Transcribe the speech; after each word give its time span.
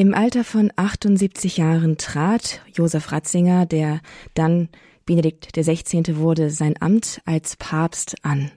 Im 0.00 0.14
Alter 0.14 0.44
von 0.44 0.72
78 0.76 1.58
Jahren 1.58 1.98
trat 1.98 2.62
Josef 2.72 3.12
Ratzinger, 3.12 3.66
der 3.66 4.00
dann 4.32 4.70
Benedikt 5.04 5.52
XVI. 5.52 6.16
wurde, 6.16 6.48
sein 6.48 6.80
Amt 6.80 7.20
als 7.26 7.56
Papst 7.56 8.16
an. 8.22 8.50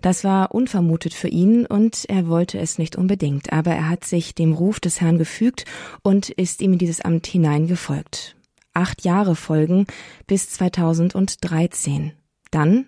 Das 0.00 0.22
war 0.22 0.54
unvermutet 0.54 1.12
für 1.12 1.26
ihn 1.26 1.66
und 1.66 2.04
er 2.08 2.28
wollte 2.28 2.60
es 2.60 2.78
nicht 2.78 2.94
unbedingt, 2.94 3.52
aber 3.52 3.72
er 3.72 3.88
hat 3.88 4.04
sich 4.04 4.36
dem 4.36 4.52
Ruf 4.52 4.78
des 4.78 5.00
Herrn 5.00 5.18
gefügt 5.18 5.64
und 6.04 6.28
ist 6.28 6.62
ihm 6.62 6.74
in 6.74 6.78
dieses 6.78 7.00
Amt 7.00 7.26
hineingefolgt. 7.26 8.36
Acht 8.74 9.04
Jahre 9.04 9.34
folgen 9.34 9.88
bis 10.28 10.50
2013. 10.50 12.12
Dann 12.52 12.86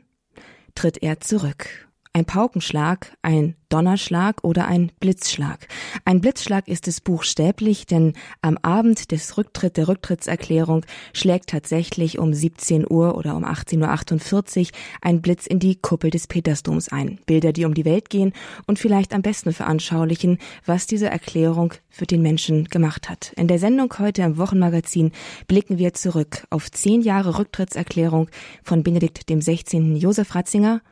tritt 0.77 1.03
er 1.03 1.19
zurück. 1.19 1.67
Ein 2.13 2.27
Paukenschlag, 2.27 3.17
ein 3.23 3.57
Donnerschlag 3.69 4.45
oder 4.45 4.67
ein 4.67 4.93
Blitzschlag. 5.01 5.69
Ein 6.05 6.21
Blitzschlag 6.21 6.69
ist 6.69 6.89
es 6.89 7.01
buchstäblich, 7.01 7.87
denn 7.87 8.13
am 8.43 8.59
Abend 8.63 9.11
des 9.11 9.37
Rücktritt 9.37 9.77
der 9.77 9.89
Rücktrittserklärung 9.89 10.85
schlägt 11.13 11.49
tatsächlich 11.49 12.19
um 12.19 12.33
17 12.33 12.87
Uhr 12.89 13.17
oder 13.17 13.37
um 13.37 13.45
18.48 13.45 14.61
Uhr 14.61 14.69
ein 15.01 15.21
Blitz 15.21 15.47
in 15.47 15.59
die 15.59 15.77
Kuppel 15.77 16.11
des 16.11 16.27
Petersdoms 16.27 16.91
ein. 16.91 17.19
Bilder, 17.27 17.53
die 17.53 17.65
um 17.65 17.75
die 17.75 17.85
Welt 17.85 18.11
gehen 18.11 18.33
und 18.67 18.79
vielleicht 18.79 19.13
am 19.15 19.23
besten 19.23 19.53
veranschaulichen, 19.53 20.39
was 20.65 20.87
diese 20.87 21.09
Erklärung 21.09 21.75
für 21.89 22.07
den 22.07 22.23
Menschen 22.23 22.67
gemacht 22.67 23.09
hat. 23.09 23.33
In 23.37 23.49
der 23.49 23.59
Sendung 23.59 23.93
heute 23.99 24.23
im 24.23 24.37
Wochenmagazin 24.39 25.13
blicken 25.49 25.79
wir 25.79 25.95
zurück 25.95 26.47
auf 26.51 26.71
zehn 26.71 27.01
Jahre 27.01 27.39
Rücktrittserklärung 27.39 28.29
von 28.63 28.83
Benedikt 28.83 29.29
dem 29.29 29.41
16. 29.41 29.97
Josef 29.97 30.35
Ratzinger 30.35 30.83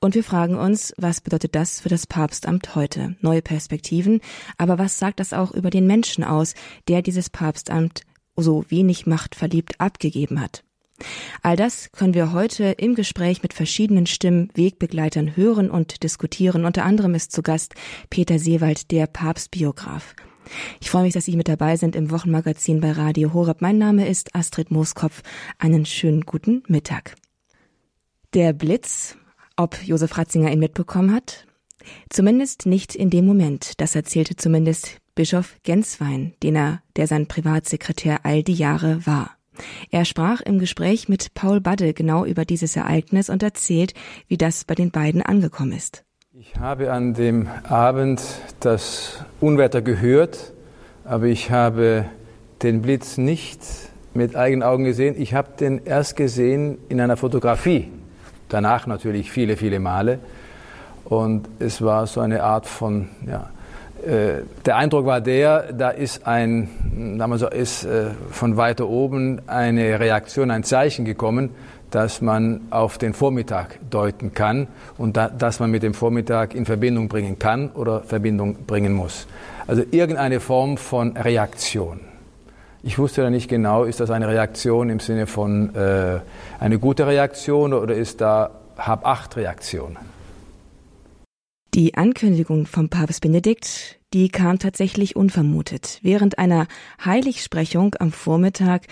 und 0.00 0.14
wir 0.14 0.24
fragen 0.24 0.56
uns, 0.56 0.92
was 0.96 1.20
bedeutet 1.20 1.54
das 1.54 1.80
für 1.80 1.88
das 1.88 2.06
Paar 2.06 2.19
Papstamt 2.20 2.74
heute. 2.74 3.16
Neue 3.22 3.40
Perspektiven. 3.40 4.20
Aber 4.58 4.78
was 4.78 4.98
sagt 4.98 5.20
das 5.20 5.32
auch 5.32 5.52
über 5.52 5.70
den 5.70 5.86
Menschen 5.86 6.22
aus, 6.22 6.52
der 6.86 7.00
dieses 7.00 7.30
Papstamt 7.30 8.02
so 8.36 8.62
wenig 8.68 9.06
Macht 9.06 9.34
verliebt 9.34 9.80
abgegeben 9.80 10.38
hat? 10.38 10.62
All 11.40 11.56
das 11.56 11.90
können 11.92 12.12
wir 12.12 12.34
heute 12.34 12.72
im 12.76 12.94
Gespräch 12.94 13.42
mit 13.42 13.54
verschiedenen 13.54 14.04
Stimmen, 14.04 14.50
Wegbegleitern 14.52 15.34
hören 15.34 15.70
und 15.70 16.02
diskutieren. 16.02 16.66
Unter 16.66 16.84
anderem 16.84 17.14
ist 17.14 17.32
zu 17.32 17.40
Gast 17.40 17.74
Peter 18.10 18.38
Seewald, 18.38 18.90
der 18.90 19.06
Papstbiograf. 19.06 20.14
Ich 20.78 20.90
freue 20.90 21.04
mich, 21.04 21.14
dass 21.14 21.24
Sie 21.24 21.36
mit 21.36 21.48
dabei 21.48 21.78
sind 21.78 21.96
im 21.96 22.10
Wochenmagazin 22.10 22.82
bei 22.82 22.92
Radio 22.92 23.32
Horeb. 23.32 23.62
Mein 23.62 23.78
Name 23.78 24.06
ist 24.06 24.34
Astrid 24.34 24.70
Mooskopf. 24.70 25.22
Einen 25.56 25.86
schönen 25.86 26.26
guten 26.26 26.64
Mittag. 26.66 27.14
Der 28.34 28.52
Blitz, 28.52 29.16
ob 29.56 29.82
Josef 29.82 30.18
Ratzinger 30.18 30.52
ihn 30.52 30.58
mitbekommen 30.58 31.14
hat, 31.14 31.46
Zumindest 32.08 32.66
nicht 32.66 32.94
in 32.94 33.10
dem 33.10 33.26
Moment, 33.26 33.80
das 33.80 33.94
erzählte 33.94 34.36
zumindest 34.36 34.98
Bischof 35.14 35.56
Genswein, 35.62 36.34
den 36.42 36.56
er, 36.56 36.82
der 36.96 37.06
sein 37.06 37.26
Privatsekretär 37.26 38.20
all 38.24 38.42
die 38.42 38.54
Jahre 38.54 39.06
war. 39.06 39.30
Er 39.90 40.04
sprach 40.04 40.40
im 40.40 40.58
Gespräch 40.58 41.08
mit 41.08 41.34
Paul 41.34 41.60
Badde 41.60 41.92
genau 41.92 42.24
über 42.24 42.44
dieses 42.44 42.76
Ereignis 42.76 43.28
und 43.28 43.42
erzählt, 43.42 43.94
wie 44.28 44.38
das 44.38 44.64
bei 44.64 44.74
den 44.74 44.90
beiden 44.90 45.22
angekommen 45.22 45.72
ist. 45.72 46.04
Ich 46.32 46.56
habe 46.56 46.92
an 46.92 47.12
dem 47.12 47.48
Abend 47.64 48.22
das 48.60 49.24
Unwetter 49.40 49.82
gehört, 49.82 50.52
aber 51.04 51.26
ich 51.26 51.50
habe 51.50 52.06
den 52.62 52.82
Blitz 52.82 53.18
nicht 53.18 53.60
mit 54.14 54.36
eigenen 54.36 54.62
Augen 54.62 54.84
gesehen. 54.84 55.20
Ich 55.20 55.34
habe 55.34 55.50
den 55.58 55.84
erst 55.84 56.16
gesehen 56.16 56.78
in 56.88 57.00
einer 57.00 57.16
Fotografie. 57.16 57.88
Danach 58.48 58.86
natürlich 58.86 59.30
viele, 59.30 59.56
viele 59.56 59.80
Male. 59.80 60.18
Und 61.04 61.48
es 61.58 61.82
war 61.82 62.06
so 62.06 62.20
eine 62.20 62.42
Art 62.42 62.66
von, 62.66 63.08
ja, 63.26 63.50
äh, 64.06 64.42
der 64.64 64.76
Eindruck 64.76 65.06
war 65.06 65.20
der, 65.20 65.72
da 65.72 65.90
ist 65.90 66.26
ein, 66.26 67.16
sagen 67.18 67.30
wir 67.30 67.38
so, 67.38 67.48
ist 67.48 67.84
äh, 67.84 68.10
von 68.30 68.56
weiter 68.56 68.88
oben 68.88 69.42
eine 69.46 70.00
Reaktion, 70.00 70.50
ein 70.50 70.64
Zeichen 70.64 71.04
gekommen, 71.04 71.50
dass 71.90 72.20
man 72.20 72.60
auf 72.70 72.98
den 72.98 73.12
Vormittag 73.12 73.78
deuten 73.90 74.32
kann 74.32 74.68
und 74.96 75.16
da, 75.16 75.28
dass 75.28 75.60
man 75.60 75.70
mit 75.70 75.82
dem 75.82 75.92
Vormittag 75.92 76.54
in 76.54 76.64
Verbindung 76.64 77.08
bringen 77.08 77.38
kann 77.38 77.70
oder 77.70 78.00
Verbindung 78.02 78.54
bringen 78.66 78.92
muss. 78.92 79.26
Also 79.66 79.82
irgendeine 79.90 80.40
Form 80.40 80.76
von 80.76 81.16
Reaktion. 81.16 82.00
Ich 82.82 82.98
wusste 82.98 83.22
da 83.22 83.30
nicht 83.30 83.48
genau, 83.48 83.84
ist 83.84 84.00
das 84.00 84.10
eine 84.10 84.28
Reaktion 84.28 84.88
im 84.88 85.00
Sinne 85.00 85.26
von 85.26 85.74
äh, 85.74 86.20
eine 86.58 86.78
gute 86.78 87.06
Reaktion 87.06 87.74
oder 87.74 87.94
ist 87.94 88.20
da 88.22 88.50
Hab-Acht-Reaktion? 88.78 89.98
Die 91.74 91.94
Ankündigung 91.94 92.66
vom 92.66 92.88
Papst 92.88 93.20
Benedikt, 93.20 94.00
die 94.12 94.28
kam 94.28 94.58
tatsächlich 94.58 95.14
unvermutet. 95.14 96.00
Während 96.02 96.36
einer 96.36 96.66
Heiligsprechung 97.04 97.94
am 98.00 98.10
Vormittag 98.10 98.88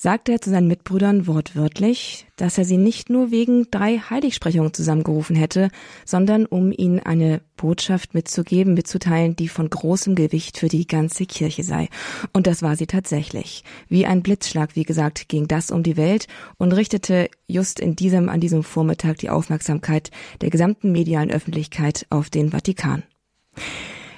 sagte 0.00 0.32
er 0.32 0.40
zu 0.40 0.48
seinen 0.48 0.66
Mitbrüdern 0.66 1.26
wortwörtlich, 1.26 2.26
dass 2.36 2.56
er 2.56 2.64
sie 2.64 2.78
nicht 2.78 3.10
nur 3.10 3.30
wegen 3.30 3.70
drei 3.70 3.98
Heiligsprechungen 3.98 4.72
zusammengerufen 4.72 5.36
hätte, 5.36 5.68
sondern 6.06 6.46
um 6.46 6.72
ihnen 6.72 7.00
eine 7.00 7.42
Botschaft 7.58 8.14
mitzugeben, 8.14 8.72
mitzuteilen, 8.72 9.36
die 9.36 9.48
von 9.48 9.68
großem 9.68 10.14
Gewicht 10.14 10.56
für 10.56 10.68
die 10.68 10.86
ganze 10.86 11.26
Kirche 11.26 11.64
sei. 11.64 11.90
Und 12.32 12.46
das 12.46 12.62
war 12.62 12.76
sie 12.76 12.86
tatsächlich. 12.86 13.62
Wie 13.90 14.06
ein 14.06 14.22
Blitzschlag, 14.22 14.74
wie 14.74 14.84
gesagt, 14.84 15.28
ging 15.28 15.48
das 15.48 15.70
um 15.70 15.82
die 15.82 15.98
Welt 15.98 16.28
und 16.56 16.72
richtete 16.72 17.28
just 17.46 17.78
in 17.78 17.94
diesem, 17.94 18.30
an 18.30 18.40
diesem 18.40 18.62
Vormittag 18.62 19.18
die 19.18 19.28
Aufmerksamkeit 19.28 20.10
der 20.40 20.48
gesamten 20.48 20.92
medialen 20.92 21.30
Öffentlichkeit 21.30 22.06
auf 22.08 22.30
den 22.30 22.52
Vatikan. 22.52 23.02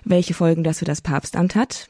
Welche 0.04 0.34
Folgen 0.34 0.62
das 0.62 0.78
für 0.78 0.84
das 0.84 1.00
Papstamt 1.00 1.56
hat, 1.56 1.88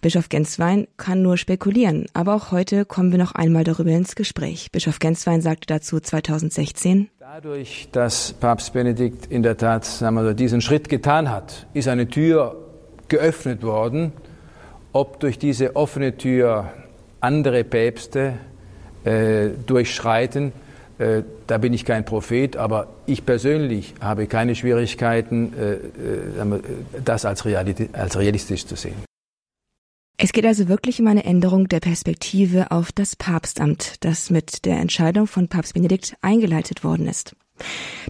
Bischof 0.00 0.28
Genswein 0.28 0.86
kann 0.96 1.22
nur 1.22 1.36
spekulieren, 1.36 2.06
aber 2.14 2.34
auch 2.34 2.52
heute 2.52 2.84
kommen 2.84 3.10
wir 3.10 3.18
noch 3.18 3.32
einmal 3.32 3.64
darüber 3.64 3.90
ins 3.90 4.14
Gespräch. 4.14 4.70
Bischof 4.72 4.98
Genswein 4.98 5.40
sagte 5.40 5.66
dazu 5.66 6.00
2016, 6.00 7.08
Dadurch, 7.18 7.88
dass 7.92 8.32
Papst 8.32 8.72
Benedikt 8.72 9.26
in 9.26 9.42
der 9.42 9.56
Tat 9.56 9.84
sagen 9.84 10.14
wir 10.14 10.34
diesen 10.34 10.60
Schritt 10.60 10.88
getan 10.88 11.30
hat, 11.30 11.66
ist 11.74 11.86
eine 11.86 12.08
Tür 12.08 12.56
geöffnet 13.08 13.62
worden. 13.62 14.12
Ob 14.92 15.20
durch 15.20 15.38
diese 15.38 15.76
offene 15.76 16.16
Tür 16.16 16.72
andere 17.20 17.64
Päpste 17.64 18.34
äh, 19.04 19.48
durchschreiten, 19.66 20.52
äh, 20.98 21.22
da 21.46 21.58
bin 21.58 21.72
ich 21.72 21.84
kein 21.84 22.04
Prophet, 22.04 22.56
aber 22.56 22.88
ich 23.06 23.24
persönlich 23.24 23.94
habe 24.00 24.26
keine 24.26 24.54
Schwierigkeiten, 24.54 25.52
äh, 25.52 25.72
äh 25.74 26.60
das 27.04 27.24
als, 27.24 27.44
realistisch 27.44 28.66
zu 28.66 28.74
sehen. 28.74 28.96
Es 30.20 30.32
geht 30.32 30.44
also 30.44 30.66
wirklich 30.66 31.00
um 31.00 31.06
eine 31.06 31.24
Änderung 31.24 31.68
der 31.68 31.78
Perspektive 31.78 32.72
auf 32.72 32.90
das 32.90 33.14
Papstamt, 33.14 34.04
das 34.04 34.30
mit 34.30 34.64
der 34.64 34.80
Entscheidung 34.80 35.28
von 35.28 35.46
Papst 35.46 35.74
Benedikt 35.74 36.16
eingeleitet 36.22 36.82
worden 36.82 37.06
ist. 37.06 37.36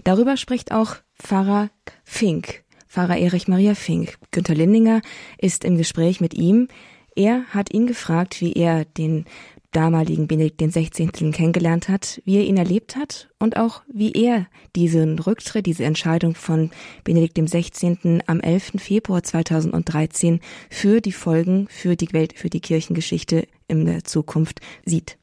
Darüber 0.05 0.35
spricht 0.35 0.71
auch 0.71 0.95
Pfarrer 1.21 1.69
Fink, 2.03 2.63
Pfarrer 2.87 3.17
Erich 3.17 3.47
Maria 3.47 3.75
Fink. 3.75 4.17
Günter 4.31 4.55
Lindinger 4.55 5.03
ist 5.37 5.63
im 5.63 5.77
Gespräch 5.77 6.19
mit 6.19 6.33
ihm. 6.33 6.67
Er 7.15 7.43
hat 7.49 7.71
ihn 7.71 7.85
gefragt, 7.85 8.41
wie 8.41 8.53
er 8.53 8.85
den 8.85 9.25
damaligen 9.71 10.27
Benedikt 10.27 10.61
16. 10.71 11.31
kennengelernt 11.31 11.89
hat, 11.89 12.21
wie 12.25 12.37
er 12.37 12.45
ihn 12.45 12.57
erlebt 12.57 12.95
hat 12.95 13.29
und 13.39 13.57
auch 13.57 13.81
wie 13.91 14.11
er 14.13 14.45
diesen 14.75 15.17
Rücktritt, 15.19 15.65
diese 15.65 15.85
Entscheidung 15.85 16.35
von 16.35 16.69
Benedikt 17.03 17.37
16. 17.37 18.23
am 18.25 18.39
11. 18.39 18.73
Februar 18.77 19.23
2013 19.23 20.39
für 20.69 21.01
die 21.01 21.11
Folgen 21.11 21.67
für 21.69 21.95
die 21.95 22.13
Welt, 22.13 22.33
für 22.35 22.49
die 22.49 22.61
Kirchengeschichte 22.61 23.47
in 23.67 23.85
der 23.85 24.03
Zukunft 24.03 24.59
sieht. 24.85 25.17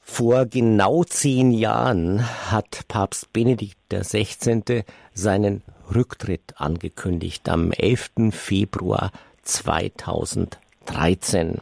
Vor 0.00 0.46
genau 0.46 1.04
zehn 1.04 1.50
Jahren 1.50 2.24
hat 2.50 2.88
Papst 2.88 3.30
Benedikt 3.34 3.76
16. 3.92 4.82
seinen 5.12 5.62
Rücktritt 5.94 6.54
angekündigt 6.56 7.46
am 7.50 7.72
11. 7.72 8.30
Februar 8.30 9.12
2013 9.42 11.60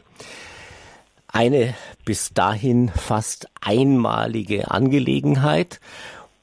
eine 1.37 1.73
bis 2.03 2.33
dahin 2.33 2.89
fast 2.89 3.47
einmalige 3.61 4.71
Angelegenheit 4.71 5.79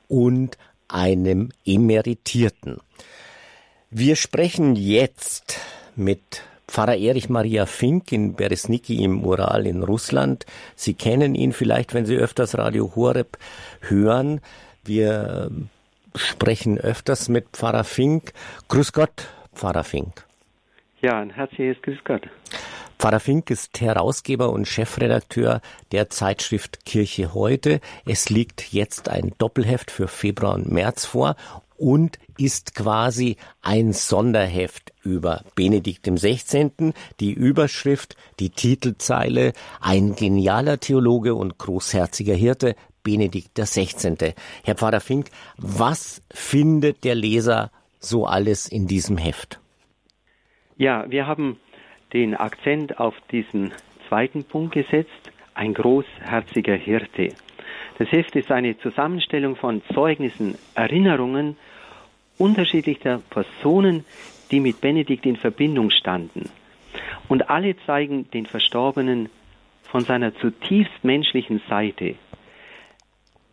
und 0.07 0.59
einem 0.87 1.49
emeritierten. 1.65 2.77
Wir 3.89 4.15
sprechen 4.15 4.75
jetzt 4.75 5.57
mit 5.95 6.43
Pfarrer 6.75 6.97
Erich 6.97 7.29
Maria 7.29 7.65
Fink 7.65 8.11
in 8.11 8.35
Beresniki 8.35 9.01
im 9.01 9.23
Ural 9.23 9.65
in 9.65 9.81
Russland. 9.81 10.45
Sie 10.75 10.93
kennen 10.93 11.33
ihn 11.33 11.53
vielleicht, 11.53 11.93
wenn 11.93 12.05
Sie 12.05 12.17
öfters 12.17 12.57
Radio 12.57 12.91
Horeb 12.97 13.37
hören. 13.79 14.41
Wir 14.83 15.51
sprechen 16.15 16.77
öfters 16.77 17.29
mit 17.29 17.47
Pfarrer 17.53 17.85
Fink. 17.85 18.33
Grüß 18.67 18.91
Gott, 18.91 19.29
Pfarrer 19.53 19.85
Fink. 19.85 20.25
Ja, 21.01 21.17
ein 21.17 21.29
herzliches 21.29 21.81
Grüß 21.81 21.99
Gott. 22.03 22.23
Pfarrer 23.05 23.19
Fink 23.19 23.51
ist 23.51 23.79
Herausgeber 23.81 24.49
und 24.49 24.67
Chefredakteur 24.67 25.61
der 25.91 26.09
Zeitschrift 26.09 26.87
Kirche 26.87 27.35
heute. 27.35 27.79
Es 28.03 28.31
liegt 28.31 28.73
jetzt 28.73 29.09
ein 29.09 29.31
Doppelheft 29.37 29.91
für 29.91 30.07
Februar 30.07 30.55
und 30.55 30.71
März 30.71 31.05
vor 31.05 31.35
und 31.77 32.17
ist 32.39 32.73
quasi 32.73 33.37
ein 33.61 33.93
Sonderheft 33.93 34.91
über 35.03 35.43
Benedikt 35.53 36.07
XVI. 36.07 36.93
Die 37.19 37.31
Überschrift, 37.31 38.15
die 38.39 38.49
Titelzeile, 38.49 39.53
ein 39.81 40.15
genialer 40.15 40.79
Theologe 40.79 41.35
und 41.35 41.59
großherziger 41.59 42.33
Hirte, 42.33 42.75
Benedikt 43.03 43.53
XVI. 43.53 44.33
Herr 44.63 44.75
Pfarrer 44.75 44.99
Fink, 44.99 45.29
was 45.57 46.23
findet 46.31 47.03
der 47.03 47.13
Leser 47.13 47.69
so 47.99 48.25
alles 48.25 48.67
in 48.67 48.87
diesem 48.87 49.17
Heft? 49.19 49.59
Ja, 50.77 51.05
wir 51.07 51.27
haben 51.27 51.57
den 52.15 52.33
Akzent 52.33 52.97
auf 52.97 53.13
diesen 53.29 53.73
zweiten 54.07 54.45
Punkt 54.45 54.73
gesetzt, 54.73 55.31
ein 55.53 55.73
großherziger 55.73 56.75
Hirte. 56.75 57.33
Das 57.97 58.09
Heft 58.09 58.37
ist 58.37 58.51
eine 58.51 58.77
Zusammenstellung 58.79 59.57
von 59.57 59.81
Zeugnissen, 59.93 60.57
Erinnerungen 60.75 61.57
unterschiedlicher 62.37 63.21
Personen, 63.29 64.05
die 64.49 64.61
mit 64.61 64.79
Benedikt 64.79 65.25
in 65.25 65.35
Verbindung 65.35 65.89
standen. 65.89 66.49
Und 67.27 67.49
alle 67.49 67.75
zeigen 67.85 68.31
den 68.31 68.45
Verstorbenen 68.45 69.29
von 69.83 70.01
seiner 70.01 70.33
zutiefst 70.35 71.03
menschlichen 71.03 71.61
Seite. 71.67 72.15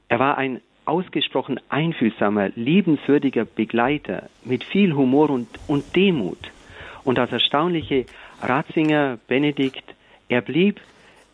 Er 0.08 0.20
war 0.20 0.38
ein 0.38 0.60
ausgesprochen 0.84 1.58
einfühlsamer, 1.68 2.50
liebenswürdiger 2.54 3.44
Begleiter 3.44 4.28
mit 4.44 4.62
viel 4.62 4.94
Humor 4.94 5.30
und, 5.30 5.48
und 5.66 5.96
Demut. 5.96 6.52
Und 7.04 7.18
das 7.18 7.32
erstaunliche 7.32 8.06
Ratzinger 8.42 9.18
Benedikt, 9.28 9.94
er 10.28 10.40
blieb 10.40 10.80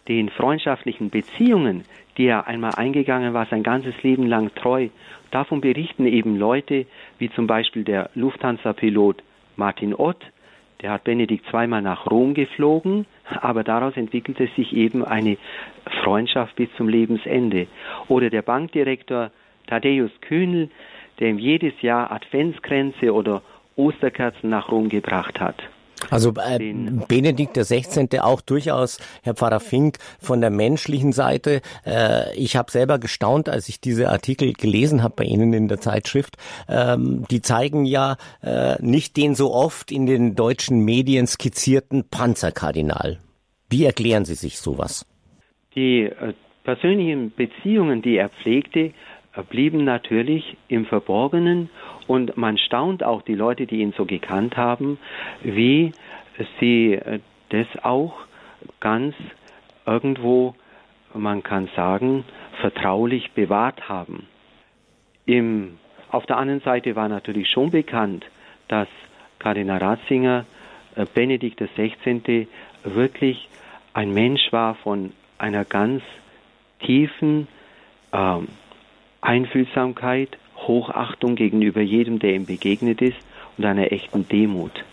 den 0.09 0.29
freundschaftlichen 0.29 1.11
Beziehungen, 1.11 1.85
die 2.17 2.27
er 2.27 2.47
einmal 2.47 2.75
eingegangen 2.75 3.35
war, 3.35 3.47
sein 3.47 3.63
ganzes 3.63 3.95
Leben 4.03 4.27
lang 4.27 4.55
treu. 4.55 4.89
Davon 5.31 5.61
berichten 5.61 6.07
eben 6.07 6.37
Leute, 6.37 6.87
wie 7.19 7.31
zum 7.31 7.47
Beispiel 7.47 7.85
der 7.85 8.11
Lufthansa-Pilot 8.15 9.23
Martin 9.57 9.95
Ott, 9.95 10.25
der 10.83 10.93
hat 10.93 11.05
Benedikt 11.05 11.47
zweimal 11.51 11.83
nach 11.83 12.09
Rom 12.11 12.35
geflogen, 12.35 13.07
aber 13.41 13.65
daraus 13.65 13.97
entwickelte 13.97 14.49
sich 14.57 14.73
eben 14.75 15.05
eine 15.05 15.37
Freundschaft 16.03 16.55
bis 16.57 16.69
zum 16.77 16.89
Lebensende. 16.89 17.67
Oder 18.07 18.31
der 18.31 18.43
Bankdirektor 18.43 19.31
Thaddeus 19.67 20.13
Kühnel, 20.21 20.71
der 21.19 21.31
ihm 21.31 21.39
jedes 21.39 21.81
Jahr 21.83 22.13
Adventskränze 22.13 23.13
oder 23.13 23.43
Osterkerzen 23.77 24.51
nach 24.51 24.71
Rom 24.71 24.89
gebracht 24.89 25.41
hat. 25.41 25.57
Also 26.11 26.33
äh, 26.37 26.59
Benedikt 27.09 27.57
der 27.57 27.65
16. 27.65 28.09
auch 28.21 28.41
durchaus, 28.41 28.99
Herr 29.23 29.35
Pfarrer 29.35 29.61
Fink, 29.61 29.99
von 30.19 30.41
der 30.41 30.51
menschlichen 30.51 31.13
Seite. 31.13 31.61
Äh, 31.85 32.37
ich 32.37 32.57
habe 32.57 32.71
selber 32.71 32.99
gestaunt, 32.99 33.49
als 33.49 33.69
ich 33.69 33.81
diese 33.81 34.09
Artikel 34.09 34.53
gelesen 34.53 35.03
habe 35.03 35.15
bei 35.17 35.25
Ihnen 35.25 35.53
in 35.53 35.69
der 35.69 35.81
Zeitschrift. 35.81 36.37
Ähm, 36.69 37.25
die 37.31 37.43
zeigen 37.43 37.85
ja 37.85 38.17
äh, 38.43 38.77
nicht 38.81 39.17
den 39.17 39.35
so 39.35 39.53
oft 39.53 39.93
in 39.93 40.07
den 40.07 40.35
deutschen 40.35 40.85
Medien 40.85 41.27
skizzierten 41.27 42.05
Panzerkardinal. 42.09 43.19
Wie 43.71 43.85
erklären 43.85 44.25
Sie 44.25 44.35
sich 44.35 44.59
sowas? 44.59 45.07
Die 45.75 46.05
äh, 46.05 46.33
persönlichen 46.65 47.33
Beziehungen, 47.35 48.03
die 48.03 48.17
er 48.17 48.31
pflegte, 48.31 48.93
äh, 49.35 49.43
blieben 49.49 49.85
natürlich 49.85 50.57
im 50.69 50.87
Verborgenen 50.87 51.71
und 52.09 52.37
man 52.37 52.59
staunt 52.59 53.05
auch 53.05 53.23
die 53.23 53.35
Leute, 53.35 53.67
die 53.67 53.81
ihn 53.81 53.93
so 53.97 54.05
gekannt 54.07 54.57
haben, 54.57 54.99
wie 55.43 55.93
sie 56.59 56.95
äh, 56.95 57.21
das 57.51 57.67
auch 57.83 58.15
ganz 58.81 59.15
irgendwo, 59.87 60.55
man 61.15 61.43
kann 61.43 61.69
sagen, 61.77 62.25
vertraulich 62.61 63.33
bewahrt 63.33 63.89
haben. 63.89 64.27
Im, 65.27 65.79
auf 66.11 66.27
der 66.27 66.39
anderen 66.39 66.61
Seite 66.61 66.97
war 66.97 67.09
natürlich 67.09 67.49
schon 67.51 67.71
bekannt, 67.71 68.25
dass 68.69 68.89
Kardinal 69.39 69.79
Ratzinger 69.79 70.45
äh, 70.97 71.07
Benedikt 71.15 71.61
XVI. 71.61 72.49
wirklich 72.85 73.49
ein 73.93 74.13
Mensch 74.15 74.53
war 74.53 74.75
von 74.77 75.13
einer 75.39 75.65
ganz 75.65 76.03
tiefen 76.81 77.49
ähm, 78.13 78.49
Einfühlsamkeit, 79.21 80.39
Hochachtung 80.69 81.35
gegenüber 81.35 81.81
jedem, 81.81 82.19
der 82.19 82.35
ihm 82.35 82.47
begegnet 82.47 83.03
ist 83.03 83.19
und 83.57 83.65
einer 83.65 83.91
echten 83.91 84.29
Demut. 84.29 84.85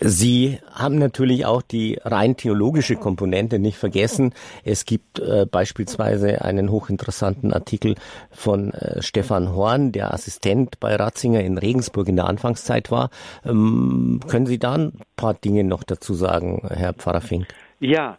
Sie 0.00 0.58
haben 0.72 0.98
natürlich 0.98 1.44
auch 1.44 1.60
die 1.60 1.98
rein 2.04 2.36
theologische 2.36 2.94
Komponente 2.94 3.58
nicht 3.58 3.76
vergessen. 3.76 4.32
Es 4.64 4.84
gibt 4.84 5.18
äh, 5.18 5.44
beispielsweise 5.50 6.42
einen 6.42 6.70
hochinteressanten 6.70 7.52
Artikel 7.52 7.96
von 8.30 8.72
äh, 8.74 9.02
Stefan 9.02 9.54
Horn, 9.54 9.90
der 9.90 10.14
Assistent 10.14 10.78
bei 10.78 10.94
Ratzinger 10.94 11.40
in 11.40 11.58
Regensburg 11.58 12.08
in 12.08 12.16
der 12.16 12.26
Anfangszeit 12.26 12.92
war. 12.92 13.10
Ähm, 13.44 14.20
können 14.28 14.46
Sie 14.46 14.58
da 14.58 14.74
ein 14.74 14.92
paar 15.16 15.34
Dinge 15.34 15.64
noch 15.64 15.82
dazu 15.82 16.14
sagen, 16.14 16.62
Herr 16.68 16.92
Pfarrer 16.92 17.20
Fink? 17.20 17.48
Ja, 17.80 18.18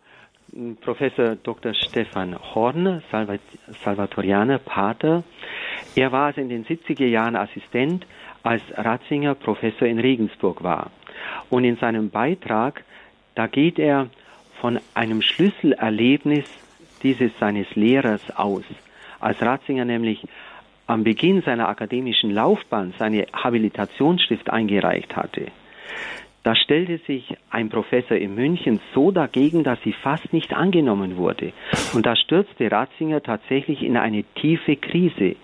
Professor 0.82 1.36
Dr. 1.36 1.74
Stefan 1.74 2.36
Horn, 2.54 3.02
Salvatorianer 3.84 4.58
Pater. 4.60 5.24
Er 6.00 6.14
war 6.14 6.38
in 6.38 6.48
den 6.48 6.64
70er 6.64 7.08
Jahren 7.08 7.36
Assistent, 7.36 8.06
als 8.42 8.62
Ratzinger 8.74 9.36
Professor 9.36 9.86
in 9.86 10.00
Regensburg 10.00 10.64
war. 10.64 10.92
Und 11.50 11.66
in 11.66 11.76
seinem 11.76 12.10
Beitrag, 12.10 12.86
da 13.36 13.48
geht 13.48 13.78
er 13.78 14.08
von 14.62 14.80
einem 14.94 15.22
Schlüsselerlebnis 15.22 16.46
dieses 17.04 17.38
seines 17.38 17.68
Lehrers 17.76 18.22
aus. 18.38 18.64
Als 19.20 19.42
Ratzinger 19.42 19.84
nämlich 19.84 20.26
am 20.88 21.04
Beginn 21.04 21.42
seiner 21.42 21.68
akademischen 21.68 22.32
Laufbahn 22.32 22.94
seine 22.98 23.28
Habilitationsschrift 23.34 24.50
eingereicht 24.50 25.18
hatte. 25.18 25.48
Da 26.44 26.56
stellte 26.56 27.00
sich 27.00 27.36
ein 27.50 27.68
Professor 27.68 28.16
in 28.16 28.36
München 28.36 28.80
so 28.94 29.12
dagegen, 29.12 29.66
dass 29.66 29.82
sie 29.84 29.92
fast 29.92 30.32
nicht 30.32 30.54
angenommen 30.54 31.18
wurde. 31.18 31.52
Und 31.92 32.06
da 32.06 32.16
stürzte 32.16 32.72
Ratzinger 32.72 33.22
tatsächlich 33.22 33.84
in 33.84 33.98
eine 33.98 34.24
tiefe 34.36 34.78
Krise. 34.78 35.36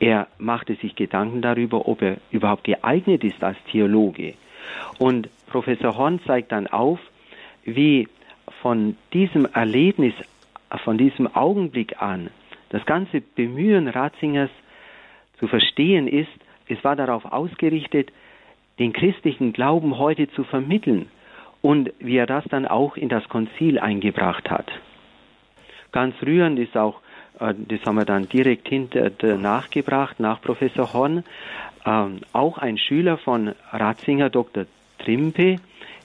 Er 0.00 0.28
machte 0.38 0.74
sich 0.76 0.96
Gedanken 0.96 1.42
darüber, 1.42 1.88
ob 1.88 2.02
er 2.02 2.16
überhaupt 2.30 2.64
geeignet 2.64 3.24
ist 3.24 3.42
als 3.42 3.56
Theologe. 3.70 4.34
Und 4.98 5.28
Professor 5.46 5.96
Horn 5.96 6.20
zeigt 6.26 6.52
dann 6.52 6.66
auf, 6.66 6.98
wie 7.64 8.08
von 8.60 8.96
diesem 9.12 9.46
Erlebnis, 9.46 10.14
von 10.84 10.98
diesem 10.98 11.34
Augenblick 11.34 12.00
an, 12.02 12.30
das 12.70 12.84
ganze 12.86 13.20
Bemühen 13.20 13.88
Ratzingers 13.88 14.50
zu 15.38 15.46
verstehen 15.46 16.08
ist, 16.08 16.30
es 16.66 16.82
war 16.82 16.96
darauf 16.96 17.24
ausgerichtet, 17.26 18.10
den 18.78 18.92
christlichen 18.92 19.52
Glauben 19.52 19.98
heute 19.98 20.28
zu 20.30 20.44
vermitteln 20.44 21.08
und 21.62 21.92
wie 21.98 22.16
er 22.16 22.26
das 22.26 22.44
dann 22.50 22.66
auch 22.66 22.96
in 22.96 23.08
das 23.08 23.28
Konzil 23.28 23.78
eingebracht 23.78 24.50
hat. 24.50 24.70
Ganz 25.92 26.14
rührend 26.22 26.58
ist 26.58 26.76
auch, 26.76 27.00
das 27.38 27.80
haben 27.84 27.96
wir 27.96 28.04
dann 28.04 28.28
direkt 28.28 28.68
hinter 28.68 29.10
nachgebracht, 29.36 30.20
nach 30.20 30.40
Professor 30.40 30.92
Horn, 30.92 31.24
ähm, 31.84 32.20
auch 32.32 32.58
ein 32.58 32.78
Schüler 32.78 33.18
von 33.18 33.54
Ratzinger, 33.72 34.30
Dr. 34.30 34.66
Trimpe, 34.98 35.56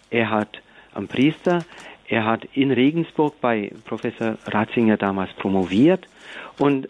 er 0.09 0.29
hat 0.29 0.61
ein 0.93 1.07
Priester, 1.07 1.63
er 2.07 2.25
hat 2.25 2.45
in 2.53 2.71
Regensburg 2.71 3.39
bei 3.39 3.71
Professor 3.85 4.37
Ratzinger 4.45 4.97
damals 4.97 5.31
promoviert 5.33 6.07
und 6.57 6.89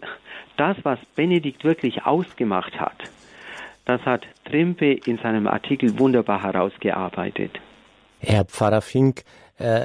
das, 0.56 0.76
was 0.82 0.98
Benedikt 1.14 1.64
wirklich 1.64 2.04
ausgemacht 2.04 2.80
hat, 2.80 2.96
das 3.84 4.00
hat 4.02 4.26
Trimpe 4.44 4.92
in 4.92 5.18
seinem 5.18 5.46
Artikel 5.46 5.98
wunderbar 5.98 6.42
herausgearbeitet. 6.42 7.60
Herr 8.20 8.44
Pfarrer 8.44 8.82
Fink, 8.82 9.20
äh, 9.20 9.24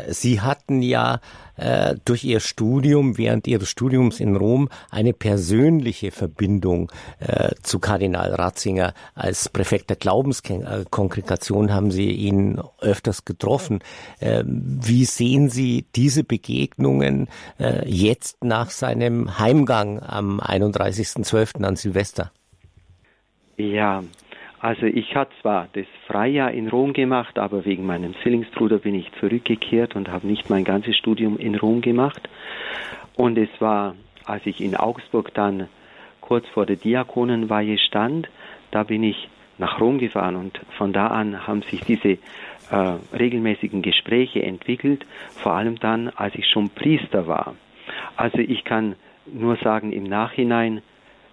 Sie 0.09 0.41
hatten 0.41 0.81
ja 0.81 1.19
äh, 1.57 1.95
durch 2.03 2.23
Ihr 2.23 2.39
Studium, 2.39 3.17
während 3.17 3.47
Ihres 3.47 3.69
Studiums 3.69 4.19
in 4.19 4.35
Rom, 4.35 4.69
eine 4.89 5.13
persönliche 5.13 6.11
Verbindung 6.11 6.91
äh, 7.19 7.51
zu 7.63 7.79
Kardinal 7.79 8.33
Ratzinger. 8.33 8.93
Als 9.13 9.49
Präfekt 9.49 9.89
der 9.89 9.97
Glaubenskongregation 9.97 11.73
haben 11.73 11.91
Sie 11.91 12.11
ihn 12.11 12.61
öfters 12.79 13.25
getroffen. 13.25 13.79
Ähm, 14.19 14.79
wie 14.81 15.05
sehen 15.05 15.49
Sie 15.49 15.85
diese 15.95 16.23
Begegnungen 16.23 17.27
jetzt 17.85 18.43
nach 18.43 18.69
seinem 18.69 19.39
Heimgang 19.39 20.01
am 20.01 20.39
31.12. 20.39 21.63
an 21.63 21.75
Silvester? 21.75 22.31
Ja, 23.57 24.03
also 24.65 24.87
ich 24.87 25.15
hatte 25.15 25.31
zwar 25.43 25.67
das 25.73 25.85
Freijahr 26.07 26.49
in 26.49 26.69
Rom 26.69 26.93
gemacht, 26.93 27.37
aber 27.37 27.65
wegen 27.65 27.85
meinem 27.85 28.15
Zwillingsbruder 28.23 28.79
bin 28.79 28.95
ich 28.95 29.11
zurückgekehrt 29.19 29.95
und 29.95 30.09
habe 30.09 30.25
nicht 30.25 30.49
mein 30.49 30.63
ganzes 30.63 30.97
Studium 30.97 31.37
in 31.37 31.53
Rom 31.53 31.81
gemacht. 31.81 32.27
Und 33.15 33.37
es 33.37 33.49
war, 33.59 33.93
als 34.25 34.43
ich 34.47 34.61
in 34.61 34.75
Augsburg 34.75 35.35
dann 35.35 35.67
kurz 36.19 36.47
vor 36.47 36.65
der 36.65 36.77
Diakonenweihe 36.77 37.77
stand, 37.77 38.27
da 38.71 38.81
bin 38.81 39.03
ich 39.03 39.29
nach 39.59 39.79
Rom 39.79 39.99
gefahren 39.99 40.35
und 40.35 40.59
von 40.79 40.93
da 40.93 41.09
an 41.09 41.45
haben 41.45 41.61
sich 41.61 41.81
diese 41.81 42.17
äh, 42.71 42.97
regelmäßigen 43.13 43.83
Gespräche 43.83 44.41
entwickelt, 44.41 45.05
vor 45.43 45.51
allem 45.51 45.79
dann, 45.79 46.09
als 46.09 46.33
ich 46.33 46.47
schon 46.47 46.71
Priester 46.71 47.27
war. 47.27 47.53
Also 48.17 48.39
ich 48.39 48.63
kann 48.63 48.95
nur 49.31 49.57
sagen, 49.57 49.91
im 49.91 50.05
Nachhinein 50.05 50.81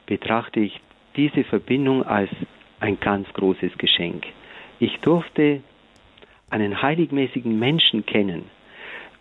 betrachte 0.04 0.60
ich 0.60 0.78
diese 1.16 1.44
Verbindung 1.44 2.02
als 2.02 2.28
ein 2.82 2.98
ganz 2.98 3.32
großes 3.32 3.78
Geschenk. 3.78 4.26
Ich 4.80 4.98
durfte 5.00 5.62
einen 6.50 6.82
heiligmäßigen 6.82 7.58
Menschen 7.58 8.04
kennen 8.04 8.50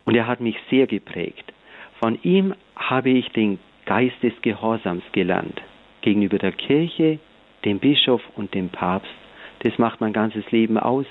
und 0.03 0.15
er 0.15 0.25
hat 0.27 0.41
mich 0.41 0.57
sehr 0.69 0.87
geprägt. 0.87 1.53
Von 1.99 2.17
ihm 2.23 2.55
habe 2.75 3.11
ich 3.11 3.29
den 3.29 3.59
Geist 3.85 4.21
des 4.23 4.33
Gehorsams 4.41 5.03
gelernt 5.11 5.61
gegenüber 6.01 6.39
der 6.39 6.51
Kirche, 6.51 7.19
dem 7.63 7.77
Bischof 7.77 8.21
und 8.35 8.53
dem 8.55 8.69
Papst. 8.69 9.11
Das 9.59 9.77
macht 9.77 10.01
mein 10.01 10.13
ganzes 10.13 10.49
Leben 10.51 10.79
aus. 10.79 11.05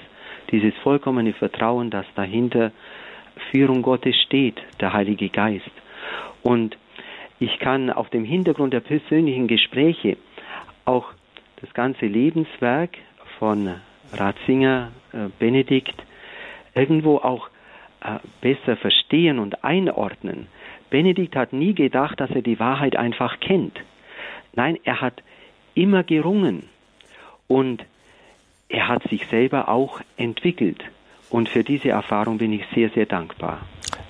Dieses 0.50 0.74
vollkommene 0.82 1.32
Vertrauen, 1.32 1.90
dass 1.90 2.06
dahinter 2.16 2.72
Führung 3.52 3.82
Gottes 3.82 4.16
steht, 4.22 4.60
der 4.80 4.92
Heilige 4.92 5.28
Geist. 5.28 5.70
Und 6.42 6.76
ich 7.38 7.60
kann 7.60 7.90
auf 7.90 8.10
dem 8.10 8.24
Hintergrund 8.24 8.74
der 8.74 8.80
persönlichen 8.80 9.46
Gespräche 9.46 10.16
auch 10.84 11.12
das 11.60 11.72
ganze 11.74 12.06
Lebenswerk 12.06 12.90
von 13.38 13.74
Ratzinger 14.12 14.92
äh, 15.12 15.28
Benedikt 15.38 15.94
irgendwo 16.74 17.18
auch 17.18 17.48
äh, 18.02 18.18
besser 18.40 18.76
verstehen 18.76 19.38
und 19.38 19.64
einordnen. 19.64 20.46
Benedikt 20.90 21.36
hat 21.36 21.52
nie 21.52 21.74
gedacht, 21.74 22.20
dass 22.20 22.30
er 22.30 22.42
die 22.42 22.58
Wahrheit 22.58 22.96
einfach 22.96 23.40
kennt. 23.40 23.78
Nein, 24.54 24.78
er 24.84 25.00
hat 25.00 25.22
immer 25.74 26.02
gerungen 26.02 26.64
und 27.46 27.84
er 28.68 28.88
hat 28.88 29.02
sich 29.08 29.26
selber 29.26 29.68
auch 29.68 30.00
entwickelt. 30.16 30.82
Und 31.28 31.48
für 31.48 31.62
diese 31.62 31.90
Erfahrung 31.90 32.38
bin 32.38 32.52
ich 32.52 32.64
sehr, 32.74 32.90
sehr 32.90 33.06
dankbar. 33.06 33.60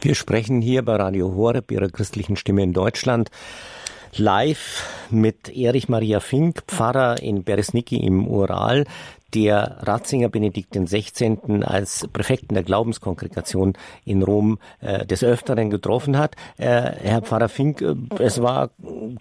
Wir 0.01 0.15
sprechen 0.15 0.63
hier 0.63 0.83
bei 0.83 0.97
Radio 0.97 1.35
Horeb, 1.35 1.71
Ihrer 1.71 1.89
christlichen 1.89 2.37
Stimme 2.37 2.63
in 2.63 2.73
Deutschland, 2.73 3.31
live 4.17 4.87
mit 5.11 5.49
Erich 5.55 5.89
Maria 5.89 6.21
Fink, 6.21 6.63
Pfarrer 6.67 7.23
in 7.23 7.45
Beresniki 7.45 7.97
im 7.97 8.27
Ural, 8.27 8.85
der 9.35 9.79
Ratzinger 9.83 10.29
Benedikt 10.29 10.73
XVI. 10.73 11.39
als 11.63 12.09
Präfekten 12.13 12.55
der 12.55 12.65
Glaubenskongregation 12.65 13.75
in 14.05 14.23
Rom 14.23 14.59
äh, 14.81 15.07
des 15.07 15.23
Öfteren 15.23 15.71
getroffen 15.71 16.19
hat. 16.19 16.35
Äh, 16.57 16.67
Herr 16.67 17.23
Pfarrer 17.23 17.49
Fink, 17.49 17.81
äh, 17.81 17.95
es 18.19 18.43
war 18.43 18.71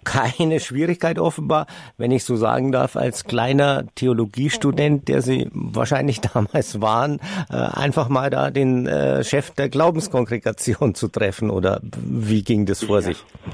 keine 0.04 0.60
Schwierigkeit 0.60 1.18
offenbar, 1.18 1.66
wenn 1.96 2.10
ich 2.10 2.24
so 2.24 2.36
sagen 2.36 2.72
darf, 2.72 2.96
als 2.96 3.24
kleiner 3.24 3.84
Theologiestudent, 3.94 5.08
der 5.08 5.22
Sie 5.22 5.48
wahrscheinlich 5.52 6.20
damals 6.32 6.80
waren, 6.80 7.20
äh, 7.50 7.54
einfach 7.54 8.08
mal 8.08 8.30
da 8.30 8.50
den 8.50 8.86
äh, 8.86 9.22
Chef 9.24 9.50
der 9.52 9.68
Glaubenskongregation 9.68 10.94
zu 10.94 11.08
treffen 11.08 11.50
oder 11.50 11.80
wie 11.82 12.42
ging 12.42 12.66
das 12.66 12.84
vor 12.84 13.02
sich? 13.02 13.18
Ja, 13.46 13.52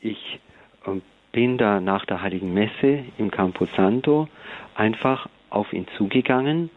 ich 0.00 0.40
ähm, 0.86 1.02
bin 1.32 1.56
da 1.56 1.80
nach 1.80 2.04
der 2.04 2.20
Heiligen 2.20 2.52
Messe 2.52 3.04
im 3.16 3.30
Campo 3.30 3.64
Santo 3.76 4.28
einfach 4.74 5.26
auf 5.48 5.72
ihn 5.72 5.86
zugegangen 5.96 6.68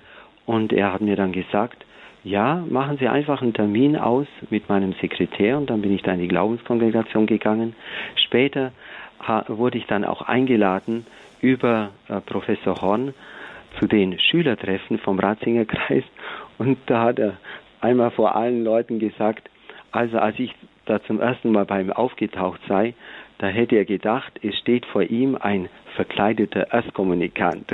und 0.45 0.71
er 0.71 0.93
hat 0.93 1.01
mir 1.01 1.17
dann 1.17 1.33
gesagt, 1.33 1.85
ja, 2.23 2.63
machen 2.69 2.97
Sie 2.97 3.09
einfach 3.09 3.41
einen 3.41 3.53
Termin 3.53 3.97
aus 3.97 4.27
mit 4.49 4.69
meinem 4.69 4.93
Sekretär 5.01 5.57
und 5.57 5.69
dann 5.69 5.81
bin 5.81 5.93
ich 5.93 6.01
da 6.01 6.13
in 6.13 6.21
die 6.21 6.27
Glaubenskongregation 6.27 7.25
gegangen. 7.25 7.75
Später 8.15 8.71
wurde 9.47 9.77
ich 9.77 9.85
dann 9.87 10.05
auch 10.05 10.21
eingeladen 10.21 11.05
über 11.41 11.89
äh, 12.07 12.21
Professor 12.21 12.81
Horn 12.81 13.13
zu 13.79 13.87
den 13.87 14.17
Schülertreffen 14.17 14.97
vom 14.97 15.19
Ratzinger 15.19 15.65
Kreis 15.65 16.03
und 16.57 16.77
da 16.85 17.03
hat 17.03 17.19
er 17.19 17.37
einmal 17.81 18.11
vor 18.11 18.35
allen 18.35 18.63
Leuten 18.63 18.99
gesagt, 18.99 19.49
also 19.91 20.19
als 20.19 20.39
ich 20.39 20.55
da 20.91 21.01
zum 21.03 21.21
ersten 21.21 21.51
Mal 21.51 21.65
bei 21.65 21.81
ihm 21.81 21.91
aufgetaucht 21.91 22.59
sei, 22.67 22.93
da 23.37 23.47
hätte 23.47 23.75
er 23.77 23.85
gedacht, 23.85 24.33
es 24.43 24.55
steht 24.57 24.85
vor 24.85 25.01
ihm 25.01 25.35
ein 25.39 25.69
verkleideter 25.95 26.71
Erstkommunikant. 26.71 27.71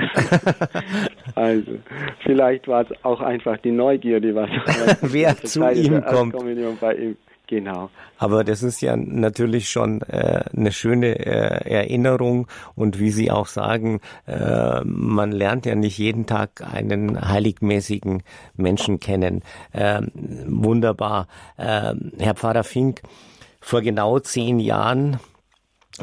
also 1.35 1.79
vielleicht 2.19 2.67
war 2.67 2.83
es 2.83 3.03
auch 3.03 3.19
einfach 3.19 3.57
die 3.57 3.71
Neugierde, 3.71 4.33
was 4.35 4.49
wer 5.01 5.35
zu 5.35 5.67
ihm 5.71 6.03
kommt. 6.05 6.35
Bei 6.79 6.93
ihm. 6.95 7.17
Genau. 7.47 7.89
Aber 8.17 8.43
das 8.43 8.61
ist 8.61 8.81
ja 8.81 8.97
natürlich 8.97 9.69
schon 9.69 10.01
äh, 10.01 10.43
eine 10.55 10.73
schöne 10.73 11.17
äh, 11.17 11.69
Erinnerung 11.69 12.47
und 12.75 12.99
wie 12.99 13.09
Sie 13.11 13.31
auch 13.31 13.47
sagen, 13.47 14.01
äh, 14.25 14.81
man 14.83 15.31
lernt 15.31 15.65
ja 15.65 15.75
nicht 15.75 15.97
jeden 15.97 16.25
Tag 16.25 16.61
einen 16.61 17.29
heiligmäßigen 17.29 18.23
Menschen 18.55 18.99
kennen. 18.99 19.43
Ähm, 19.73 20.11
wunderbar. 20.45 21.27
Ähm, 21.57 22.11
Herr 22.19 22.35
Pfarrer 22.35 22.65
Fink, 22.65 23.01
vor 23.61 23.81
genau 23.81 24.19
zehn 24.19 24.59
Jahren 24.59 25.19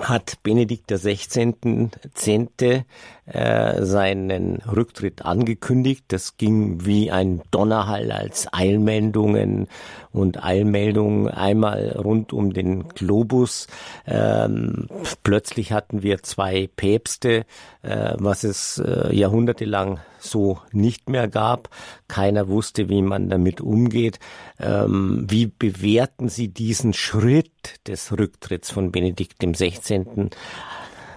hat 0.01 0.43
Benedikt 0.43 0.91
XVI. 0.91 1.91
Zehnte 2.15 2.85
äh, 3.27 3.83
seinen 3.85 4.57
Rücktritt 4.63 5.25
angekündigt. 5.25 6.05
Das 6.09 6.37
ging 6.37 6.85
wie 6.85 7.11
ein 7.11 7.41
Donnerhall 7.51 8.13
als 8.13 8.53
Eilmeldungen 8.53 9.69
und 10.13 10.45
Eilmeldungen 10.45 11.29
einmal 11.29 11.97
rund 11.97 12.33
um 12.33 12.53
den 12.53 12.89
Globus. 12.89 13.67
Ähm, 14.07 14.89
plötzlich 15.23 15.73
hatten 15.73 16.03
wir 16.03 16.23
zwei 16.23 16.69
Päpste, 16.77 17.47
äh, 17.83 18.15
was 18.19 18.45
es 18.45 18.79
äh, 18.79 19.15
jahrhundertelang 19.15 20.01
so 20.19 20.59
nicht 20.73 21.09
mehr 21.09 21.29
gab. 21.29 21.71
Keiner 22.09 22.49
wusste, 22.49 22.89
wie 22.89 23.03
man 23.03 23.29
damit 23.29 23.61
umgeht. 23.61 24.19
Ähm, 24.61 25.25
wie 25.29 25.47
bewerten 25.47 26.29
Sie 26.29 26.49
diesen 26.49 26.93
Schritt 26.93 27.87
des 27.87 28.13
Rücktritts 28.13 28.71
von 28.71 28.93
Benedikt 28.93 29.39
XVI. 29.41 30.29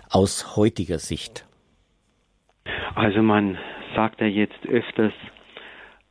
aus 0.10 0.56
heutiger 0.56 1.00
Sicht? 1.00 1.48
Also 2.96 3.22
man 3.22 3.58
sagt 3.96 4.22
ja 4.22 4.28
jetzt 4.28 4.66
öfters, 4.68 5.14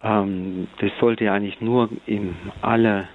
ähm, 0.03 0.69
das 0.81 0.91
sollte 1.01 1.31
eigentlich 1.31 1.61
nur 1.61 1.89
im 2.07 2.37
aller 2.63 3.09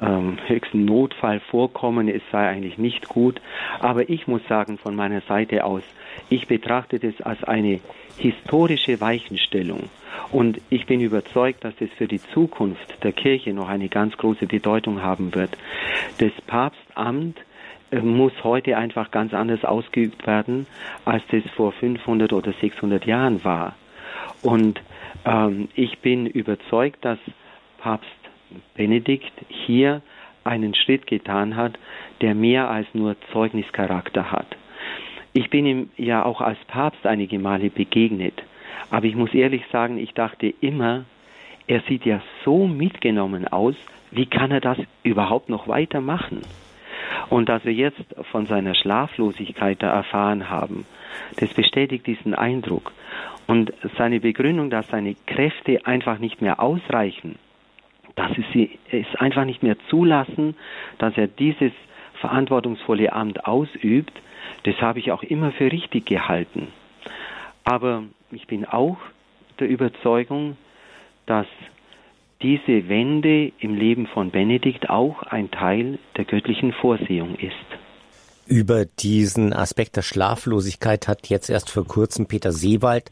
ähm, 0.00 0.38
höchsten 0.46 0.84
Notfall 0.84 1.40
vorkommen, 1.40 2.08
es 2.08 2.22
sei 2.30 2.48
eigentlich 2.48 2.78
nicht 2.78 3.08
gut. 3.08 3.40
Aber 3.80 4.08
ich 4.08 4.26
muss 4.26 4.42
sagen 4.48 4.78
von 4.78 4.94
meiner 4.94 5.20
Seite 5.22 5.64
aus, 5.64 5.82
ich 6.28 6.46
betrachte 6.46 6.98
das 6.98 7.20
als 7.20 7.42
eine 7.44 7.80
historische 8.18 9.00
Weichenstellung. 9.00 9.88
Und 10.30 10.60
ich 10.70 10.86
bin 10.86 11.00
überzeugt, 11.00 11.64
dass 11.64 11.74
es 11.80 11.90
für 11.92 12.06
die 12.06 12.20
Zukunft 12.20 13.02
der 13.02 13.12
Kirche 13.12 13.52
noch 13.52 13.68
eine 13.68 13.88
ganz 13.88 14.16
große 14.16 14.46
Bedeutung 14.46 15.02
haben 15.02 15.34
wird. 15.34 15.56
Das 16.18 16.32
Papstamt 16.46 17.38
muss 18.02 18.32
heute 18.42 18.76
einfach 18.76 19.10
ganz 19.10 19.34
anders 19.34 19.64
ausgeübt 19.64 20.26
werden, 20.26 20.66
als 21.04 21.22
das 21.30 21.42
vor 21.54 21.72
500 21.72 22.32
oder 22.32 22.52
600 22.60 23.06
Jahren 23.06 23.44
war. 23.44 23.74
Und 24.42 24.80
ähm, 25.24 25.68
ich 25.74 25.98
bin 25.98 26.26
überzeugt, 26.26 27.04
dass 27.04 27.18
Papst 27.78 28.08
Benedikt 28.74 29.32
hier 29.48 30.02
einen 30.44 30.74
Schritt 30.74 31.06
getan 31.06 31.56
hat, 31.56 31.78
der 32.20 32.34
mehr 32.34 32.70
als 32.70 32.86
nur 32.92 33.16
Zeugnischarakter 33.32 34.30
hat. 34.30 34.46
Ich 35.32 35.50
bin 35.50 35.66
ihm 35.66 35.90
ja 35.96 36.24
auch 36.24 36.40
als 36.40 36.58
Papst 36.68 37.06
einige 37.06 37.38
Male 37.38 37.70
begegnet, 37.70 38.42
aber 38.90 39.06
ich 39.06 39.16
muss 39.16 39.34
ehrlich 39.34 39.64
sagen, 39.72 39.98
ich 39.98 40.12
dachte 40.12 40.54
immer, 40.60 41.04
er 41.66 41.80
sieht 41.88 42.04
ja 42.04 42.20
so 42.44 42.66
mitgenommen 42.66 43.48
aus, 43.48 43.74
wie 44.10 44.26
kann 44.26 44.50
er 44.50 44.60
das 44.60 44.78
überhaupt 45.02 45.48
noch 45.48 45.66
weitermachen? 45.66 46.42
Und 47.30 47.48
dass 47.48 47.64
wir 47.64 47.72
jetzt 47.72 48.02
von 48.30 48.46
seiner 48.46 48.74
Schlaflosigkeit 48.74 49.82
da 49.82 49.90
erfahren 49.90 50.50
haben, 50.50 50.86
das 51.38 51.52
bestätigt 51.54 52.06
diesen 52.06 52.34
Eindruck. 52.34 52.92
Und 53.46 53.72
seine 53.98 54.20
Begründung, 54.20 54.70
dass 54.70 54.88
seine 54.88 55.14
Kräfte 55.26 55.84
einfach 55.86 56.18
nicht 56.18 56.40
mehr 56.40 56.60
ausreichen, 56.60 57.36
dass 58.16 58.32
sie 58.52 58.78
es 58.90 59.06
einfach 59.16 59.44
nicht 59.44 59.62
mehr 59.62 59.76
zulassen, 59.88 60.56
dass 60.98 61.16
er 61.16 61.26
dieses 61.26 61.72
verantwortungsvolle 62.20 63.12
Amt 63.12 63.44
ausübt, 63.44 64.12
das 64.62 64.76
habe 64.80 64.98
ich 64.98 65.12
auch 65.12 65.22
immer 65.22 65.52
für 65.52 65.70
richtig 65.70 66.06
gehalten. 66.06 66.68
Aber 67.64 68.04
ich 68.30 68.46
bin 68.46 68.64
auch 68.64 68.98
der 69.58 69.68
Überzeugung, 69.68 70.56
dass 71.26 71.46
diese 72.42 72.88
Wende 72.88 73.52
im 73.58 73.74
Leben 73.74 74.06
von 74.06 74.30
Benedikt 74.30 74.90
auch 74.90 75.22
ein 75.22 75.50
Teil 75.50 75.98
der 76.16 76.24
göttlichen 76.24 76.72
Vorsehung 76.72 77.36
ist. 77.36 77.83
Über 78.46 78.84
diesen 78.84 79.52
Aspekt 79.52 79.96
der 79.96 80.02
Schlaflosigkeit 80.02 81.08
hat 81.08 81.28
jetzt 81.28 81.48
erst 81.48 81.70
vor 81.70 81.86
kurzem 81.86 82.26
Peter 82.26 82.52
Seewald 82.52 83.10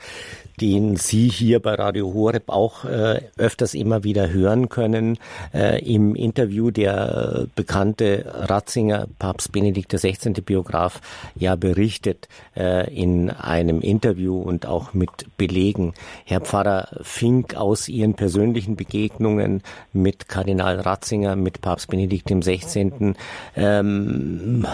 den 0.63 0.97
Sie 0.97 1.29
hier 1.29 1.61
bei 1.61 1.75
Radio 1.75 2.15
Horeb 2.15 2.49
auch 2.49 2.85
äh, 2.85 3.21
öfters 3.37 3.75
immer 3.75 4.05
wieder 4.05 4.31
hören 4.31 4.69
können. 4.69 5.19
Äh, 5.53 5.83
Im 5.85 6.15
Interview 6.15 6.71
der 6.71 7.47
bekannte 7.57 8.25
Ratzinger 8.33 9.09
Papst 9.19 9.51
Benedikt 9.53 9.93
XVI. 9.93 10.33
Biograf 10.41 11.01
ja 11.35 11.57
berichtet 11.57 12.29
äh, 12.57 12.93
in 12.95 13.31
einem 13.31 13.81
Interview 13.81 14.41
und 14.41 14.67
auch 14.67 14.95
mit 14.95 15.37
Belegen. 15.37 15.95
Herr 16.25 16.41
Pfarrer 16.41 16.89
Fink 17.03 17.57
aus 17.57 17.89
Ihren 17.89 18.15
persönlichen 18.15 18.77
Begegnungen 18.77 19.63
mit 19.93 20.29
Kardinal 20.29 20.79
Ratzinger, 20.79 21.35
mit 21.35 21.61
Papst 21.61 21.89
Benedikt 21.89 22.29
XVI. 22.29 23.15
Ähm, 23.57 24.67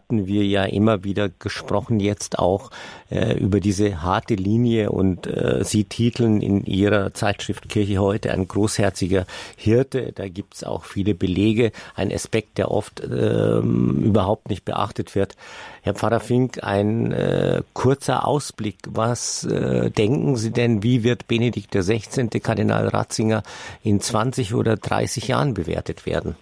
hatten 0.00 0.26
wir 0.26 0.44
ja 0.44 0.64
immer 0.64 1.04
wieder 1.04 1.28
gesprochen, 1.28 2.00
jetzt 2.00 2.38
auch 2.38 2.70
äh, 3.10 3.38
über 3.38 3.60
diese 3.60 4.02
harte 4.02 4.34
Linie 4.34 4.90
und 4.90 5.26
äh, 5.26 5.62
Sie 5.62 5.84
titeln 5.84 6.40
in 6.40 6.64
Ihrer 6.64 7.12
Zeitschrift 7.12 7.68
Kirche 7.68 7.98
heute 7.98 8.32
ein 8.32 8.48
großherziger 8.48 9.26
Hirte. 9.56 10.12
Da 10.12 10.28
gibt 10.28 10.54
es 10.54 10.64
auch 10.64 10.84
viele 10.84 11.14
Belege, 11.14 11.70
ein 11.94 12.10
Aspekt, 12.10 12.56
der 12.56 12.70
oft 12.70 13.00
äh, 13.00 13.58
überhaupt 13.58 14.48
nicht 14.48 14.64
beachtet 14.64 15.14
wird. 15.14 15.36
Herr 15.82 15.94
Pfarrer 15.94 16.20
Fink, 16.20 16.64
ein 16.64 17.12
äh, 17.12 17.62
kurzer 17.74 18.26
Ausblick. 18.26 18.78
Was 18.88 19.44
äh, 19.44 19.90
denken 19.90 20.36
Sie 20.36 20.50
denn, 20.50 20.82
wie 20.82 21.04
wird 21.04 21.28
Benedikt 21.28 21.72
XVI. 21.74 22.28
Kardinal 22.40 22.88
Ratzinger 22.88 23.42
in 23.82 24.00
20 24.00 24.54
oder 24.54 24.76
30 24.76 25.28
Jahren 25.28 25.52
bewertet 25.52 26.06
werden? 26.06 26.36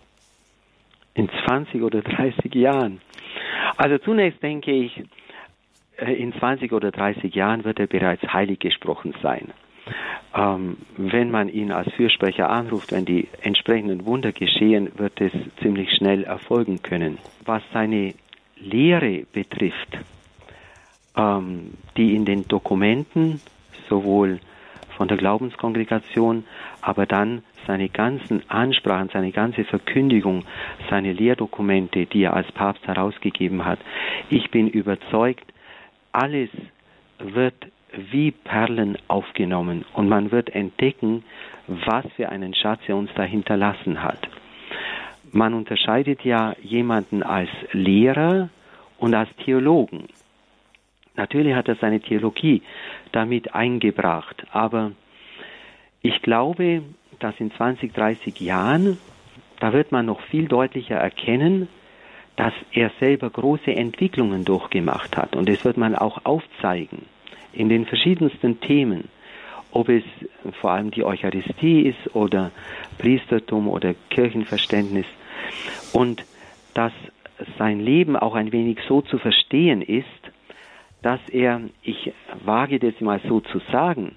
In 1.14 1.28
20 1.44 1.82
oder 1.82 2.02
30 2.02 2.54
Jahren. 2.54 3.00
Also 3.78 3.96
zunächst 3.98 4.42
denke 4.42 4.72
ich, 4.72 5.04
äh, 5.96 6.12
in 6.12 6.34
20 6.34 6.72
oder 6.72 6.90
30 6.90 7.32
Jahren 7.34 7.64
wird 7.64 7.78
er 7.78 7.86
bereits 7.86 8.22
heilig 8.32 8.58
gesprochen 8.58 9.14
sein. 9.22 9.52
Ähm, 10.34 10.76
wenn 10.96 11.30
man 11.30 11.48
ihn 11.48 11.70
als 11.70 11.90
Fürsprecher 11.94 12.50
anruft, 12.50 12.90
wenn 12.90 13.04
die 13.04 13.28
entsprechenden 13.40 14.04
Wunder 14.04 14.32
geschehen, 14.32 14.90
wird 14.98 15.20
es 15.20 15.32
ziemlich 15.62 15.94
schnell 15.96 16.24
erfolgen 16.24 16.82
können. 16.82 17.18
Was 17.44 17.62
seine 17.72 18.14
Lehre 18.56 19.24
betrifft, 19.32 19.96
ähm, 21.16 21.74
die 21.96 22.16
in 22.16 22.24
den 22.24 22.48
Dokumenten 22.48 23.40
sowohl 23.88 24.40
von 24.98 25.08
der 25.08 25.16
Glaubenskongregation, 25.16 26.44
aber 26.82 27.06
dann 27.06 27.42
seine 27.66 27.88
ganzen 27.88 28.42
Ansprachen, 28.50 29.10
seine 29.12 29.30
ganze 29.30 29.64
Verkündigung, 29.64 30.44
seine 30.90 31.12
Lehrdokumente, 31.12 32.06
die 32.06 32.24
er 32.24 32.34
als 32.34 32.50
Papst 32.52 32.86
herausgegeben 32.86 33.64
hat. 33.64 33.78
Ich 34.28 34.50
bin 34.50 34.68
überzeugt, 34.68 35.46
alles 36.12 36.50
wird 37.18 37.54
wie 38.10 38.32
Perlen 38.32 38.98
aufgenommen 39.06 39.84
und 39.94 40.08
man 40.08 40.30
wird 40.30 40.54
entdecken, 40.54 41.24
was 41.68 42.04
für 42.16 42.28
einen 42.28 42.54
Schatz 42.54 42.80
er 42.86 42.96
uns 42.96 43.10
da 43.14 43.22
hinterlassen 43.22 44.02
hat. 44.02 44.28
Man 45.30 45.54
unterscheidet 45.54 46.24
ja 46.24 46.54
jemanden 46.60 47.22
als 47.22 47.50
Lehrer 47.72 48.48
und 48.98 49.14
als 49.14 49.28
Theologen. 49.44 50.08
Natürlich 51.18 51.54
hat 51.54 51.68
er 51.68 51.74
seine 51.74 52.00
Theologie 52.00 52.62
damit 53.12 53.54
eingebracht, 53.54 54.46
aber 54.52 54.92
ich 56.00 56.22
glaube, 56.22 56.82
dass 57.18 57.34
in 57.40 57.50
20, 57.50 57.92
30 57.92 58.40
Jahren, 58.40 58.98
da 59.58 59.72
wird 59.72 59.90
man 59.90 60.06
noch 60.06 60.20
viel 60.20 60.46
deutlicher 60.46 60.94
erkennen, 60.94 61.68
dass 62.36 62.52
er 62.70 62.92
selber 63.00 63.28
große 63.30 63.74
Entwicklungen 63.74 64.44
durchgemacht 64.44 65.16
hat. 65.16 65.34
Und 65.34 65.48
das 65.48 65.64
wird 65.64 65.76
man 65.76 65.96
auch 65.96 66.24
aufzeigen 66.24 67.06
in 67.52 67.68
den 67.68 67.84
verschiedensten 67.84 68.60
Themen, 68.60 69.08
ob 69.72 69.88
es 69.88 70.04
vor 70.60 70.70
allem 70.70 70.92
die 70.92 71.02
Eucharistie 71.02 71.80
ist 71.80 72.14
oder 72.14 72.52
Priestertum 72.98 73.66
oder 73.66 73.94
Kirchenverständnis. 74.10 75.06
Und 75.92 76.24
dass 76.74 76.92
sein 77.58 77.80
Leben 77.80 78.14
auch 78.14 78.36
ein 78.36 78.52
wenig 78.52 78.78
so 78.86 79.00
zu 79.00 79.18
verstehen 79.18 79.82
ist, 79.82 80.06
dass 81.02 81.20
er, 81.30 81.60
ich 81.82 82.12
wage 82.44 82.78
das 82.78 83.00
mal 83.00 83.20
so 83.28 83.40
zu 83.40 83.60
sagen, 83.70 84.16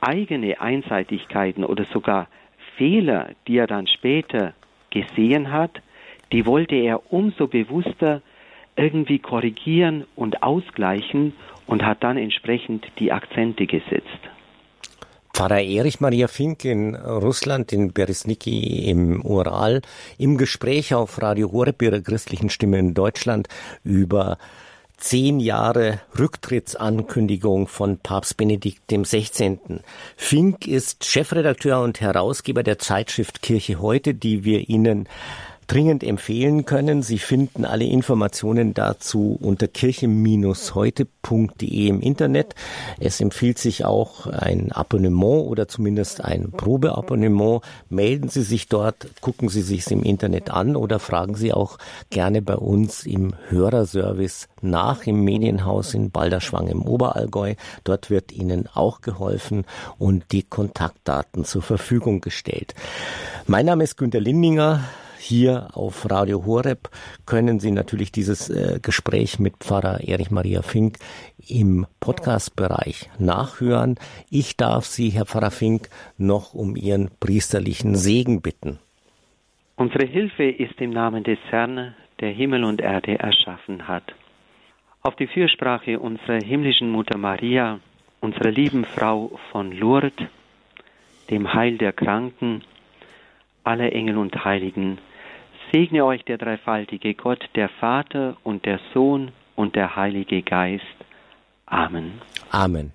eigene 0.00 0.60
Einseitigkeiten 0.60 1.64
oder 1.64 1.84
sogar 1.92 2.28
Fehler, 2.76 3.30
die 3.46 3.58
er 3.58 3.66
dann 3.66 3.86
später 3.86 4.54
gesehen 4.90 5.52
hat, 5.52 5.80
die 6.32 6.46
wollte 6.46 6.74
er 6.74 7.12
umso 7.12 7.46
bewusster 7.46 8.22
irgendwie 8.76 9.18
korrigieren 9.18 10.04
und 10.16 10.42
ausgleichen 10.42 11.34
und 11.66 11.84
hat 11.84 12.02
dann 12.02 12.16
entsprechend 12.16 12.86
die 12.98 13.12
Akzente 13.12 13.66
gesetzt. 13.66 14.08
Pfarrer 15.34 15.62
Erich 15.62 16.00
Maria 16.00 16.28
Fink 16.28 16.64
in 16.64 16.94
Russland, 16.94 17.72
in 17.72 17.92
Beresniki 17.92 18.90
im 18.90 19.24
Ural, 19.24 19.80
im 20.18 20.36
Gespräch 20.36 20.94
auf 20.94 21.22
Radio 21.22 21.50
Horeb 21.52 21.80
ihrer 21.80 22.00
christlichen 22.00 22.50
Stimme 22.50 22.78
in 22.78 22.92
Deutschland 22.92 23.48
über 23.82 24.36
zehn 25.02 25.40
Jahre 25.40 26.00
Rücktrittsankündigung 26.16 27.66
von 27.66 27.98
Papst 27.98 28.36
Benedikt 28.36 28.82
XVI. 28.88 29.58
Fink 30.16 30.68
ist 30.68 31.04
Chefredakteur 31.04 31.82
und 31.82 32.00
Herausgeber 32.00 32.62
der 32.62 32.78
Zeitschrift 32.78 33.42
Kirche 33.42 33.80
heute, 33.80 34.14
die 34.14 34.44
wir 34.44 34.68
Ihnen 34.68 35.08
dringend 35.72 36.04
empfehlen 36.04 36.66
können. 36.66 37.02
Sie 37.02 37.18
finden 37.18 37.64
alle 37.64 37.86
Informationen 37.86 38.74
dazu 38.74 39.38
unter 39.40 39.68
kirche-heute.de 39.68 41.88
im 41.88 42.02
Internet. 42.02 42.54
Es 43.00 43.22
empfiehlt 43.22 43.56
sich 43.56 43.86
auch 43.86 44.26
ein 44.26 44.70
Abonnement 44.70 45.46
oder 45.46 45.68
zumindest 45.68 46.22
ein 46.22 46.50
Probeabonnement. 46.50 47.62
Melden 47.88 48.28
Sie 48.28 48.42
sich 48.42 48.68
dort, 48.68 49.08
gucken 49.22 49.48
Sie 49.48 49.62
sich 49.62 49.90
im 49.90 50.02
Internet 50.02 50.50
an 50.50 50.76
oder 50.76 50.98
fragen 50.98 51.36
Sie 51.36 51.54
auch 51.54 51.78
gerne 52.10 52.42
bei 52.42 52.56
uns 52.56 53.06
im 53.06 53.32
Hörerservice 53.48 54.48
nach 54.60 55.06
im 55.06 55.24
Medienhaus 55.24 55.94
in 55.94 56.10
Balderschwang 56.10 56.68
im 56.68 56.82
Oberallgäu. 56.82 57.54
Dort 57.84 58.10
wird 58.10 58.30
Ihnen 58.30 58.68
auch 58.74 59.00
geholfen 59.00 59.64
und 59.98 60.32
die 60.32 60.42
Kontaktdaten 60.42 61.46
zur 61.46 61.62
Verfügung 61.62 62.20
gestellt. 62.20 62.74
Mein 63.46 63.64
Name 63.64 63.84
ist 63.84 63.96
Günter 63.96 64.20
Lindinger. 64.20 64.84
Hier 65.24 65.68
auf 65.74 66.10
Radio 66.10 66.44
Horeb 66.46 66.90
können 67.26 67.60
Sie 67.60 67.70
natürlich 67.70 68.10
dieses 68.10 68.50
äh, 68.50 68.80
Gespräch 68.82 69.38
mit 69.38 69.54
Pfarrer 69.58 70.00
Erich 70.00 70.32
Maria 70.32 70.62
Fink 70.62 70.96
im 71.48 71.86
Podcast-Bereich 72.00 73.08
nachhören. 73.20 73.94
Ich 74.30 74.56
darf 74.56 74.84
Sie, 74.84 75.10
Herr 75.10 75.24
Pfarrer 75.24 75.52
Fink, 75.52 75.88
noch 76.18 76.54
um 76.54 76.74
Ihren 76.74 77.08
priesterlichen 77.20 77.94
Segen 77.94 78.42
bitten. 78.42 78.80
Unsere 79.76 80.06
Hilfe 80.06 80.42
ist 80.42 80.80
im 80.80 80.90
Namen 80.90 81.22
des 81.22 81.38
Herrn, 81.50 81.94
der 82.18 82.30
Himmel 82.32 82.64
und 82.64 82.80
Erde 82.80 83.16
erschaffen 83.20 83.86
hat. 83.86 84.12
Auf 85.02 85.14
die 85.14 85.28
Fürsprache 85.28 86.00
unserer 86.00 86.40
himmlischen 86.44 86.90
Mutter 86.90 87.16
Maria, 87.16 87.78
unserer 88.20 88.50
lieben 88.50 88.84
Frau 88.84 89.38
von 89.52 89.70
Lourdes, 89.70 90.26
dem 91.30 91.54
Heil 91.54 91.78
der 91.78 91.92
Kranken, 91.92 92.64
aller 93.62 93.92
Engel 93.92 94.18
und 94.18 94.44
Heiligen, 94.44 94.98
Segne 95.72 96.04
euch 96.04 96.22
der 96.24 96.36
dreifaltige 96.36 97.14
Gott, 97.14 97.48
der 97.54 97.70
Vater 97.80 98.36
und 98.44 98.66
der 98.66 98.78
Sohn 98.92 99.32
und 99.56 99.74
der 99.74 99.96
Heilige 99.96 100.42
Geist. 100.42 100.84
Amen. 101.64 102.20
Amen. 102.50 102.92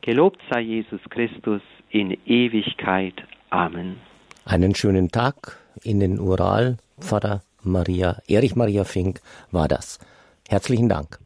Gelobt 0.00 0.40
sei 0.50 0.62
Jesus 0.62 1.00
Christus 1.10 1.62
in 1.90 2.18
Ewigkeit. 2.26 3.14
Amen. 3.50 3.98
Einen 4.44 4.74
schönen 4.74 5.10
Tag 5.10 5.60
in 5.84 6.00
den 6.00 6.18
Ural, 6.18 6.78
Pfarrer 7.00 7.42
Maria, 7.62 8.18
Erich 8.26 8.56
Maria 8.56 8.82
Fink 8.82 9.20
war 9.52 9.68
das. 9.68 10.00
Herzlichen 10.48 10.88
Dank. 10.88 11.20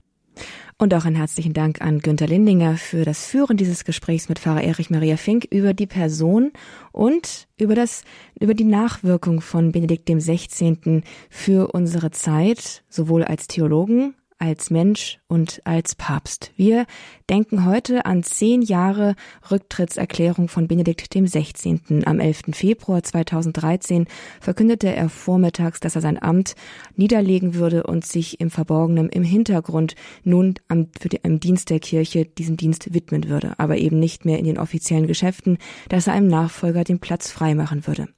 Und 0.78 0.92
auch 0.92 1.06
einen 1.06 1.16
herzlichen 1.16 1.54
Dank 1.54 1.80
an 1.80 2.00
Günter 2.00 2.26
Lindinger 2.26 2.76
für 2.76 3.06
das 3.06 3.24
Führen 3.24 3.56
dieses 3.56 3.86
Gesprächs 3.86 4.28
mit 4.28 4.38
Pfarrer 4.38 4.62
Erich 4.62 4.90
Maria 4.90 5.16
Fink 5.16 5.46
über 5.50 5.72
die 5.72 5.86
Person 5.86 6.52
und 6.92 7.48
über 7.58 7.74
das, 7.74 8.04
über 8.38 8.52
die 8.52 8.64
Nachwirkung 8.64 9.40
von 9.40 9.72
Benedikt 9.72 10.06
dem 10.06 10.20
16. 10.20 11.02
für 11.30 11.72
unsere 11.72 12.10
Zeit, 12.10 12.84
sowohl 12.90 13.24
als 13.24 13.46
Theologen 13.46 14.16
als 14.38 14.70
Mensch 14.70 15.18
und 15.28 15.62
als 15.64 15.94
Papst. 15.94 16.52
Wir 16.56 16.86
denken 17.30 17.64
heute 17.64 18.04
an 18.04 18.22
zehn 18.22 18.60
Jahre 18.60 19.14
Rücktrittserklärung 19.50 20.48
von 20.48 20.68
Benedikt 20.68 21.14
dem 21.14 21.26
16. 21.26 22.06
Am 22.06 22.20
11. 22.20 22.42
Februar 22.52 23.02
2013 23.02 24.06
verkündete 24.40 24.94
er 24.94 25.08
vormittags, 25.08 25.80
dass 25.80 25.94
er 25.94 26.02
sein 26.02 26.22
Amt 26.22 26.54
niederlegen 26.96 27.54
würde 27.54 27.84
und 27.84 28.04
sich 28.04 28.40
im 28.40 28.50
Verborgenen 28.50 29.08
im 29.08 29.22
Hintergrund 29.22 29.94
nun 30.22 30.54
am, 30.68 30.88
für 31.00 31.08
den, 31.08 31.20
am 31.24 31.40
Dienst 31.40 31.70
der 31.70 31.80
Kirche 31.80 32.26
diesem 32.26 32.56
Dienst 32.56 32.92
widmen 32.92 33.28
würde, 33.28 33.58
aber 33.58 33.78
eben 33.78 33.98
nicht 33.98 34.24
mehr 34.24 34.38
in 34.38 34.44
den 34.44 34.58
offiziellen 34.58 35.06
Geschäften, 35.06 35.58
dass 35.88 36.06
er 36.06 36.12
einem 36.12 36.28
Nachfolger 36.28 36.84
den 36.84 36.98
Platz 36.98 37.30
freimachen 37.30 37.86
würde. 37.86 38.08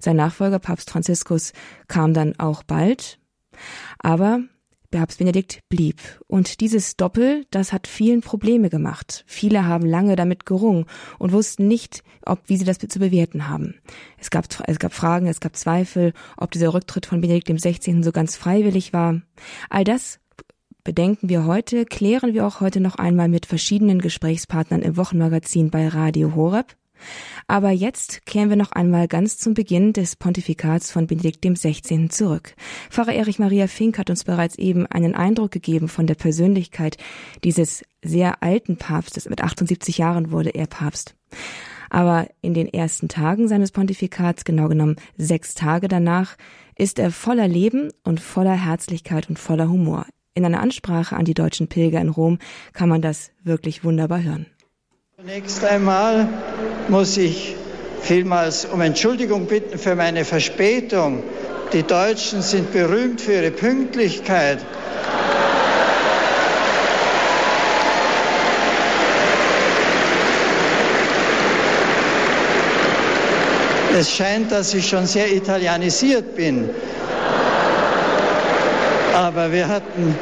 Sein 0.00 0.16
Nachfolger 0.16 0.58
Papst 0.58 0.90
Franziskus 0.90 1.52
kam 1.86 2.14
dann 2.14 2.38
auch 2.38 2.62
bald, 2.62 3.18
aber 3.98 4.40
Papst 4.90 5.18
Benedikt 5.18 5.60
blieb. 5.68 6.00
Und 6.26 6.60
dieses 6.60 6.96
Doppel, 6.96 7.44
das 7.50 7.72
hat 7.72 7.86
vielen 7.86 8.20
Probleme 8.20 8.70
gemacht. 8.70 9.24
Viele 9.26 9.66
haben 9.66 9.86
lange 9.86 10.16
damit 10.16 10.46
gerungen 10.46 10.86
und 11.18 11.32
wussten 11.32 11.68
nicht, 11.68 12.02
ob, 12.24 12.40
wie 12.46 12.56
sie 12.56 12.64
das 12.64 12.78
zu 12.78 12.98
bewerten 12.98 13.48
haben. 13.48 13.74
Es 14.18 14.30
gab, 14.30 14.46
es 14.66 14.78
gab 14.78 14.92
Fragen, 14.92 15.26
es 15.26 15.40
gab 15.40 15.56
Zweifel, 15.56 16.12
ob 16.36 16.50
dieser 16.50 16.74
Rücktritt 16.74 17.06
von 17.06 17.20
Benedikt 17.20 17.48
XVI. 17.48 18.02
so 18.02 18.12
ganz 18.12 18.36
freiwillig 18.36 18.92
war. 18.92 19.22
All 19.70 19.84
das 19.84 20.20
bedenken 20.84 21.28
wir 21.28 21.46
heute, 21.46 21.84
klären 21.84 22.32
wir 22.32 22.46
auch 22.46 22.60
heute 22.60 22.80
noch 22.80 22.94
einmal 22.94 23.28
mit 23.28 23.44
verschiedenen 23.46 24.00
Gesprächspartnern 24.00 24.82
im 24.82 24.96
Wochenmagazin 24.96 25.70
bei 25.70 25.88
Radio 25.88 26.34
Horeb. 26.34 26.76
Aber 27.46 27.70
jetzt 27.70 28.26
kehren 28.26 28.48
wir 28.48 28.56
noch 28.56 28.72
einmal 28.72 29.08
ganz 29.08 29.38
zum 29.38 29.54
Beginn 29.54 29.92
des 29.92 30.16
Pontifikats 30.16 30.90
von 30.90 31.06
Benedikt 31.06 31.44
XVI. 31.44 32.08
zurück. 32.08 32.54
Pfarrer 32.90 33.14
Erich 33.14 33.38
Maria 33.38 33.66
Fink 33.66 33.98
hat 33.98 34.10
uns 34.10 34.24
bereits 34.24 34.56
eben 34.56 34.86
einen 34.86 35.14
Eindruck 35.14 35.50
gegeben 35.50 35.88
von 35.88 36.06
der 36.06 36.14
Persönlichkeit 36.14 36.96
dieses 37.44 37.84
sehr 38.02 38.42
alten 38.42 38.76
Papstes. 38.76 39.28
Mit 39.28 39.42
78 39.42 39.98
Jahren 39.98 40.30
wurde 40.30 40.50
er 40.50 40.66
Papst. 40.66 41.14
Aber 41.90 42.28
in 42.42 42.54
den 42.54 42.72
ersten 42.72 43.08
Tagen 43.08 43.48
seines 43.48 43.70
Pontifikats, 43.70 44.44
genau 44.44 44.68
genommen 44.68 44.96
sechs 45.16 45.54
Tage 45.54 45.88
danach, 45.88 46.36
ist 46.76 46.98
er 46.98 47.10
voller 47.10 47.48
Leben 47.48 47.90
und 48.04 48.20
voller 48.20 48.54
Herzlichkeit 48.54 49.28
und 49.28 49.38
voller 49.38 49.68
Humor. 49.68 50.06
In 50.34 50.44
einer 50.44 50.60
Ansprache 50.60 51.16
an 51.16 51.24
die 51.24 51.34
deutschen 51.34 51.68
Pilger 51.68 52.00
in 52.00 52.10
Rom 52.10 52.38
kann 52.74 52.88
man 52.88 53.00
das 53.00 53.30
wirklich 53.42 53.84
wunderbar 53.84 54.22
hören. 54.22 54.46
Zunächst 55.16 55.64
einmal 55.64 56.28
muss 56.88 57.16
ich 57.16 57.56
vielmals 58.02 58.64
um 58.64 58.80
Entschuldigung 58.80 59.46
bitten 59.46 59.78
für 59.78 59.94
meine 59.96 60.24
Verspätung. 60.24 61.22
Die 61.72 61.82
Deutschen 61.82 62.42
sind 62.42 62.72
berühmt 62.72 63.20
für 63.20 63.32
ihre 63.32 63.50
Pünktlichkeit. 63.50 64.58
Es 73.98 74.12
scheint, 74.12 74.52
dass 74.52 74.74
ich 74.74 74.86
schon 74.86 75.06
sehr 75.06 75.32
italienisiert 75.32 76.36
bin. 76.36 76.68
Aber 79.14 79.50
wir 79.50 79.66
hatten 79.66 80.18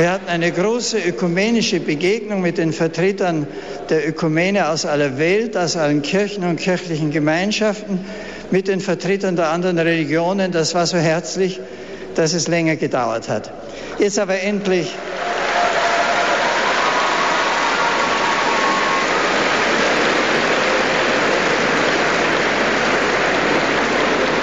wir 0.00 0.12
hatten 0.12 0.30
eine 0.30 0.50
große 0.50 0.98
ökumenische 0.98 1.78
Begegnung 1.78 2.40
mit 2.40 2.56
den 2.56 2.72
Vertretern 2.72 3.46
der 3.90 4.08
Ökumene 4.08 4.70
aus 4.70 4.86
aller 4.86 5.18
Welt, 5.18 5.58
aus 5.58 5.76
allen 5.76 6.00
Kirchen 6.00 6.44
und 6.44 6.56
kirchlichen 6.56 7.10
Gemeinschaften, 7.10 8.00
mit 8.50 8.68
den 8.68 8.80
Vertretern 8.80 9.36
der 9.36 9.50
anderen 9.50 9.78
Religionen. 9.78 10.52
Das 10.52 10.74
war 10.74 10.86
so 10.86 10.96
herzlich, 10.96 11.60
dass 12.14 12.32
es 12.32 12.48
länger 12.48 12.76
gedauert 12.76 13.28
hat. 13.28 13.52
Jetzt 13.98 14.18
aber 14.18 14.40
endlich. 14.40 14.90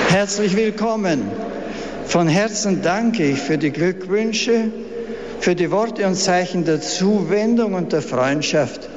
Herzlich 0.10 0.56
willkommen. 0.56 1.32
Von 2.06 2.28
Herzen 2.28 2.84
danke 2.84 3.24
ich 3.24 3.39
für 3.39 3.58
die 3.58 3.72
Glückwünsche, 3.72 4.72
für 5.47 5.55
die 5.55 5.71
Worte 5.71 6.05
und 6.05 6.15
Zeichen 6.15 6.65
der 6.65 6.81
Zuwendung 6.81 7.73
und 7.73 7.93
der 7.93 8.01
Freundschaft, 8.01 8.89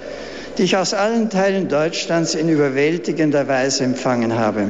die 0.59 0.65
ich 0.65 0.77
aus 0.77 0.95
allen 0.95 1.31
Teilen 1.31 1.69
Deutschlands 1.69 2.35
in 2.35 2.49
überwältigender 2.49 3.47
Weise 3.47 3.85
empfangen 3.85 4.37
habe. 4.37 4.67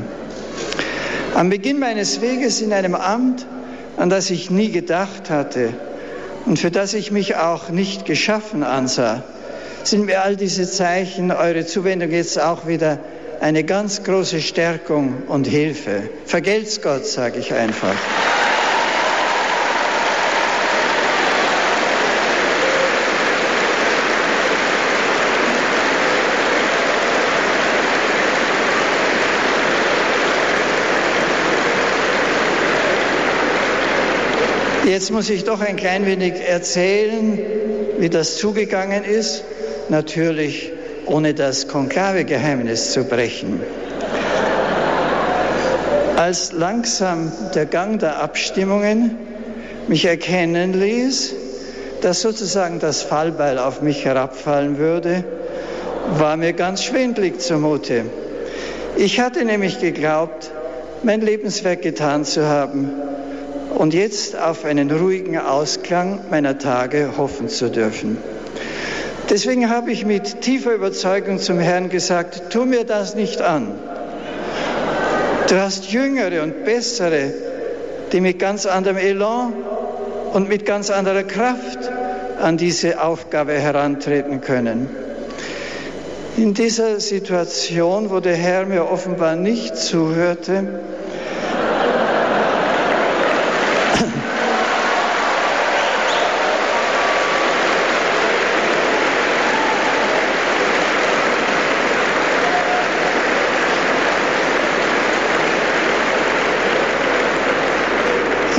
Am 1.34 1.48
Beginn 1.48 1.78
meines 1.78 2.20
Weges 2.20 2.60
in 2.60 2.74
einem 2.74 2.94
Amt, 2.94 3.46
an 3.96 4.10
das 4.10 4.28
ich 4.28 4.50
nie 4.50 4.70
gedacht 4.70 5.30
hatte 5.30 5.72
und 6.44 6.58
für 6.58 6.70
das 6.70 6.92
ich 6.92 7.12
mich 7.12 7.36
auch 7.36 7.70
nicht 7.70 8.04
geschaffen 8.04 8.62
ansah, 8.62 9.22
sind 9.82 10.04
mir 10.04 10.22
all 10.22 10.36
diese 10.36 10.70
Zeichen, 10.70 11.32
eure 11.32 11.64
Zuwendung 11.64 12.10
jetzt 12.10 12.38
auch 12.38 12.66
wieder 12.66 12.98
eine 13.40 13.64
ganz 13.64 14.02
große 14.02 14.42
Stärkung 14.42 15.22
und 15.28 15.46
Hilfe. 15.46 16.10
Vergelt's 16.26 16.82
Gott, 16.82 17.06
sage 17.06 17.38
ich 17.38 17.54
einfach. 17.54 17.96
Jetzt 35.00 35.12
muss 35.12 35.30
ich 35.30 35.44
doch 35.44 35.62
ein 35.62 35.76
klein 35.76 36.04
wenig 36.04 36.46
erzählen, 36.46 37.38
wie 37.96 38.10
das 38.10 38.36
zugegangen 38.36 39.02
ist, 39.02 39.44
natürlich 39.88 40.72
ohne 41.06 41.32
das 41.32 41.68
Konklavegeheimnis 41.68 42.92
zu 42.92 43.04
brechen. 43.04 43.62
Als 46.16 46.52
langsam 46.52 47.32
der 47.54 47.64
Gang 47.64 47.98
der 47.98 48.20
Abstimmungen 48.22 49.16
mich 49.88 50.04
erkennen 50.04 50.74
ließ, 50.74 51.32
dass 52.02 52.20
sozusagen 52.20 52.78
das 52.78 53.00
Fallbeil 53.00 53.58
auf 53.58 53.80
mich 53.80 54.04
herabfallen 54.04 54.76
würde, 54.76 55.24
war 56.18 56.36
mir 56.36 56.52
ganz 56.52 56.84
schwindlig 56.84 57.40
zumute. 57.40 58.04
Ich 58.96 59.18
hatte 59.18 59.46
nämlich 59.46 59.80
geglaubt, 59.80 60.50
mein 61.02 61.22
Lebenswerk 61.22 61.80
getan 61.80 62.26
zu 62.26 62.46
haben 62.46 63.09
und 63.76 63.94
jetzt 63.94 64.38
auf 64.38 64.64
einen 64.64 64.90
ruhigen 64.90 65.38
Ausklang 65.38 66.20
meiner 66.30 66.59
Tage 66.59 67.16
hoffen 67.16 67.48
zu 67.48 67.70
dürfen. 67.70 68.18
Deswegen 69.30 69.70
habe 69.70 69.92
ich 69.92 70.04
mit 70.04 70.40
tiefer 70.40 70.74
Überzeugung 70.74 71.38
zum 71.38 71.59
Herrn 71.61 71.88
gesagt, 71.88 72.50
tu 72.50 72.64
mir 72.64 72.85
das 72.85 73.14
nicht 73.14 73.40
an. 73.40 73.68
Du 75.48 75.56
hast 75.61 75.92
Jüngere 75.92 76.42
und 76.42 76.64
Bessere, 76.64 77.33
die 78.12 78.20
mit 78.20 78.38
ganz 78.38 78.66
anderem 78.66 78.96
Elan 78.96 79.52
und 80.33 80.48
mit 80.48 80.66
ganz 80.66 80.90
anderer 80.90 81.22
Kraft 81.22 81.78
an 82.40 82.56
diese 82.56 83.02
Aufgabe 83.02 83.52
herantreten 83.52 84.40
können. 84.40 84.88
In 86.37 86.54
dieser 86.54 87.00
Situation, 87.00 88.11
wo 88.11 88.20
der 88.20 88.37
Herr 88.37 88.64
mir 88.64 88.90
offenbar 88.90 89.37
nicht 89.37 89.76
zuhörte, 89.76 90.80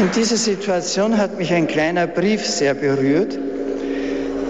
In 0.01 0.09
dieser 0.09 0.35
Situation 0.35 1.19
hat 1.19 1.37
mich 1.37 1.53
ein 1.53 1.67
kleiner 1.67 2.07
Brief 2.07 2.43
sehr 2.43 2.73
berührt, 2.73 3.37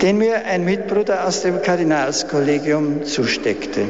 den 0.01 0.17
mir 0.17 0.45
ein 0.45 0.63
Mitbruder 0.63 1.27
aus 1.27 1.41
dem 1.41 1.61
Kardinalskollegium 1.61 3.03
zusteckte. 3.03 3.81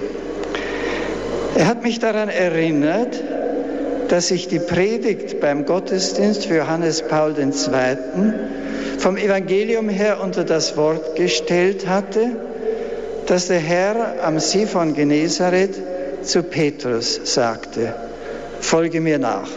Er 1.54 1.68
hat 1.68 1.84
mich 1.84 2.00
daran 2.00 2.30
erinnert, 2.30 3.24
dass 4.08 4.32
ich 4.32 4.48
die 4.48 4.58
Predigt 4.58 5.40
beim 5.40 5.68
Gottesdienst 5.68 6.48
für 6.48 6.56
Johannes 6.56 7.04
Paul 7.04 7.36
II. 7.38 7.54
vom 8.98 9.16
Evangelium 9.16 9.88
her 9.88 10.20
unter 10.20 10.44
das 10.44 10.76
Wort 10.78 11.16
gestellt 11.16 11.88
hatte, 11.88 12.32
dass 13.28 13.50
der 13.50 13.60
Herr 13.60 14.16
am 14.24 14.40
See 14.40 14.66
von 14.66 14.96
Genezareth 14.96 15.76
zu 16.24 16.42
Petrus 16.42 17.22
sagte, 17.24 17.94
folge 18.62 19.00
mir 19.00 19.20
nach. 19.20 19.48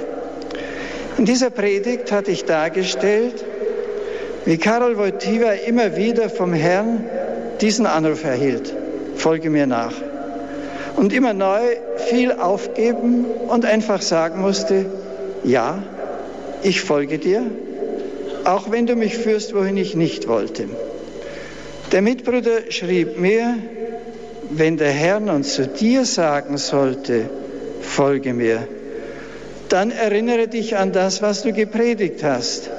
In 1.16 1.26
dieser 1.26 1.50
Predigt 1.50 2.10
hatte 2.10 2.32
ich 2.32 2.44
dargestellt, 2.44 3.44
wie 4.44 4.58
Karol 4.58 4.96
Wojtyła 4.98 5.52
immer 5.52 5.96
wieder 5.96 6.28
vom 6.28 6.52
Herrn 6.52 7.04
diesen 7.60 7.86
Anruf 7.86 8.24
erhielt, 8.24 8.74
folge 9.14 9.48
mir 9.48 9.66
nach. 9.66 9.94
Und 10.96 11.12
immer 11.12 11.32
neu 11.32 11.60
viel 12.08 12.32
aufgeben 12.32 13.24
und 13.48 13.64
einfach 13.64 14.02
sagen 14.02 14.40
musste, 14.40 14.86
ja, 15.44 15.82
ich 16.62 16.80
folge 16.80 17.18
dir, 17.18 17.42
auch 18.44 18.70
wenn 18.70 18.86
du 18.86 18.96
mich 18.96 19.16
führst, 19.16 19.54
wohin 19.54 19.76
ich 19.76 19.94
nicht 19.94 20.28
wollte. 20.28 20.68
Der 21.92 22.02
Mitbruder 22.02 22.70
schrieb 22.70 23.18
mir, 23.18 23.56
wenn 24.50 24.76
der 24.76 24.90
Herr 24.90 25.20
nun 25.20 25.44
zu 25.44 25.66
dir 25.66 26.04
sagen 26.04 26.58
sollte, 26.58 27.30
folge 27.80 28.34
mir, 28.34 28.66
dann 29.74 29.90
erinnere 29.90 30.46
dich 30.46 30.76
an 30.76 30.92
das, 30.92 31.20
was 31.20 31.42
du 31.42 31.52
gepredigt 31.52 32.22
hast. 32.22 32.70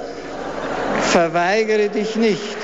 Verweigere 1.02 1.90
dich 1.90 2.16
nicht. 2.16 2.56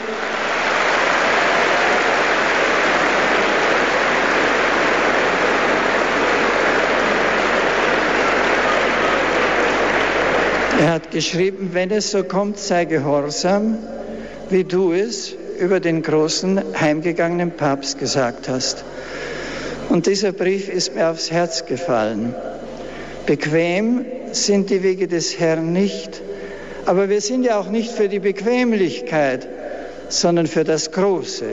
Er 10.80 10.92
hat 10.94 11.10
geschrieben, 11.10 11.72
wenn 11.74 11.90
es 11.90 12.10
so 12.10 12.24
kommt, 12.24 12.58
sei 12.58 12.86
gehorsam, 12.86 13.76
wie 14.48 14.64
du 14.64 14.94
es 14.94 15.34
über 15.58 15.78
den 15.78 16.00
großen 16.00 16.80
heimgegangenen 16.80 17.50
Papst 17.50 17.98
gesagt 17.98 18.48
hast. 18.48 18.82
Und 19.90 20.06
dieser 20.06 20.32
Brief 20.32 20.70
ist 20.70 20.94
mir 20.94 21.10
aufs 21.10 21.30
Herz 21.30 21.66
gefallen. 21.66 22.34
Bequem 23.26 24.06
sind 24.32 24.70
die 24.70 24.82
Wege 24.82 25.08
des 25.08 25.38
Herrn 25.38 25.72
nicht, 25.72 26.20
aber 26.86 27.08
wir 27.08 27.20
sind 27.20 27.44
ja 27.44 27.58
auch 27.58 27.68
nicht 27.68 27.92
für 27.92 28.08
die 28.08 28.18
Bequemlichkeit, 28.18 29.46
sondern 30.08 30.46
für 30.46 30.64
das 30.64 30.90
Große, 30.90 31.46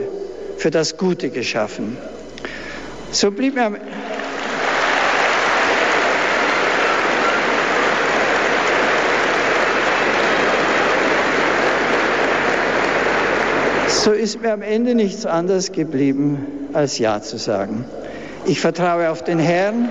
für 0.58 0.72
das 0.72 0.98
Gute 0.98 1.30
geschaffen. 1.30 1.98
So 3.12 3.32
blieb 3.32 3.56
mir 3.56 3.66
am 3.66 3.78
So 13.88 14.12
ist 14.12 14.42
mir 14.42 14.54
am 14.54 14.62
Ende 14.62 14.96
nichts 14.96 15.26
anderes 15.26 15.72
geblieben, 15.72 16.46
als 16.74 17.00
Ja 17.00 17.22
zu 17.22 17.38
sagen. 17.38 17.84
Ich 18.46 18.62
vertraue 18.62 19.10
auf 19.10 19.24
den 19.24 19.40
Herrn. 19.40 19.90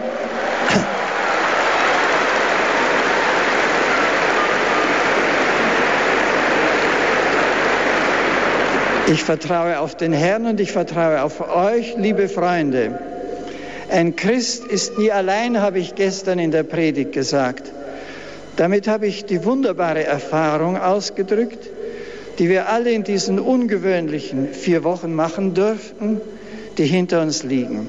Ich 9.11 9.25
vertraue 9.25 9.81
auf 9.81 9.97
den 9.97 10.13
Herrn 10.13 10.45
und 10.45 10.61
ich 10.61 10.71
vertraue 10.71 11.23
auf 11.23 11.41
euch, 11.41 11.97
liebe 11.97 12.29
Freunde. 12.29 12.99
Ein 13.91 14.17
Christ 14.17 14.67
ist 14.67 14.99
nie 14.99 15.11
allein, 15.11 15.63
habe 15.63 15.79
ich 15.79 15.95
gestern 15.95 16.39
in 16.39 16.51
der 16.51 16.63
Predigt 16.63 17.13
gesagt. 17.13 17.73
Damit 18.57 18.87
habe 18.87 19.07
ich 19.07 19.25
die 19.25 19.47
wunderbare 19.47 20.05
Erfahrung 20.05 20.77
ausgedrückt, 20.77 21.71
die 22.39 22.51
wir 22.51 22.69
alle 22.69 22.91
in 22.91 23.03
diesen 23.03 23.41
ungewöhnlichen 23.41 24.53
vier 24.53 24.85
Wochen 24.85 25.15
machen 25.15 25.55
dürften, 25.55 26.21
die 26.77 26.85
hinter 26.85 27.23
uns 27.23 27.45
liegen. 27.45 27.89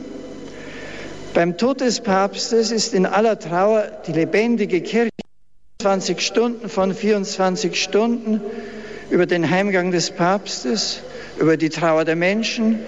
Beim 1.34 1.58
Tod 1.58 1.82
des 1.82 2.00
Papstes 2.00 2.72
ist 2.72 2.94
in 2.94 3.06
aller 3.06 3.38
Trauer 3.38 3.92
die 4.08 4.14
lebendige 4.14 4.80
Kirche 4.80 5.10
20 5.82 6.22
Stunden 6.22 6.70
von 6.70 6.94
24 6.94 7.82
Stunden 7.82 8.40
über 9.10 9.26
den 9.26 9.50
Heimgang 9.50 9.92
des 9.92 10.12
Papstes, 10.12 11.02
über 11.40 11.58
die 11.58 11.70
Trauer 11.70 12.06
der 12.06 12.16
Menschen, 12.16 12.80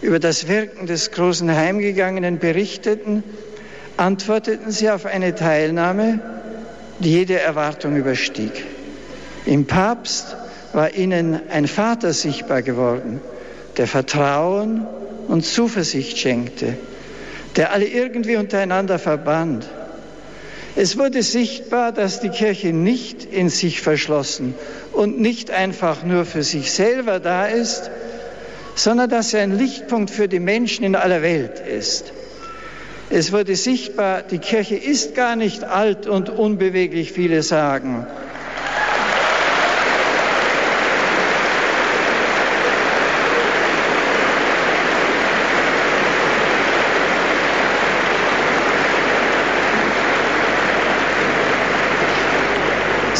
über 0.00 0.18
das 0.18 0.48
Wirken 0.48 0.86
des 0.86 1.12
großen 1.12 1.54
Heimgegangenen 1.54 2.38
berichteten, 2.38 3.22
antworteten 3.96 4.72
sie 4.72 4.90
auf 4.90 5.06
eine 5.06 5.34
Teilnahme, 5.34 6.18
die 6.98 7.12
jede 7.12 7.38
Erwartung 7.38 7.96
überstieg. 7.96 8.64
Im 9.46 9.66
Papst 9.66 10.36
war 10.72 10.94
ihnen 10.94 11.40
ein 11.50 11.66
Vater 11.66 12.12
sichtbar 12.12 12.62
geworden, 12.62 13.20
der 13.76 13.86
Vertrauen 13.86 14.86
und 15.28 15.44
Zuversicht 15.44 16.18
schenkte, 16.18 16.76
der 17.56 17.72
alle 17.72 17.86
irgendwie 17.86 18.36
untereinander 18.36 18.98
verband. 18.98 19.66
Es 20.74 20.96
wurde 20.96 21.22
sichtbar, 21.22 21.92
dass 21.92 22.20
die 22.20 22.30
Kirche 22.30 22.72
nicht 22.72 23.24
in 23.24 23.50
sich 23.50 23.80
verschlossen 23.80 24.54
und 24.92 25.20
nicht 25.20 25.50
einfach 25.50 26.02
nur 26.02 26.24
für 26.24 26.42
sich 26.42 26.72
selber 26.72 27.20
da 27.20 27.46
ist, 27.46 27.90
sondern 28.74 29.10
dass 29.10 29.30
sie 29.30 29.38
ein 29.38 29.56
Lichtpunkt 29.56 30.10
für 30.10 30.28
die 30.28 30.40
Menschen 30.40 30.84
in 30.84 30.96
aller 30.96 31.20
Welt 31.20 31.60
ist. 31.60 32.12
Es 33.10 33.32
wurde 33.32 33.56
sichtbar, 33.56 34.22
die 34.22 34.38
Kirche 34.38 34.76
ist 34.76 35.14
gar 35.14 35.36
nicht 35.36 35.64
alt 35.64 36.06
und 36.06 36.30
unbeweglich, 36.30 37.12
viele 37.12 37.42
sagen. 37.42 38.06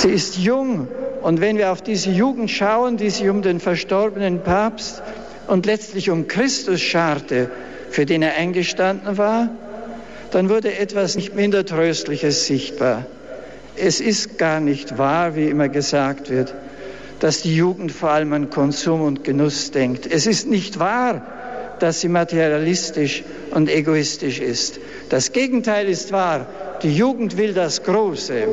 Sie 0.03 0.11
ist 0.11 0.37
jung 0.37 0.89
und 1.23 1.41
wenn 1.41 1.59
wir 1.59 1.71
auf 1.71 1.81
diese 1.81 2.11
Jugend 2.11 2.51
schauen, 2.51 2.97
die 2.97 3.09
sich 3.09 3.29
um 3.29 3.41
den 3.41 3.61
verstorbenen 3.61 4.43
Papst 4.43 5.01
und 5.47 5.65
letztlich 5.65 6.11
um 6.11 6.27
Christus 6.27 6.81
scharte, 6.81 7.49
für 7.89 8.05
den 8.05 8.21
er 8.21 8.35
eingestanden 8.35 9.17
war, 9.17 9.51
dann 10.33 10.49
wurde 10.49 10.77
etwas 10.77 11.15
nicht 11.15 11.37
minder 11.37 11.65
Tröstliches 11.65 12.47
sichtbar. 12.47 13.07
Es 13.77 14.01
ist 14.01 14.39
gar 14.39 14.59
nicht 14.59 14.99
wahr, 14.99 15.37
wie 15.37 15.47
immer 15.47 15.69
gesagt 15.69 16.31
wird, 16.31 16.53
dass 17.21 17.43
die 17.43 17.55
Jugend 17.55 17.93
vor 17.93 18.11
allem 18.11 18.33
an 18.33 18.51
Konsum 18.51 19.03
und 19.03 19.23
Genuss 19.23 19.71
denkt. 19.71 20.13
Es 20.13 20.27
ist 20.27 20.49
nicht 20.49 20.81
wahr, 20.81 21.23
dass 21.79 22.01
sie 22.01 22.09
materialistisch 22.09 23.23
und 23.53 23.71
egoistisch 23.71 24.41
ist. 24.41 24.81
Das 25.11 25.31
Gegenteil 25.31 25.89
ist 25.89 26.11
wahr. 26.11 26.47
Die 26.83 26.93
Jugend 26.93 27.37
will 27.37 27.55
das 27.55 27.85
Große. 27.85 28.49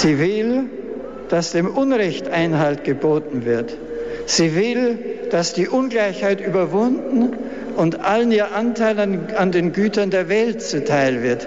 Sie 0.00 0.18
will, 0.18 0.70
dass 1.28 1.52
dem 1.52 1.66
Unrecht 1.66 2.26
Einhalt 2.26 2.84
geboten 2.84 3.44
wird. 3.44 3.76
Sie 4.24 4.54
will, 4.54 4.98
dass 5.30 5.52
die 5.52 5.68
Ungleichheit 5.68 6.40
überwunden 6.40 7.36
und 7.76 8.00
allen 8.00 8.32
ihr 8.32 8.54
Anteil 8.54 8.98
an, 8.98 9.26
an, 9.36 9.52
den 9.52 9.74
Gütern 9.74 10.10
der 10.10 10.30
Welt 10.30 10.62
zuteil 10.62 11.22
wird. 11.22 11.46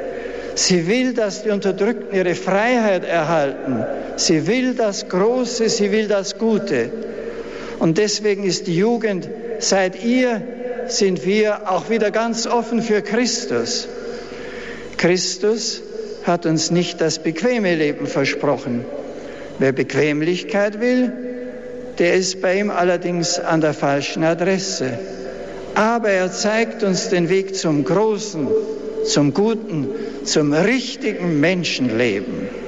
Sie 0.53 0.85
will, 0.85 1.15
dass 1.15 1.41
die 1.41 1.49
Unterdrückten 1.49 2.15
ihre 2.15 2.35
Freiheit 2.35 3.05
erhalten. 3.05 3.83
Sie 4.17 4.45
will 4.45 4.75
das 4.75 5.09
Große, 5.09 5.67
sie 5.67 5.91
will 5.91 6.07
das 6.07 6.37
Gute. 6.37 6.91
Und 7.79 7.97
deswegen 7.97 8.43
ist 8.43 8.67
die 8.67 8.77
Jugend, 8.77 9.27
seit 9.57 10.03
ihr 10.03 10.43
sind 10.85 11.25
wir 11.25 11.71
auch 11.71 11.89
wieder 11.89 12.11
ganz 12.11 12.45
offen 12.45 12.83
für 12.83 13.01
Christus. 13.01 13.87
Christus 14.97 15.81
hat 16.23 16.45
uns 16.45 16.71
nicht 16.71 17.01
das 17.01 17.19
bequeme 17.19 17.75
Leben 17.75 18.07
versprochen. 18.07 18.85
Wer 19.59 19.71
Bequemlichkeit 19.71 20.79
will, 20.79 21.11
der 21.99 22.15
ist 22.15 22.41
bei 22.41 22.59
ihm 22.59 22.71
allerdings 22.71 23.39
an 23.39 23.61
der 23.61 23.73
falschen 23.73 24.23
Adresse. 24.23 24.97
Aber 25.75 26.09
er 26.09 26.31
zeigt 26.31 26.83
uns 26.83 27.09
den 27.09 27.29
Weg 27.29 27.55
zum 27.55 27.83
großen, 27.83 28.47
zum 29.05 29.33
guten, 29.33 29.89
zum 30.23 30.53
richtigen 30.53 31.39
Menschenleben. 31.39 32.62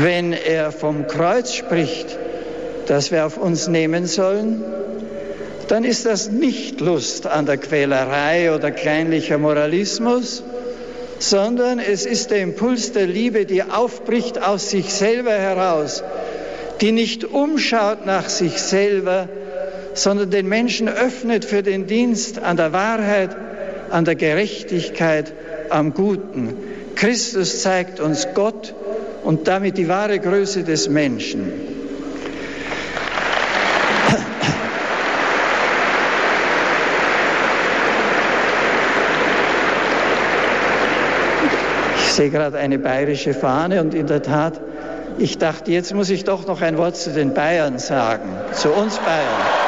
Wenn 0.00 0.32
er 0.32 0.70
vom 0.70 1.08
Kreuz 1.08 1.54
spricht, 1.54 2.16
das 2.86 3.10
wir 3.10 3.26
auf 3.26 3.36
uns 3.36 3.66
nehmen 3.66 4.06
sollen, 4.06 4.62
dann 5.66 5.82
ist 5.82 6.06
das 6.06 6.30
nicht 6.30 6.80
Lust 6.80 7.26
an 7.26 7.46
der 7.46 7.56
Quälerei 7.56 8.54
oder 8.54 8.70
kleinlicher 8.70 9.38
Moralismus, 9.38 10.44
sondern 11.18 11.80
es 11.80 12.06
ist 12.06 12.30
der 12.30 12.42
Impuls 12.42 12.92
der 12.92 13.08
Liebe, 13.08 13.44
die 13.44 13.64
aufbricht 13.64 14.40
aus 14.40 14.70
sich 14.70 14.94
selber 14.94 15.32
heraus, 15.32 16.04
die 16.80 16.92
nicht 16.92 17.24
umschaut 17.24 18.06
nach 18.06 18.28
sich 18.28 18.62
selber, 18.62 19.28
sondern 19.94 20.30
den 20.30 20.48
Menschen 20.48 20.88
öffnet 20.88 21.44
für 21.44 21.64
den 21.64 21.88
Dienst 21.88 22.38
an 22.38 22.56
der 22.56 22.72
Wahrheit, 22.72 23.30
an 23.90 24.04
der 24.04 24.14
Gerechtigkeit, 24.14 25.32
am 25.70 25.92
Guten. 25.92 26.54
Christus 26.94 27.62
zeigt 27.62 27.98
uns 27.98 28.28
Gott 28.34 28.74
und 29.24 29.48
damit 29.48 29.76
die 29.78 29.88
wahre 29.88 30.18
Größe 30.18 30.64
des 30.64 30.88
Menschen. 30.88 31.52
Ich 41.96 42.12
sehe 42.12 42.30
gerade 42.30 42.58
eine 42.58 42.78
bayerische 42.78 43.32
Fahne 43.32 43.80
und 43.80 43.94
in 43.94 44.08
der 44.08 44.22
Tat, 44.22 44.60
ich 45.18 45.38
dachte, 45.38 45.70
jetzt 45.70 45.94
muss 45.94 46.10
ich 46.10 46.24
doch 46.24 46.46
noch 46.46 46.62
ein 46.62 46.76
Wort 46.76 46.96
zu 46.96 47.10
den 47.10 47.32
Bayern 47.34 47.78
sagen, 47.78 48.28
zu 48.52 48.70
uns 48.70 48.98
Bayern. 48.98 49.67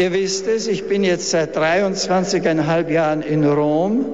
Ihr 0.00 0.14
wisst 0.14 0.46
es, 0.46 0.66
ich 0.66 0.84
bin 0.88 1.04
jetzt 1.04 1.28
seit 1.28 1.54
23,5 1.54 2.88
Jahren 2.88 3.20
in 3.20 3.44
Rom, 3.44 4.06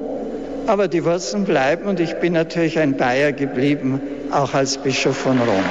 aber 0.67 0.89
die 0.89 1.05
Wurzeln 1.05 1.45
bleiben 1.45 1.87
und 1.87 2.01
ich 2.01 2.17
bin 2.17 2.33
natürlich 2.33 2.81
ein 2.81 2.97
Bayer 2.97 3.31
geblieben, 3.31 4.01
auch 4.33 4.53
als 4.53 4.79
Bischof 4.79 5.17
von 5.17 5.39
Rom. 5.39 5.65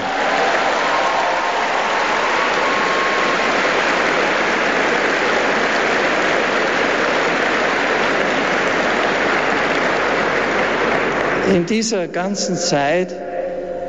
In 11.53 11.65
dieser 11.65 12.07
ganzen 12.07 12.55
Zeit, 12.55 13.13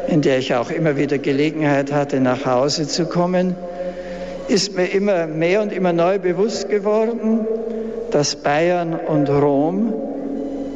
in 0.09 0.23
der 0.23 0.39
ich 0.39 0.57
auch 0.57 0.73
immer 0.73 0.97
wieder 0.97 1.19
Gelegenheit 1.19 1.93
hatte, 1.93 2.19
nach 2.19 2.45
Hause 2.45 2.89
zu 2.89 3.07
kommen, 3.07 3.55
ist 4.49 4.77
mir 4.77 4.87
immer 4.87 5.27
mehr 5.27 5.63
und 5.63 5.73
immer 5.73 5.93
neu 5.93 6.19
bewusst 6.19 6.69
geworden, 6.69 7.47
dass 8.11 8.37
Bayern 8.37 8.95
und 8.95 9.29
Rom 9.29 9.93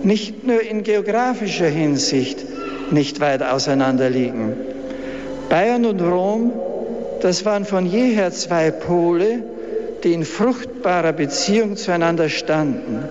nicht 0.02 0.46
nur 0.46 0.62
in 0.62 0.82
geografischer 0.82 1.68
Hinsicht 1.68 2.44
nicht 2.90 3.20
weit 3.20 3.42
auseinander 3.42 4.10
liegen. 4.10 4.54
Bayern 5.48 5.84
und 5.84 6.00
Rom, 6.00 6.52
das 7.20 7.44
waren 7.44 7.64
von 7.64 7.86
jeher 7.86 8.30
zwei 8.32 8.70
Pole, 8.70 9.42
die 10.02 10.12
in 10.12 10.24
fruchtbarer 10.24 11.12
Beziehung 11.12 11.76
zueinander 11.76 12.28
standen. 12.28 13.04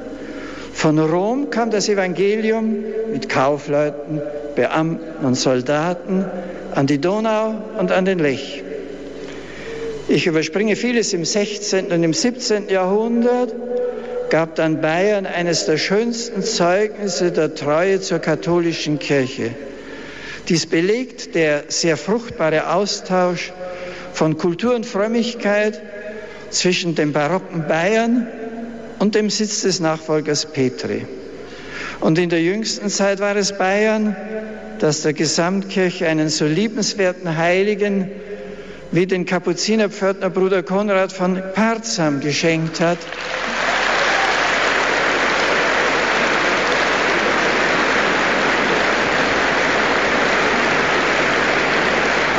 Von 0.74 0.98
Rom 0.98 1.50
kam 1.50 1.70
das 1.72 1.90
Evangelium 1.90 2.78
mit 3.12 3.30
Kaufleuten, 3.30 4.22
Beamten 4.56 5.26
und 5.26 5.36
Soldaten 5.36 6.26
an 6.74 6.88
die 6.88 7.00
Donau 7.00 7.56
und 7.78 7.92
an 7.92 8.06
den 8.06 8.20
Lech. 8.20 8.64
Ich 10.12 10.26
überspringe 10.26 10.76
vieles 10.76 11.14
im 11.14 11.24
16. 11.24 11.92
und 11.92 12.04
im 12.04 12.14
17. 12.14 12.68
Jahrhundert, 12.68 13.54
gab 14.32 14.56
dann 14.56 14.82
Bayern 14.82 15.28
eines 15.28 15.66
der 15.66 15.78
schönsten 15.78 16.42
Zeugnisse 16.42 17.32
der 17.32 17.54
Treue 17.54 18.02
zur 18.02 18.18
katholischen 18.18 18.98
Kirche. 18.98 19.52
Dies 20.48 20.66
belegt 20.66 21.36
der 21.36 21.66
sehr 21.68 21.96
fruchtbare 21.96 22.74
Austausch 22.74 23.54
von 24.12 24.36
Kultur 24.36 24.74
und 24.74 24.88
Frömmigkeit 24.88 25.80
zwischen 26.50 26.96
dem 26.96 27.14
barocken 27.14 27.68
Bayern 27.68 28.28
und 28.98 29.14
dem 29.14 29.30
Sitz 29.30 29.62
des 29.62 29.80
Nachfolgers 29.80 30.48
Petri. 30.48 31.06
Und 32.00 32.18
in 32.18 32.32
der 32.32 32.42
jüngsten 32.42 32.90
Zeit 32.90 33.20
war 33.20 33.36
es 33.36 33.56
Bayern, 33.56 34.16
das 34.80 35.04
der 35.04 35.14
Gesamtkirche 35.14 36.08
einen 36.08 36.30
so 36.30 36.46
liebenswerten 36.46 37.38
Heiligen 37.38 38.10
wie 38.92 39.06
den 39.06 39.26
Kapuzinerpförtner 39.26 40.30
Bruder 40.30 40.64
Konrad 40.64 41.12
von 41.12 41.42
Parzam 41.54 42.22
geschenkt 42.22 42.80
hat. 42.80 42.98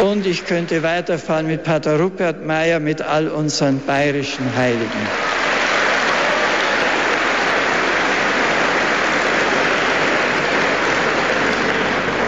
Und 0.02 0.26
ich 0.26 0.44
könnte 0.46 0.82
weiterfahren 0.82 1.46
mit 1.46 1.62
Pater 1.62 2.00
Rupert 2.00 2.44
Meyer, 2.44 2.80
mit 2.80 3.02
all 3.02 3.28
unseren 3.28 3.80
bayerischen 3.86 4.56
Heiligen. 4.56 5.08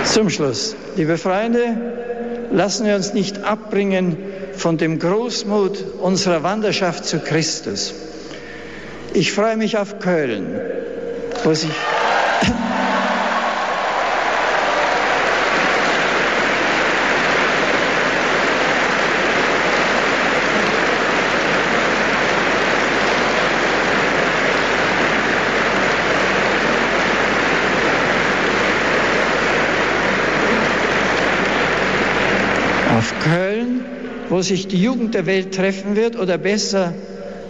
Zum 0.05 0.29
Schluss, 0.29 0.77
liebe 0.97 1.17
Freunde, 1.17 1.75
lassen 2.53 2.87
wir 2.87 2.95
uns 2.95 3.15
nicht 3.15 3.45
abbringen 3.45 4.17
von 4.55 4.77
dem 4.79 4.99
Großmut 4.99 5.85
unserer 6.01 6.43
Wanderschaft 6.43 7.05
zu 7.05 7.19
Christus. 7.19 7.95
Ich 9.15 9.33
freue 9.33 9.57
mich 9.57 9.79
auf 9.79 9.99
Köln, 9.99 10.61
wo 11.45 11.55
sich 11.55 11.73
sich 34.43 34.69
die 34.69 34.83
Jugend 34.83 35.15
der 35.15 35.27
Welt 35.27 35.55
treffen 35.55 35.97
wird 35.97 36.19
oder 36.19 36.39
besser, 36.39 36.95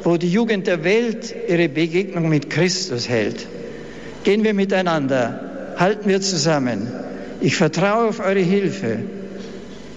wo 0.05 0.17
die 0.17 0.31
Jugend 0.31 0.67
der 0.67 0.85
Welt 0.85 1.35
ihre 1.49 1.69
Begegnung 1.69 2.29
mit 2.29 2.51
Christus 2.51 3.09
hält. 3.09 3.47
Gehen 4.25 4.45
wir 4.45 4.55
miteinander, 4.55 5.75
halten 5.77 6.09
wir 6.09 6.21
zusammen. 6.21 6.93
Ich 7.41 7.57
vertraue 7.57 8.09
auf 8.09 8.21
eure 8.21 8.41
Hilfe. 8.41 8.99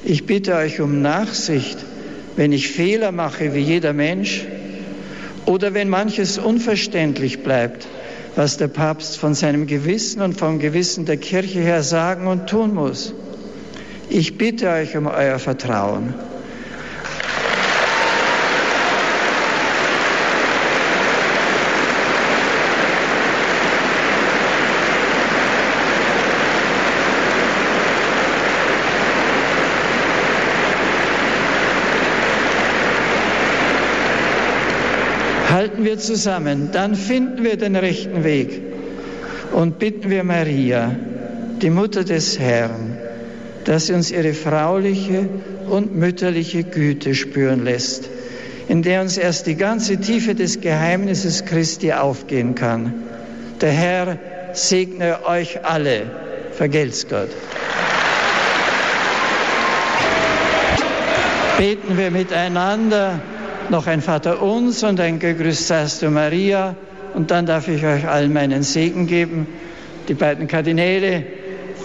Ich 0.03 0.25
bitte 0.25 0.55
euch 0.55 0.81
um 0.81 1.01
Nachsicht, 1.01 1.77
wenn 2.35 2.51
ich 2.51 2.69
Fehler 2.69 3.11
mache 3.11 3.53
wie 3.53 3.59
jeder 3.59 3.93
Mensch 3.93 4.45
oder 5.45 5.73
wenn 5.73 5.89
manches 5.89 6.37
unverständlich 6.37 7.43
bleibt, 7.43 7.87
was 8.35 8.57
der 8.57 8.67
Papst 8.67 9.17
von 9.17 9.33
seinem 9.33 9.67
Gewissen 9.67 10.21
und 10.21 10.37
vom 10.37 10.59
Gewissen 10.59 11.05
der 11.05 11.17
Kirche 11.17 11.59
her 11.59 11.83
sagen 11.83 12.27
und 12.27 12.47
tun 12.47 12.73
muss. 12.73 13.13
Ich 14.09 14.37
bitte 14.37 14.69
euch 14.69 14.97
um 14.97 15.07
euer 15.07 15.39
Vertrauen. 15.39 16.13
halten 35.65 35.84
wir 35.95 35.99
zusammen, 35.99 36.69
dann 36.73 36.95
finden 36.95 37.43
wir 37.43 37.57
den 37.57 37.75
rechten 37.75 38.23
Weg 38.23 38.61
und 39.53 39.79
bitten 39.79 40.09
wir 40.09 40.23
Maria, 40.23 40.93
die 41.61 41.69
Mutter 41.69 42.03
des 42.03 42.37
Herrn, 42.37 42.97
dass 43.63 43.87
sie 43.87 43.93
uns 43.93 44.11
ihre 44.11 44.33
frauliche 44.33 45.29
und 45.69 45.95
mütterliche 45.95 46.63
Güte 46.63 47.15
spüren 47.15 47.63
lässt, 47.63 48.09
in 48.67 48.81
der 48.81 49.01
uns 49.01 49.17
erst 49.17 49.47
die 49.47 49.55
ganze 49.55 49.97
Tiefe 49.97 50.35
des 50.35 50.59
Geheimnisses 50.59 51.45
Christi 51.45 51.93
aufgehen 51.93 52.55
kann. 52.55 52.93
Der 53.61 53.71
Herr 53.71 54.17
segne 54.51 55.25
euch 55.25 55.63
alle. 55.63 56.03
Vergelt's 56.51 57.07
Gott. 57.07 57.29
Beten 61.57 61.97
wir 61.97 62.11
miteinander 62.11 63.21
noch 63.69 63.87
ein 63.87 64.01
Vater 64.01 64.41
uns 64.41 64.83
und 64.83 64.99
ein 64.99 65.19
Gegrüßt 65.19 65.67
seist 65.67 66.01
du 66.01 66.09
Maria. 66.09 66.75
Und 67.13 67.31
dann 67.31 67.45
darf 67.45 67.67
ich 67.67 67.85
euch 67.85 68.07
allen 68.07 68.33
meinen 68.33 68.63
Segen 68.63 69.07
geben. 69.07 69.47
Die 70.07 70.13
beiden 70.13 70.47
Kardinäle 70.47 71.23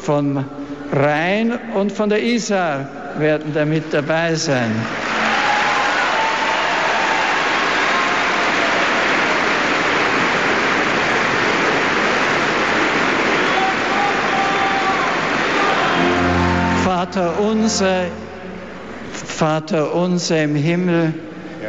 vom 0.03 0.45
Rhein 0.93 1.59
und 1.75 1.93
von 1.93 2.11
der 2.11 2.23
Isar 2.23 2.88
werden 3.19 3.53
damit 3.55 3.85
dabei 3.93 4.35
sein. 4.35 4.73
Vater 16.85 17.40
unser, 17.40 18.07
Vater 19.12 19.95
unser 19.95 20.43
im 20.43 20.55
Himmel, 20.55 21.14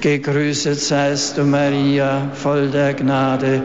Gegrüßet 0.00 0.78
seist 0.78 1.38
du, 1.38 1.44
Maria, 1.44 2.30
voll 2.34 2.68
der 2.68 2.94
Gnade. 2.94 3.62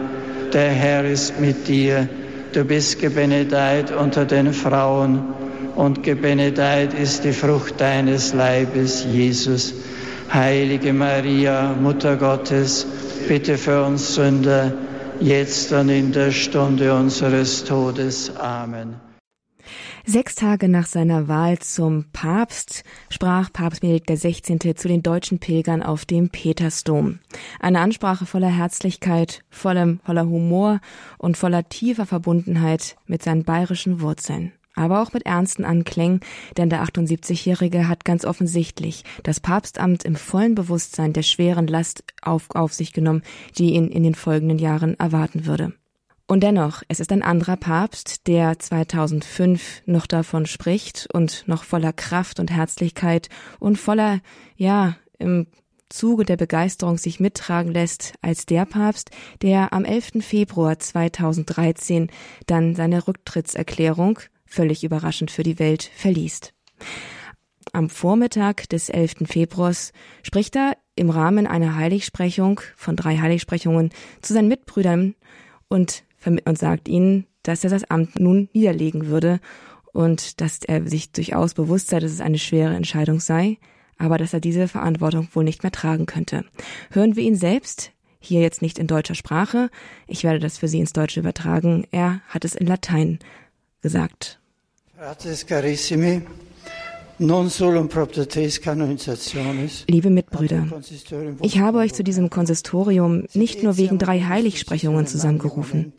Der 0.52 0.70
Herr 0.70 1.04
ist 1.04 1.38
mit 1.38 1.68
dir. 1.68 2.08
Du 2.52 2.64
bist 2.64 2.98
gebenedeit 2.98 3.92
unter 3.92 4.24
den 4.24 4.52
Frauen 4.52 5.22
und 5.76 6.02
gebenedeit 6.02 6.94
ist 6.94 7.24
die 7.24 7.32
Frucht 7.32 7.80
deines 7.80 8.34
Leibes, 8.34 9.04
Jesus. 9.04 9.74
Heilige 10.32 10.92
Maria, 10.92 11.74
Mutter 11.80 12.16
Gottes, 12.16 12.86
bitte 13.28 13.56
für 13.56 13.84
uns 13.84 14.14
Sünder, 14.14 14.72
jetzt 15.20 15.72
und 15.72 15.88
in 15.88 16.12
der 16.12 16.32
Stunde 16.32 16.94
unseres 16.94 17.64
Todes. 17.64 18.32
Amen. 18.36 19.09
Sechs 20.12 20.34
Tage 20.34 20.68
nach 20.68 20.86
seiner 20.86 21.28
Wahl 21.28 21.60
zum 21.60 22.06
Papst 22.12 22.82
sprach 23.10 23.52
Papst 23.52 23.82
Benedikt 23.82 24.10
XVI. 24.10 24.74
zu 24.74 24.88
den 24.88 25.04
deutschen 25.04 25.38
Pilgern 25.38 25.84
auf 25.84 26.04
dem 26.04 26.30
Petersdom. 26.30 27.20
Eine 27.60 27.78
Ansprache 27.78 28.26
voller 28.26 28.48
Herzlichkeit, 28.48 29.44
vollem, 29.50 30.00
voller 30.04 30.26
Humor 30.26 30.80
und 31.18 31.36
voller 31.36 31.68
tiefer 31.68 32.06
Verbundenheit 32.06 32.96
mit 33.06 33.22
seinen 33.22 33.44
bayerischen 33.44 34.00
Wurzeln 34.00 34.50
aber 34.76 35.02
auch 35.02 35.12
mit 35.12 35.26
ernsten 35.26 35.64
Anklängen, 35.64 36.20
denn 36.56 36.70
der 36.70 36.82
78-Jährige 36.84 37.86
hat 37.86 38.04
ganz 38.06 38.24
offensichtlich 38.24 39.04
das 39.24 39.38
Papstamt 39.38 40.04
im 40.04 40.16
vollen 40.16 40.54
Bewusstsein 40.54 41.12
der 41.12 41.22
schweren 41.22 41.66
Last 41.66 42.02
auf, 42.22 42.48
auf 42.54 42.72
sich 42.72 42.94
genommen, 42.94 43.22
die 43.58 43.74
ihn 43.74 43.88
in 43.88 44.04
den 44.04 44.14
folgenden 44.14 44.58
Jahren 44.58 44.98
erwarten 44.98 45.44
würde. 45.44 45.74
Und 46.30 46.44
dennoch, 46.44 46.84
es 46.86 47.00
ist 47.00 47.10
ein 47.10 47.24
anderer 47.24 47.56
Papst, 47.56 48.28
der 48.28 48.56
2005 48.56 49.82
noch 49.86 50.06
davon 50.06 50.46
spricht 50.46 51.08
und 51.12 51.42
noch 51.48 51.64
voller 51.64 51.92
Kraft 51.92 52.38
und 52.38 52.52
Herzlichkeit 52.52 53.28
und 53.58 53.78
voller, 53.78 54.20
ja, 54.54 54.96
im 55.18 55.48
Zuge 55.88 56.24
der 56.24 56.36
Begeisterung 56.36 56.98
sich 56.98 57.18
mittragen 57.18 57.72
lässt 57.72 58.14
als 58.22 58.46
der 58.46 58.64
Papst, 58.64 59.10
der 59.42 59.72
am 59.72 59.84
11. 59.84 60.24
Februar 60.24 60.78
2013 60.78 62.12
dann 62.46 62.76
seine 62.76 63.08
Rücktrittserklärung 63.08 64.20
völlig 64.46 64.84
überraschend 64.84 65.32
für 65.32 65.42
die 65.42 65.58
Welt 65.58 65.90
verliest. 65.96 66.54
Am 67.72 67.90
Vormittag 67.90 68.68
des 68.68 68.88
11. 68.88 69.24
Februars 69.24 69.92
spricht 70.22 70.54
er 70.54 70.76
im 70.94 71.10
Rahmen 71.10 71.48
einer 71.48 71.74
Heiligsprechung 71.74 72.60
von 72.76 72.94
drei 72.94 73.18
Heiligsprechungen 73.18 73.90
zu 74.22 74.32
seinen 74.32 74.46
Mitbrüdern 74.46 75.16
und, 75.66 76.04
und 76.24 76.58
sagt 76.58 76.88
ihnen, 76.88 77.26
dass 77.42 77.64
er 77.64 77.70
das 77.70 77.84
Amt 77.84 78.20
nun 78.20 78.48
niederlegen 78.52 79.06
würde 79.06 79.40
und 79.92 80.40
dass 80.40 80.60
er 80.66 80.86
sich 80.86 81.12
durchaus 81.12 81.54
bewusst 81.54 81.88
sei, 81.88 82.00
dass 82.00 82.12
es 82.12 82.20
eine 82.20 82.38
schwere 82.38 82.74
Entscheidung 82.74 83.20
sei, 83.20 83.58
aber 83.98 84.18
dass 84.18 84.32
er 84.32 84.40
diese 84.40 84.68
Verantwortung 84.68 85.28
wohl 85.32 85.44
nicht 85.44 85.62
mehr 85.62 85.72
tragen 85.72 86.06
könnte. 86.06 86.44
Hören 86.90 87.16
wir 87.16 87.22
ihn 87.22 87.36
selbst, 87.36 87.92
hier 88.18 88.40
jetzt 88.40 88.62
nicht 88.62 88.78
in 88.78 88.86
deutscher 88.86 89.14
Sprache, 89.14 89.70
ich 90.06 90.24
werde 90.24 90.38
das 90.38 90.58
für 90.58 90.68
Sie 90.68 90.78
ins 90.78 90.92
Deutsche 90.92 91.20
übertragen, 91.20 91.86
er 91.90 92.20
hat 92.28 92.44
es 92.44 92.54
in 92.54 92.66
Latein 92.66 93.18
gesagt. 93.82 94.38
Liebe 99.88 100.10
Mitbrüder, 100.10 100.66
ich 101.42 101.58
habe 101.58 101.78
euch 101.78 101.92
zu 101.92 102.02
diesem 102.02 102.30
Konsistorium 102.30 103.24
nicht 103.34 103.62
nur 103.62 103.76
wegen 103.76 103.98
drei 103.98 104.20
Heiligsprechungen 104.20 105.06
zusammengerufen, 105.06 105.92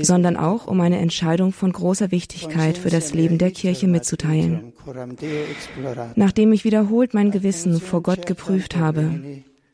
sondern 0.00 0.38
auch 0.38 0.66
um 0.66 0.80
eine 0.80 0.98
Entscheidung 0.98 1.52
von 1.52 1.72
großer 1.72 2.10
Wichtigkeit 2.10 2.78
für 2.78 2.88
das 2.88 3.12
Leben 3.12 3.36
der 3.36 3.50
Kirche 3.50 3.86
mitzuteilen. 3.86 4.72
Nachdem 6.16 6.54
ich 6.54 6.64
wiederholt 6.64 7.12
mein 7.12 7.30
Gewissen 7.30 7.78
vor 7.78 8.02
Gott 8.02 8.24
geprüft 8.24 8.76
habe, 8.76 9.20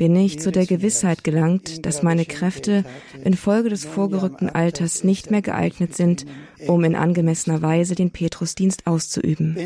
bin 0.00 0.16
ich 0.16 0.40
zu 0.40 0.50
der 0.50 0.64
Gewissheit 0.64 1.24
gelangt, 1.24 1.84
dass 1.84 2.02
meine 2.02 2.24
Kräfte 2.24 2.86
infolge 3.22 3.68
des 3.68 3.84
vorgerückten 3.84 4.48
Alters 4.48 5.04
nicht 5.04 5.30
mehr 5.30 5.42
geeignet 5.42 5.94
sind, 5.94 6.24
um 6.66 6.84
in 6.84 6.94
angemessener 6.94 7.62
Weise 7.62 7.94
den 7.94 8.10
Petrusdienst 8.10 8.86
auszuüben. 8.86 9.56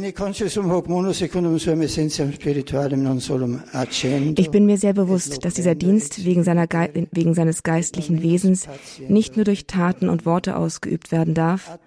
Ich 4.37 4.51
bin 4.51 4.67
mir 4.67 4.79
sehr 4.79 4.93
bewusst, 4.93 5.45
dass 5.45 5.55
dieser 5.55 5.75
Dienst 5.75 6.25
wegen, 6.25 6.45
seiner 6.45 6.67
wegen 7.11 7.35
seines 7.35 7.63
geistlichen 7.63 8.23
Wesens 8.23 8.67
nicht 9.09 9.37
nur 9.37 9.45
durch 9.45 9.67
Taten 9.67 10.09
und 10.09 10.27
Worte 10.27 10.57
ausgeübt 10.57 11.13
werden 11.13 11.35
darf, 11.35 11.79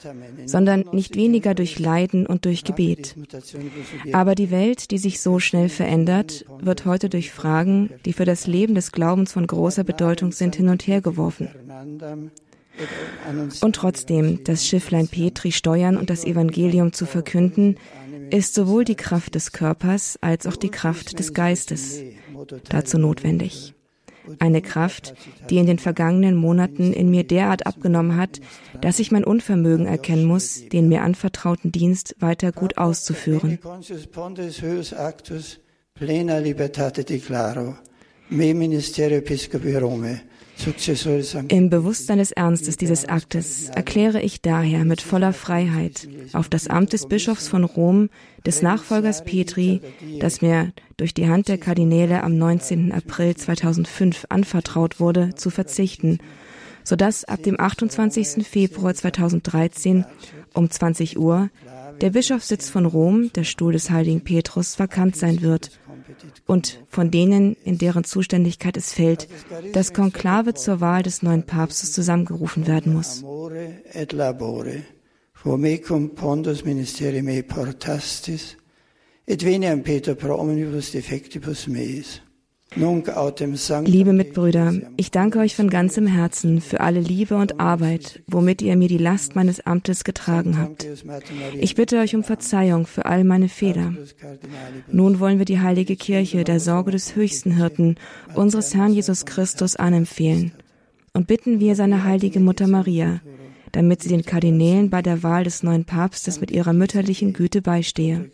sondern 0.45 0.85
nicht 0.91 1.15
weniger 1.15 1.53
durch 1.53 1.79
Leiden 1.79 2.25
und 2.25 2.45
durch 2.45 2.63
Gebet. 2.63 3.15
Aber 4.13 4.35
die 4.35 4.51
Welt, 4.51 4.91
die 4.91 4.97
sich 4.97 5.21
so 5.21 5.39
schnell 5.39 5.69
verändert, 5.69 6.45
wird 6.59 6.85
heute 6.85 7.09
durch 7.09 7.31
Fragen, 7.31 7.89
die 8.05 8.13
für 8.13 8.25
das 8.25 8.47
Leben 8.47 8.75
des 8.75 8.91
Glaubens 8.91 9.33
von 9.33 9.47
großer 9.47 9.83
Bedeutung 9.83 10.31
sind, 10.31 10.55
hin 10.55 10.69
und 10.69 10.87
her 10.87 11.01
geworfen. 11.01 11.49
Und 13.61 13.75
trotzdem, 13.75 14.43
das 14.43 14.65
Schifflein 14.65 15.07
Petri 15.07 15.51
steuern 15.51 15.97
und 15.97 16.09
das 16.09 16.25
Evangelium 16.25 16.93
zu 16.93 17.05
verkünden, 17.05 17.77
ist 18.29 18.53
sowohl 18.53 18.83
die 18.83 18.95
Kraft 18.95 19.35
des 19.35 19.51
Körpers 19.51 20.17
als 20.21 20.47
auch 20.47 20.55
die 20.55 20.69
Kraft 20.69 21.19
des 21.19 21.33
Geistes 21.33 22.01
dazu 22.69 22.97
notwendig. 22.97 23.73
Eine 24.39 24.61
Kraft, 24.61 25.13
die 25.49 25.57
in 25.57 25.65
den 25.65 25.79
vergangenen 25.79 26.35
Monaten 26.35 26.91
in 26.91 27.09
mir 27.09 27.23
derart 27.23 27.65
abgenommen 27.65 28.17
hat, 28.17 28.41
dass 28.81 28.99
ich 28.99 29.11
mein 29.11 29.23
Unvermögen 29.23 29.85
erkennen 29.85 30.25
muss, 30.25 30.67
den 30.67 30.89
mir 30.89 31.01
anvertrauten 31.01 31.71
Dienst 31.71 32.15
weiter 32.19 32.51
gut 32.51 32.77
auszuführen. 32.77 33.59
Me 38.29 38.53
ministerio 38.53 39.19
episcopi 39.19 39.77
Rome, 39.77 40.19
im 41.49 41.69
Bewusstsein 41.69 42.17
des 42.17 42.31
Ernstes 42.31 42.77
dieses 42.77 43.05
Aktes 43.05 43.69
erkläre 43.69 44.21
ich 44.21 44.41
daher 44.41 44.85
mit 44.85 45.01
voller 45.01 45.33
Freiheit 45.33 46.07
auf 46.33 46.49
das 46.49 46.67
Amt 46.67 46.93
des 46.93 47.07
Bischofs 47.07 47.47
von 47.47 47.63
Rom, 47.63 48.09
des 48.45 48.61
Nachfolgers 48.61 49.23
Petri, 49.23 49.81
das 50.19 50.41
mir 50.41 50.71
durch 50.97 51.13
die 51.13 51.27
Hand 51.27 51.47
der 51.47 51.57
Kardinäle 51.57 52.23
am 52.23 52.37
19. 52.37 52.91
April 52.91 53.35
2005 53.35 54.25
anvertraut 54.29 54.99
wurde, 54.99 55.35
zu 55.35 55.49
verzichten, 55.49 56.19
sodass 56.83 57.23
ab 57.23 57.43
dem 57.43 57.59
28. 57.59 58.47
Februar 58.47 58.93
2013 58.93 60.05
um 60.53 60.69
20 60.69 61.19
Uhr 61.19 61.49
der 62.01 62.11
Bischofssitz 62.11 62.69
von 62.69 62.85
Rom, 62.85 63.31
der 63.33 63.43
Stuhl 63.43 63.73
des 63.73 63.89
heiligen 63.89 64.23
Petrus, 64.23 64.77
vakant 64.79 65.15
sein 65.15 65.41
wird 65.41 65.71
und 66.45 66.79
von 66.89 67.11
denen, 67.11 67.55
in 67.63 67.77
deren 67.77 68.03
Zuständigkeit 68.03 68.77
es 68.77 68.93
fällt, 68.93 69.27
das 69.73 69.93
Konklave 69.93 70.53
zur 70.53 70.79
Wahl 70.81 71.03
des 71.03 71.23
neuen 71.23 71.43
Papstes 71.43 71.91
zusammengerufen 71.91 72.67
werden 72.67 72.93
muss. 72.93 73.23
Formecum 75.33 76.15
pondus 76.15 76.65
ministerium 76.65 77.27
e 77.27 77.43
portastis, 77.43 78.57
et 79.27 79.45
veniam 79.45 79.83
Peter 79.83 80.15
pro 80.15 80.35
omnibus 80.35 80.91
defectibus 80.91 81.67
meis. 81.67 82.21
Liebe 82.75 84.13
Mitbrüder, 84.13 84.73
ich 84.97 85.09
danke 85.09 85.39
euch 85.39 85.55
von 85.55 85.69
ganzem 85.69 86.05
Herzen 86.05 86.61
für 86.61 86.81
alle 86.81 86.99
Liebe 86.99 87.35
und 87.37 87.59
Arbeit, 87.59 88.21
womit 88.27 88.61
ihr 88.61 88.75
mir 88.75 88.87
die 88.87 88.97
Last 88.97 89.35
meines 89.35 89.65
Amtes 89.65 90.03
getragen 90.03 90.57
habt. 90.59 90.85
Ich 91.59 91.75
bitte 91.75 91.97
euch 91.99 92.15
um 92.15 92.23
Verzeihung 92.23 92.85
für 92.85 93.05
all 93.05 93.23
meine 93.23 93.49
Fehler. 93.49 93.93
Nun 94.91 95.19
wollen 95.19 95.37
wir 95.39 95.45
die 95.45 95.59
heilige 95.59 95.95
Kirche 95.95 96.43
der 96.43 96.59
Sorge 96.59 96.91
des 96.91 97.15
höchsten 97.15 97.55
Hirten, 97.55 97.95
unseres 98.35 98.75
Herrn 98.75 98.93
Jesus 98.93 99.25
Christus, 99.25 99.75
anempfehlen 99.75 100.51
und 101.17 101.25
bitten 101.25 101.59
wir 101.59 101.75
seine 101.75 102.03
heilige 102.03 102.39
Mutter 102.39 102.67
Maria, 102.67 103.21
damit 103.71 104.03
sie 104.03 104.09
den 104.09 104.23
Kardinälen 104.23 104.91
bei 104.91 105.01
der 105.01 105.23
Wahl 105.23 105.45
des 105.45 105.63
neuen 105.63 105.83
Papstes 105.83 106.39
mit 106.39 106.51
ihrer 106.51 106.73
mütterlichen 106.73 107.33
Güte 107.33 107.63
beistehe. 107.63 108.29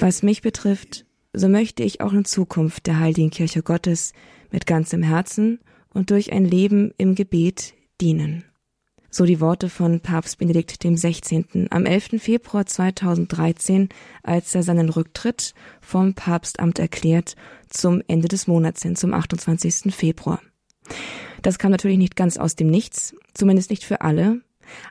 Was 0.00 0.24
mich 0.24 0.42
betrifft, 0.42 1.04
so 1.32 1.48
möchte 1.48 1.82
ich 1.82 2.00
auch 2.00 2.12
in 2.12 2.24
Zukunft 2.24 2.86
der 2.86 2.98
Heiligen 2.98 3.30
Kirche 3.30 3.62
Gottes 3.62 4.12
mit 4.50 4.66
ganzem 4.66 5.02
Herzen 5.02 5.60
und 5.92 6.10
durch 6.10 6.32
ein 6.32 6.44
Leben 6.44 6.92
im 6.98 7.14
Gebet 7.14 7.74
dienen. 8.00 8.44
So 9.10 9.26
die 9.26 9.40
Worte 9.40 9.68
von 9.68 10.00
Papst 10.00 10.38
Benedikt 10.38 10.78
XVI. 10.82 11.44
am 11.70 11.84
11. 11.84 12.22
Februar 12.22 12.64
2013, 12.64 13.90
als 14.22 14.54
er 14.54 14.62
seinen 14.62 14.88
Rücktritt 14.88 15.54
vom 15.82 16.14
Papstamt 16.14 16.78
erklärt, 16.78 17.36
zum 17.68 18.02
Ende 18.08 18.28
des 18.28 18.46
Monats 18.46 18.82
hin, 18.82 18.96
zum 18.96 19.12
28. 19.12 19.94
Februar. 19.94 20.40
Das 21.42 21.58
kam 21.58 21.72
natürlich 21.72 21.98
nicht 21.98 22.16
ganz 22.16 22.38
aus 22.38 22.56
dem 22.56 22.68
Nichts, 22.68 23.14
zumindest 23.34 23.68
nicht 23.68 23.84
für 23.84 24.00
alle, 24.00 24.40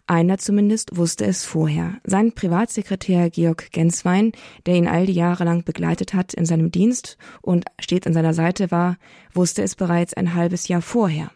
einer 0.07 0.38
zumindest 0.38 0.95
wusste 0.97 1.25
es 1.25 1.45
vorher. 1.45 1.99
Sein 2.03 2.34
Privatsekretär 2.34 3.29
Georg 3.29 3.71
Genswein, 3.71 4.32
der 4.65 4.75
ihn 4.75 4.88
all 4.88 5.05
die 5.05 5.13
Jahre 5.13 5.43
lang 5.43 5.63
begleitet 5.63 6.13
hat 6.13 6.34
in 6.34 6.45
seinem 6.45 6.71
Dienst 6.71 7.17
und 7.41 7.65
stets 7.79 8.07
an 8.07 8.13
seiner 8.13 8.34
Seite 8.34 8.71
war, 8.71 8.97
wusste 9.34 9.61
es 9.63 9.75
bereits 9.75 10.13
ein 10.13 10.34
halbes 10.34 10.67
Jahr 10.67 10.82
vorher. 10.82 11.32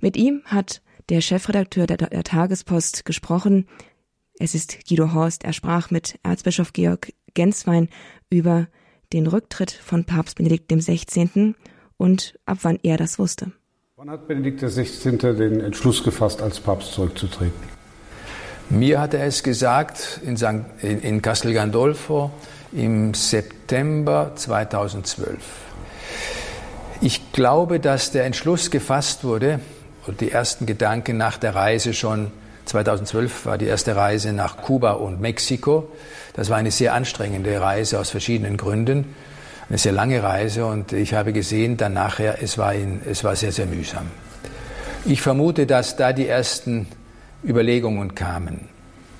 Mit 0.00 0.16
ihm 0.16 0.42
hat 0.44 0.82
der 1.08 1.20
Chefredakteur 1.20 1.86
der, 1.86 1.96
der 1.96 2.24
Tagespost 2.24 3.04
gesprochen. 3.04 3.66
Es 4.38 4.54
ist 4.54 4.78
Guido 4.88 5.12
Horst. 5.12 5.44
Er 5.44 5.52
sprach 5.52 5.90
mit 5.90 6.18
Erzbischof 6.22 6.72
Georg 6.72 7.12
Genswein 7.34 7.88
über 8.30 8.68
den 9.12 9.26
Rücktritt 9.26 9.70
von 9.70 10.04
Papst 10.04 10.36
Benedikt 10.36 10.70
XVI. 10.70 11.54
und 11.96 12.38
ab 12.44 12.58
wann 12.62 12.78
er 12.82 12.96
das 12.96 13.18
wusste. 13.18 13.52
Wann 14.00 14.10
hat 14.10 14.28
Benedikt 14.28 14.60
XVI. 14.60 15.16
den 15.34 15.58
Entschluss 15.58 16.04
gefasst, 16.04 16.40
als 16.40 16.60
Papst 16.60 16.92
zurückzutreten? 16.92 17.58
Mir 18.70 19.00
hat 19.00 19.12
er 19.12 19.26
es 19.26 19.42
gesagt 19.42 20.20
in, 20.22 20.36
St. 20.36 20.62
in 20.82 21.20
Castel 21.20 21.52
Gandolfo 21.52 22.30
im 22.70 23.12
September 23.12 24.30
2012. 24.36 25.40
Ich 27.00 27.32
glaube, 27.32 27.80
dass 27.80 28.12
der 28.12 28.24
Entschluss 28.24 28.70
gefasst 28.70 29.24
wurde, 29.24 29.58
und 30.06 30.20
die 30.20 30.30
ersten 30.30 30.64
Gedanken 30.64 31.16
nach 31.16 31.36
der 31.36 31.56
Reise 31.56 31.92
schon 31.92 32.30
2012 32.66 33.46
war 33.46 33.58
die 33.58 33.66
erste 33.66 33.96
Reise 33.96 34.32
nach 34.32 34.58
Kuba 34.58 34.92
und 34.92 35.20
Mexiko. 35.20 35.88
Das 36.34 36.50
war 36.50 36.56
eine 36.56 36.70
sehr 36.70 36.94
anstrengende 36.94 37.60
Reise 37.60 37.98
aus 37.98 38.10
verschiedenen 38.10 38.58
Gründen. 38.58 39.16
Eine 39.68 39.78
sehr 39.78 39.92
lange 39.92 40.22
Reise 40.22 40.64
und 40.64 40.92
ich 40.92 41.12
habe 41.12 41.32
gesehen, 41.32 41.76
dann 41.76 41.92
nachher, 41.92 42.42
es 42.42 42.56
war, 42.56 42.72
in, 42.72 43.02
es 43.04 43.22
war 43.22 43.36
sehr, 43.36 43.52
sehr 43.52 43.66
mühsam. 43.66 44.06
Ich 45.04 45.20
vermute, 45.20 45.66
dass 45.66 45.96
da 45.96 46.12
die 46.12 46.26
ersten 46.26 46.86
Überlegungen 47.44 48.14
kamen 48.14 48.68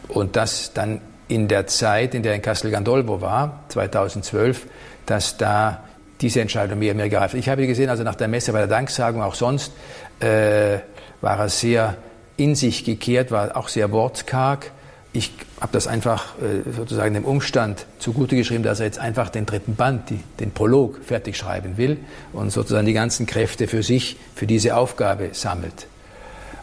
und 0.09 0.37
dass 0.37 0.73
dann 0.73 1.01
in 1.29 1.49
der 1.49 1.67
Zeit, 1.67 2.15
in 2.15 2.23
der 2.23 2.35
in 2.35 2.43
Castel 2.43 2.71
Gandolfo 2.71 3.21
war, 3.21 3.65
2012, 3.69 4.67
dass 5.05 5.37
da 5.37 5.85
diese 6.21 6.41
Entscheidung 6.41 6.79
mehr 6.79 6.93
und 6.93 6.97
mehr 6.97 7.09
gereift. 7.09 7.35
Ich 7.35 7.49
habe 7.49 7.67
gesehen, 7.67 7.91
also 7.91 8.03
nach 8.03 8.17
der 8.17 8.29
Messe 8.29 8.53
bei 8.53 8.59
der 8.59 8.69
Danksagung, 8.69 9.23
auch 9.23 9.35
sonst, 9.35 9.73
äh, 10.21 10.79
war 11.21 11.39
er 11.39 11.49
sehr 11.49 11.97
in 12.37 12.55
sich 12.55 12.85
gekehrt, 12.85 13.31
war 13.31 13.57
auch 13.57 13.69
sehr 13.69 13.93
wortkarg. 13.93 14.73
Ich 15.19 15.33
habe 15.61 15.73
das 15.73 15.89
einfach 15.89 16.37
äh, 16.39 16.71
sozusagen 16.71 17.13
dem 17.13 17.25
Umstand 17.25 17.87
zugute 17.99 18.37
geschrieben, 18.37 18.63
dass 18.63 18.79
er 18.79 18.87
jetzt 18.87 19.01
einfach 19.01 19.31
den 19.31 19.47
dritten 19.47 19.75
Band, 19.75 20.11
die, 20.11 20.21
den 20.39 20.53
Prolog 20.53 21.01
fertig 21.05 21.37
schreiben 21.37 21.77
will 21.77 21.97
und 22.33 22.53
sozusagen 22.53 22.87
die 22.87 22.93
ganzen 22.93 23.27
Kräfte 23.27 23.67
für 23.67 23.83
sich, 23.83 24.17
für 24.37 24.47
diese 24.47 24.77
Aufgabe 24.77 25.31
sammelt. 25.33 25.89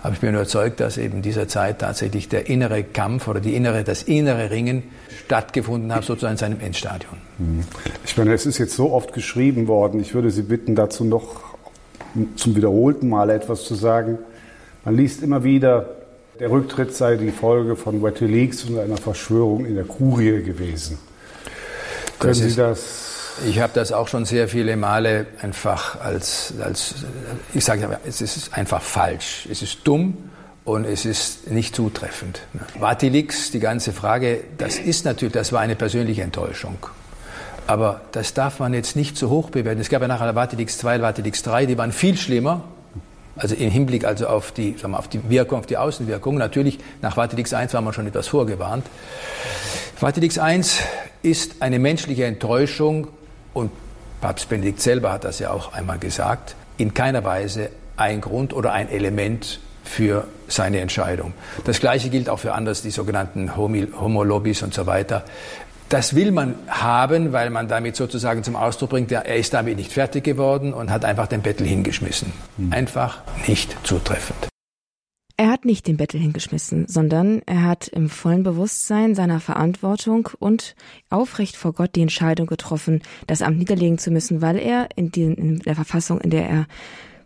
Aber 0.04 0.14
ich 0.14 0.22
bin 0.22 0.34
überzeugt, 0.34 0.80
dass 0.80 0.98
eben 0.98 1.22
dieser 1.22 1.50
Zeit 1.50 1.80
tatsächlich 1.80 2.30
der 2.30 2.48
innere 2.48 2.86
Kampf 2.86 3.28
oder 3.28 3.42
die 3.42 3.56
innere, 3.56 3.84
das 3.84 4.04
innere 4.04 4.52
Ringen 4.52 4.84
stattgefunden 5.26 5.94
hat, 5.94 6.06
sozusagen 6.06 6.36
in 6.36 6.38
seinem 6.38 6.60
Endstadion. 6.62 7.18
Ich 8.06 8.16
meine, 8.16 8.34
es 8.34 8.46
ist 8.46 8.58
jetzt 8.58 8.78
so 8.78 8.94
oft 8.94 9.12
geschrieben 9.12 9.68
worden. 9.68 10.00
Ich 10.00 10.14
würde 10.14 10.32
Sie 10.32 10.44
bitten, 10.44 10.76
dazu 10.76 11.04
noch 11.04 11.44
zum 12.38 12.56
wiederholten 12.56 13.10
Mal 13.10 13.32
etwas 13.32 13.66
zu 13.66 13.76
sagen. 13.76 14.18
Man 14.86 14.96
liest 14.96 15.22
immer 15.24 15.44
wieder, 15.44 15.90
der 16.40 16.52
Rücktritt 16.52 16.94
sei 16.94 17.16
die 17.16 17.32
Folge 17.32 17.76
von 17.76 18.04
WikiLeaks 18.04 18.66
und 18.66 18.80
einer 18.80 18.98
Verschwörung 18.98 19.66
in 19.66 19.76
der 19.76 19.86
Kurie 19.86 20.44
gewesen. 20.44 20.98
Können 22.20 22.34
das 22.34 22.38
Sie 22.40 22.56
das 22.56 23.06
ich 23.46 23.60
habe 23.60 23.74
das 23.74 23.92
auch 23.92 24.08
schon 24.08 24.24
sehr 24.24 24.48
viele 24.48 24.78
Male 24.78 25.28
einfach 25.42 26.00
als, 26.00 26.54
als 26.64 26.96
ich 27.54 27.66
sage 27.66 28.00
es 28.06 28.22
ist 28.22 28.54
einfach 28.54 28.82
falsch. 28.82 29.48
Es 29.52 29.62
ist 29.62 29.80
dumm 29.84 30.30
und 30.64 30.86
es 30.86 31.06
ist 31.06 31.52
nicht 31.52 31.76
zutreffend. 31.76 32.42
Vatilix, 32.80 33.52
die 33.52 33.60
ganze 33.60 33.92
Frage, 33.92 34.42
das 34.58 34.80
ist 34.80 35.04
natürlich, 35.04 35.34
das 35.34 35.52
war 35.52 35.60
eine 35.60 35.76
persönliche 35.76 36.22
Enttäuschung. 36.22 36.78
Aber 37.68 38.02
das 38.14 38.34
darf 38.34 38.60
man 38.60 38.74
jetzt 38.74 38.96
nicht 38.96 39.18
zu 39.18 39.30
hoch 39.30 39.50
bewerten. 39.50 39.82
Es 39.82 39.90
gab 39.90 40.02
ja 40.02 40.08
nachher 40.08 40.34
Vatilix 40.34 40.78
2, 40.78 41.02
Vatilix 41.02 41.44
3, 41.44 41.66
die 41.66 41.78
waren 41.78 41.92
viel 41.92 42.16
schlimmer. 42.16 42.64
Also 43.38 43.56
im 43.56 43.70
Hinblick 43.70 44.06
also 44.06 44.28
auf 44.28 44.52
die, 44.52 44.76
sagen 44.78 44.94
wir, 44.94 45.00
auf 45.00 45.08
die 45.08 45.30
Wirkung, 45.30 45.60
auf 45.60 45.66
die 45.66 45.78
Außenwirkung. 45.78 46.38
Natürlich, 46.38 46.80
nach 47.02 47.18
Vatilix 47.18 47.54
1 47.54 47.74
war 47.74 47.82
man 47.82 47.94
schon 47.94 48.08
etwas 48.08 48.28
vorgewarnt. 48.28 48.86
Vatilix 49.98 50.38
1 50.38 50.80
ist 51.22 51.62
eine 51.62 51.80
menschliche 51.80 52.26
Enttäuschung 52.26 53.08
und 53.54 53.72
Papst 54.22 54.50
Benedikt 54.50 54.82
selber 54.82 55.12
hat 55.12 55.24
das 55.24 55.40
ja 55.40 55.52
auch 55.52 55.74
einmal 55.74 56.00
gesagt, 56.00 56.56
in 56.78 56.94
keiner 56.94 57.24
Weise 57.24 57.70
ein 57.98 58.22
Grund 58.22 58.54
oder 58.54 58.74
ein 58.74 58.90
Element 58.90 59.60
für 59.84 60.26
seine 60.48 60.80
Entscheidung. 60.80 61.34
Das 61.64 61.80
Gleiche 61.80 62.10
gilt 62.10 62.30
auch 62.30 62.40
für 62.40 62.54
anders, 62.54 62.82
die 62.82 62.92
sogenannten 62.92 63.56
Homo-Lobbys 63.56 64.64
und 64.64 64.74
so 64.74 64.86
weiter. 64.86 65.24
Das 65.90 66.16
will 66.16 66.32
man 66.32 66.56
haben, 66.68 67.32
weil 67.32 67.50
man 67.50 67.68
damit 67.68 67.96
sozusagen 67.96 68.44
zum 68.44 68.56
Ausdruck 68.56 68.90
bringt, 68.90 69.12
er 69.12 69.36
ist 69.36 69.54
damit 69.54 69.78
nicht 69.78 69.92
fertig 69.92 70.24
geworden 70.24 70.74
und 70.74 70.90
hat 70.90 71.06
einfach 71.06 71.28
den 71.28 71.42
Bettel 71.42 71.68
hingeschmissen. 71.68 72.34
Hm. 72.58 72.74
Einfach 72.74 73.22
nicht 73.48 73.76
zutreffend. 73.84 74.48
Er 75.38 75.52
hat 75.52 75.66
nicht 75.66 75.86
den 75.86 75.98
Bettel 75.98 76.20
hingeschmissen, 76.20 76.88
sondern 76.88 77.42
er 77.46 77.64
hat 77.64 77.90
im 77.90 78.10
vollen 78.10 78.44
Bewusstsein 78.44 79.16
seiner 79.16 79.42
Verantwortung 79.42 80.30
und 80.40 80.76
aufrecht 81.10 81.58
vor 81.58 81.74
Gott 81.74 81.96
die 81.96 82.02
Entscheidung 82.02 82.48
getroffen, 82.48 83.02
das 83.28 83.42
Amt 83.42 83.58
niederlegen 83.58 83.98
zu 83.98 84.12
müssen, 84.12 84.42
weil 84.42 84.58
er 84.58 84.88
in, 84.96 85.12
die, 85.12 85.24
in 85.24 85.60
der 85.60 85.76
Verfassung, 85.76 86.22
in 86.22 86.30
der 86.30 86.48
er 86.50 86.68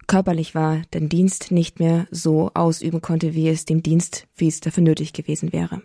körperlich 0.07 0.55
war, 0.55 0.82
den 0.91 1.07
Dienst 1.07 1.51
nicht 1.51 1.80
mehr 1.80 2.07
so 2.10 2.49
ausüben 2.55 2.99
konnte, 2.99 3.36
wie 3.36 3.47
es 3.47 3.66
dem 3.66 3.84
Dienst, 3.84 4.26
wie 4.36 4.47
es 4.47 4.60
dafür 4.60 4.82
nötig 4.82 5.14
gewesen 5.14 5.53
wäre. 5.53 5.84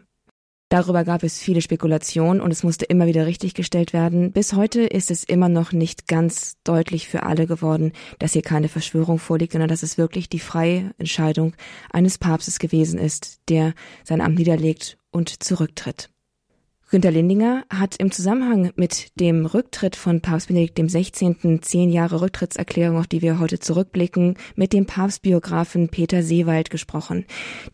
Darüber 0.70 1.04
gab 1.04 1.22
es 1.22 1.38
viele 1.38 1.60
Spekulationen 1.60 2.40
und 2.40 2.50
es 2.50 2.62
musste 2.62 2.86
immer 2.86 3.06
wieder 3.06 3.26
richtiggestellt 3.26 3.92
werden. 3.92 4.32
Bis 4.32 4.54
heute 4.54 4.82
ist 4.82 5.10
es 5.10 5.22
immer 5.22 5.48
noch 5.48 5.72
nicht 5.72 6.08
ganz 6.08 6.56
deutlich 6.64 7.08
für 7.08 7.22
alle 7.22 7.46
geworden, 7.46 7.92
dass 8.18 8.32
hier 8.32 8.42
keine 8.42 8.68
Verschwörung 8.68 9.18
vorliegt, 9.18 9.52
sondern 9.52 9.68
dass 9.68 9.82
es 9.82 9.98
wirklich 9.98 10.28
die 10.28 10.40
freie 10.40 10.92
Entscheidung 10.98 11.54
eines 11.92 12.18
Papstes 12.18 12.58
gewesen 12.58 12.98
ist, 12.98 13.40
der 13.48 13.74
sein 14.02 14.20
Amt 14.20 14.38
niederlegt 14.38 14.98
und 15.10 15.42
zurücktritt. 15.42 16.10
Günter 16.94 17.10
Lindinger 17.10 17.64
hat 17.70 17.96
im 17.96 18.12
Zusammenhang 18.12 18.70
mit 18.76 19.18
dem 19.18 19.46
Rücktritt 19.46 19.96
von 19.96 20.20
Papst 20.20 20.46
Benedikt 20.46 20.78
XVI. 20.78 21.58
zehn 21.60 21.90
Jahre 21.90 22.20
Rücktrittserklärung, 22.20 22.98
auf 22.98 23.08
die 23.08 23.20
wir 23.20 23.40
heute 23.40 23.58
zurückblicken, 23.58 24.36
mit 24.54 24.72
dem 24.72 24.86
Papstbiografen 24.86 25.88
Peter 25.88 26.22
Seewald 26.22 26.70
gesprochen. 26.70 27.24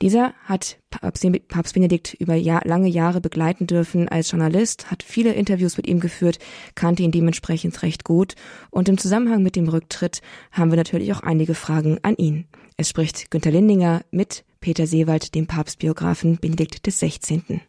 Dieser 0.01 0.33
hat 0.45 0.79
Papst 0.89 1.75
Benedikt 1.75 2.15
über 2.15 2.35
Jahr, 2.35 2.63
lange 2.65 2.89
Jahre 2.89 3.21
begleiten 3.21 3.67
dürfen 3.67 4.09
als 4.09 4.31
Journalist, 4.31 4.91
hat 4.91 5.03
viele 5.03 5.35
Interviews 5.35 5.77
mit 5.77 5.87
ihm 5.87 6.01
geführt, 6.01 6.39
kannte 6.75 7.03
ihn 7.03 7.13
dementsprechend 7.13 7.83
recht 7.83 8.05
gut. 8.05 8.37
Und 8.71 8.89
im 8.89 8.97
Zusammenhang 8.97 9.43
mit 9.43 9.55
dem 9.55 9.69
Rücktritt 9.69 10.23
haben 10.51 10.71
wir 10.71 10.79
natürlich 10.79 11.13
auch 11.13 11.23
einige 11.23 11.53
Fragen 11.53 11.99
an 12.01 12.17
ihn. 12.17 12.47
Es 12.79 12.89
spricht 12.89 13.31
Günter 13.31 13.51
Lindinger 13.51 14.01
mit 14.11 14.47
Peter 14.61 14.87
Seewald, 14.87 15.35
dem 15.35 15.47
Papstbiografen 15.47 16.39
Benedikt 16.39 16.89
XVI. 16.89 17.61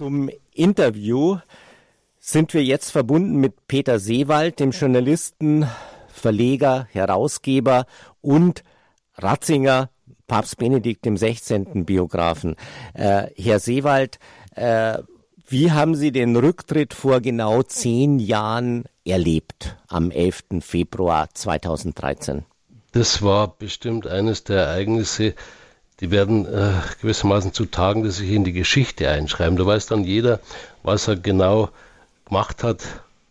Zum 0.00 0.30
Interview 0.54 1.40
sind 2.18 2.54
wir 2.54 2.64
jetzt 2.64 2.90
verbunden 2.90 3.36
mit 3.36 3.66
Peter 3.68 3.98
Seewald, 3.98 4.58
dem 4.58 4.70
Journalisten, 4.70 5.66
Verleger, 6.08 6.88
Herausgeber 6.90 7.84
und 8.22 8.62
Ratzinger, 9.16 9.90
Papst 10.26 10.56
Benedikt 10.56 11.04
dem 11.04 11.18
16. 11.18 11.84
Biografen. 11.84 12.56
Äh, 12.94 13.26
Herr 13.36 13.58
Seewald, 13.58 14.18
äh, 14.54 15.00
wie 15.46 15.70
haben 15.70 15.94
Sie 15.94 16.12
den 16.12 16.34
Rücktritt 16.34 16.94
vor 16.94 17.20
genau 17.20 17.62
zehn 17.62 18.20
Jahren 18.20 18.84
erlebt, 19.04 19.76
am 19.86 20.10
11. 20.10 20.62
Februar 20.62 21.28
2013? 21.34 22.46
Das 22.92 23.20
war 23.20 23.48
bestimmt 23.58 24.06
eines 24.06 24.44
der 24.44 24.62
Ereignisse, 24.62 25.34
die 26.00 26.10
werden 26.10 26.46
äh, 26.46 26.72
gewissermaßen 27.00 27.52
zu 27.52 27.66
Tagen, 27.66 28.02
die 28.02 28.10
sich 28.10 28.30
in 28.30 28.44
die 28.44 28.52
Geschichte 28.52 29.08
einschreiben. 29.08 29.56
Da 29.56 29.66
weiß 29.66 29.86
dann 29.86 30.04
jeder, 30.04 30.40
was 30.82 31.08
er 31.08 31.16
genau 31.16 31.68
gemacht 32.26 32.62
hat, 32.62 32.82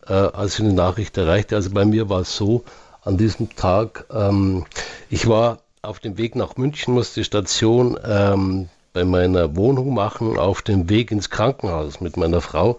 äh, 0.06 0.12
als 0.12 0.56
die 0.56 0.62
Nachricht 0.62 1.16
erreichte. 1.18 1.56
Also 1.56 1.70
bei 1.70 1.84
mir 1.84 2.08
war 2.08 2.20
es 2.20 2.36
so, 2.36 2.64
an 3.02 3.16
diesem 3.16 3.54
Tag, 3.56 4.04
ähm, 4.12 4.66
ich 5.08 5.26
war 5.26 5.58
auf 5.82 6.00
dem 6.00 6.18
Weg 6.18 6.36
nach 6.36 6.56
München, 6.56 6.94
musste 6.94 7.20
die 7.20 7.24
Station 7.24 7.98
ähm, 8.04 8.68
bei 8.92 9.04
meiner 9.04 9.56
Wohnung 9.56 9.94
machen, 9.94 10.38
auf 10.38 10.62
dem 10.62 10.88
Weg 10.90 11.10
ins 11.10 11.30
Krankenhaus 11.30 12.00
mit 12.00 12.16
meiner 12.16 12.40
Frau. 12.40 12.76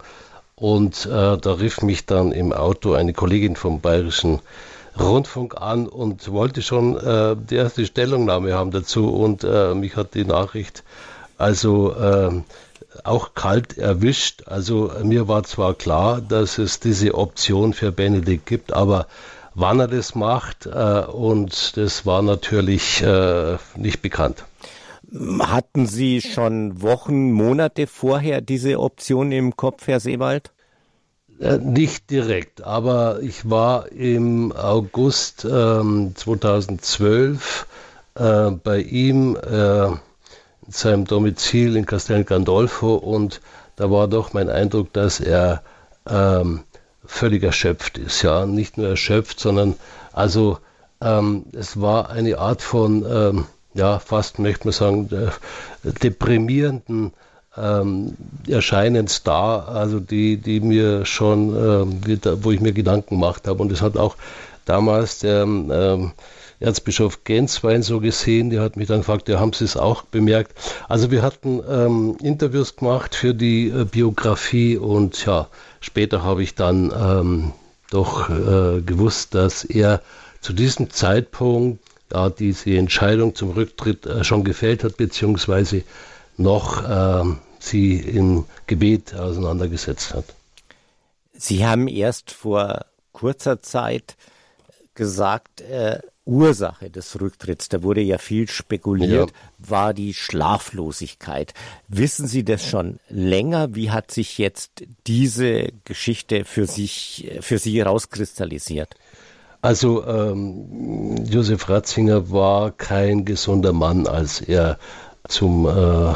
Und 0.54 1.06
äh, 1.06 1.36
da 1.38 1.52
rief 1.54 1.82
mich 1.82 2.06
dann 2.06 2.30
im 2.30 2.52
Auto 2.52 2.92
eine 2.92 3.12
Kollegin 3.12 3.56
vom 3.56 3.80
Bayerischen 3.80 4.40
Rundfunk 4.98 5.60
an 5.60 5.88
und 5.88 6.30
wollte 6.30 6.62
schon 6.62 6.96
äh, 6.96 7.36
die 7.36 7.56
erste 7.56 7.86
Stellungnahme 7.86 8.54
haben 8.54 8.70
dazu 8.70 9.12
und 9.12 9.44
äh, 9.44 9.74
mich 9.74 9.96
hat 9.96 10.14
die 10.14 10.24
Nachricht 10.24 10.84
also 11.38 11.94
äh, 11.94 12.42
auch 13.04 13.34
kalt 13.34 13.78
erwischt. 13.78 14.44
Also 14.46 14.92
mir 15.02 15.28
war 15.28 15.44
zwar 15.44 15.74
klar, 15.74 16.20
dass 16.20 16.58
es 16.58 16.80
diese 16.80 17.14
Option 17.14 17.72
für 17.72 17.90
Benedikt 17.90 18.46
gibt, 18.46 18.72
aber 18.72 19.06
wann 19.54 19.80
er 19.80 19.88
das 19.88 20.14
macht 20.14 20.66
äh, 20.66 21.04
und 21.06 21.76
das 21.76 22.06
war 22.06 22.22
natürlich 22.22 23.02
äh, 23.02 23.56
nicht 23.76 24.02
bekannt. 24.02 24.44
Hatten 25.40 25.86
Sie 25.86 26.22
schon 26.22 26.80
Wochen, 26.80 27.32
Monate 27.32 27.86
vorher 27.86 28.40
diese 28.40 28.80
Option 28.80 29.30
im 29.30 29.56
Kopf, 29.56 29.86
Herr 29.86 30.00
Seewald? 30.00 30.52
Äh, 31.42 31.58
nicht 31.58 32.10
direkt, 32.10 32.62
aber 32.62 33.18
ich 33.20 33.50
war 33.50 33.90
im 33.90 34.52
August 34.52 35.44
ähm, 35.44 36.12
2012 36.14 37.66
äh, 38.14 38.50
bei 38.52 38.78
ihm 38.78 39.34
äh, 39.34 39.86
in 39.86 39.98
seinem 40.68 41.04
Domizil 41.04 41.74
in 41.74 41.84
Castel 41.84 42.22
Gandolfo 42.22 42.94
und 42.94 43.40
da 43.74 43.90
war 43.90 44.06
doch 44.06 44.32
mein 44.32 44.48
Eindruck, 44.50 44.92
dass 44.92 45.18
er 45.18 45.64
ähm, 46.08 46.60
völlig 47.04 47.42
erschöpft 47.42 47.98
ist. 47.98 48.22
Ja, 48.22 48.46
nicht 48.46 48.78
nur 48.78 48.90
erschöpft, 48.90 49.40
sondern 49.40 49.74
also 50.12 50.58
ähm, 51.00 51.46
es 51.52 51.80
war 51.80 52.10
eine 52.10 52.38
Art 52.38 52.62
von, 52.62 53.04
ähm, 53.04 53.46
ja, 53.74 53.98
fast 53.98 54.38
möchte 54.38 54.68
man 54.68 54.72
sagen, 54.72 55.32
deprimierenden 55.82 57.12
ähm, 57.56 58.16
Erscheinens 58.48 59.22
da, 59.22 59.60
also 59.60 60.00
die, 60.00 60.36
die 60.36 60.60
mir 60.60 61.04
schon, 61.04 61.54
ähm, 61.56 62.20
wo 62.42 62.50
ich 62.50 62.60
mir 62.60 62.72
Gedanken 62.72 63.16
gemacht 63.16 63.46
habe. 63.46 63.62
Und 63.62 63.70
das 63.70 63.82
hat 63.82 63.96
auch 63.96 64.16
damals 64.64 65.20
der 65.20 65.42
ähm, 65.42 66.12
Erzbischof 66.60 67.24
Genswein 67.24 67.82
so 67.82 68.00
gesehen, 68.00 68.50
der 68.50 68.62
hat 68.62 68.76
mich 68.76 68.88
dann 68.88 68.98
gefragt, 69.00 69.28
ja, 69.28 69.40
haben 69.40 69.52
Sie 69.52 69.64
es 69.64 69.76
auch 69.76 70.02
bemerkt? 70.02 70.52
Also 70.88 71.10
wir 71.10 71.22
hatten 71.22 71.60
ähm, 71.68 72.16
Interviews 72.22 72.76
gemacht 72.76 73.14
für 73.14 73.34
die 73.34 73.68
äh, 73.68 73.84
Biografie 73.84 74.76
und 74.76 75.24
ja, 75.26 75.48
später 75.80 76.22
habe 76.22 76.42
ich 76.42 76.54
dann 76.54 76.92
ähm, 76.96 77.52
doch 77.90 78.30
äh, 78.30 78.80
gewusst, 78.80 79.34
dass 79.34 79.64
er 79.64 80.00
zu 80.40 80.52
diesem 80.52 80.90
Zeitpunkt 80.90 81.80
ja, 82.12 82.30
diese 82.30 82.76
Entscheidung 82.76 83.34
zum 83.34 83.50
Rücktritt 83.50 84.06
äh, 84.06 84.24
schon 84.24 84.44
gefällt 84.44 84.84
hat, 84.84 84.96
beziehungsweise 84.96 85.82
noch 86.36 86.82
äh, 86.82 87.24
sie 87.58 87.96
im 87.96 88.44
Gebet 88.66 89.14
auseinandergesetzt 89.14 90.14
hat. 90.14 90.24
Sie 91.32 91.66
haben 91.66 91.88
erst 91.88 92.30
vor 92.30 92.86
kurzer 93.12 93.60
Zeit 93.62 94.16
gesagt, 94.94 95.60
äh, 95.62 96.00
Ursache 96.24 96.88
des 96.88 97.20
Rücktritts, 97.20 97.68
da 97.68 97.82
wurde 97.82 98.00
ja 98.00 98.18
viel 98.18 98.48
spekuliert, 98.48 99.30
ja. 99.30 99.36
war 99.70 99.92
die 99.92 100.14
Schlaflosigkeit. 100.14 101.52
Wissen 101.88 102.28
Sie 102.28 102.44
das 102.44 102.64
schon 102.64 103.00
länger? 103.08 103.74
Wie 103.74 103.90
hat 103.90 104.12
sich 104.12 104.38
jetzt 104.38 104.84
diese 105.06 105.68
Geschichte 105.84 106.44
für 106.44 106.66
sich, 106.66 107.32
für 107.40 107.58
Sie 107.58 107.80
rauskristallisiert? 107.80 108.94
Also 109.62 110.06
ähm, 110.06 111.24
Josef 111.24 111.68
Ratzinger 111.68 112.30
war 112.30 112.70
kein 112.70 113.24
gesunder 113.24 113.72
Mann, 113.72 114.06
als 114.06 114.40
er 114.40 114.78
zum 115.28 115.66
äh, 115.66 116.14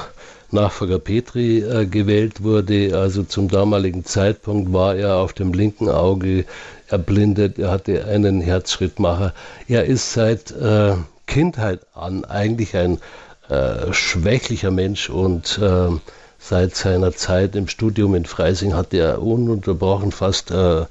Nachfolger 0.50 0.98
Petri 0.98 1.58
äh, 1.58 1.86
gewählt 1.86 2.42
wurde. 2.42 2.96
Also 2.98 3.22
zum 3.22 3.48
damaligen 3.48 4.04
Zeitpunkt 4.04 4.72
war 4.72 4.94
er 4.94 5.16
auf 5.16 5.32
dem 5.32 5.52
linken 5.52 5.88
Auge 5.88 6.44
erblindet, 6.88 7.58
er 7.58 7.70
hatte 7.70 8.04
einen 8.04 8.40
Herzschrittmacher. 8.40 9.32
Er 9.68 9.84
ist 9.84 10.12
seit 10.12 10.52
äh, 10.52 10.94
Kindheit 11.26 11.80
an 11.94 12.24
eigentlich 12.24 12.76
ein 12.76 12.98
äh, 13.48 13.92
schwächlicher 13.92 14.70
Mensch 14.70 15.10
und 15.10 15.58
äh, 15.58 15.88
seit 16.38 16.76
seiner 16.76 17.12
Zeit 17.12 17.56
im 17.56 17.68
Studium 17.68 18.14
in 18.14 18.24
Freising 18.24 18.74
hatte 18.74 18.98
er 18.98 19.22
ununterbrochen 19.22 20.12
fast 20.12 20.50
äh, 20.50 20.86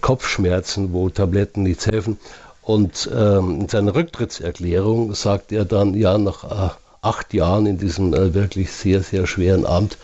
Kopfschmerzen, 0.00 0.92
wo 0.92 1.08
Tabletten 1.08 1.62
nichts 1.62 1.86
helfen. 1.86 2.18
Und 2.62 3.08
ähm, 3.14 3.60
in 3.60 3.68
seiner 3.68 3.94
Rücktrittserklärung 3.94 5.14
sagt 5.14 5.52
er 5.52 5.64
dann, 5.64 5.94
ja, 5.94 6.18
nach 6.18 6.44
äh, 6.44 6.74
acht 7.06 7.32
Jahren 7.34 7.66
in 7.66 7.78
diesem 7.78 8.12
äh, 8.12 8.34
wirklich 8.34 8.72
sehr, 8.72 9.02
sehr 9.02 9.26
schweren 9.26 9.64
Amt, 9.64 9.96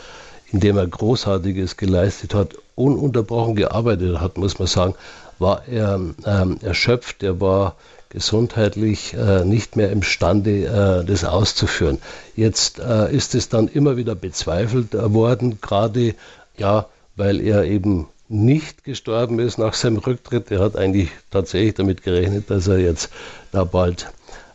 in 0.53 0.61
dem 0.61 0.77
er 0.77 0.87
Großartiges 0.87 1.77
geleistet 1.77 2.35
hat, 2.35 2.55
ununterbrochen 2.75 3.57
gearbeitet 3.57 4.21
hat, 4.21 4.39
muss 4.39 4.59
man 4.59 4.69
sagen, 4.69 4.95
war 5.39 5.67
er 5.67 6.01
ähm, 6.25 6.59
erschöpft, 6.63 7.23
er 7.23 7.41
war 7.41 7.77
gesundheitlich 8.11 9.15
äh, 9.15 9.45
nicht 9.45 9.75
mehr 9.77 9.91
imstande, 9.91 10.67
äh, 10.67 11.05
das 11.05 11.25
auszuführen. 11.25 11.99
Jetzt 12.37 12.79
äh, 12.79 13.13
ist 13.13 13.35
es 13.35 13.49
dann 13.49 13.69
immer 13.69 13.97
wieder 13.97 14.15
bezweifelt 14.15 14.93
worden, 14.93 15.59
gerade 15.61 16.15
ja, 16.57 16.87
weil 17.17 17.41
er 17.41 17.65
eben 17.65 18.07
nicht 18.29 18.85
gestorben 18.85 19.39
ist 19.39 19.59
nach 19.59 19.75
seinem 19.75 19.99
Rücktritt. 19.99 20.51
Er 20.51 20.61
hat 20.61 20.77
eigentlich 20.77 21.11
tatsächlich 21.31 21.75
damit 21.75 22.03
gerechnet, 22.03 22.51
dass 22.51 22.67
er 22.67 22.79
jetzt 22.79 23.11
da 23.51 23.65
bald 23.65 24.13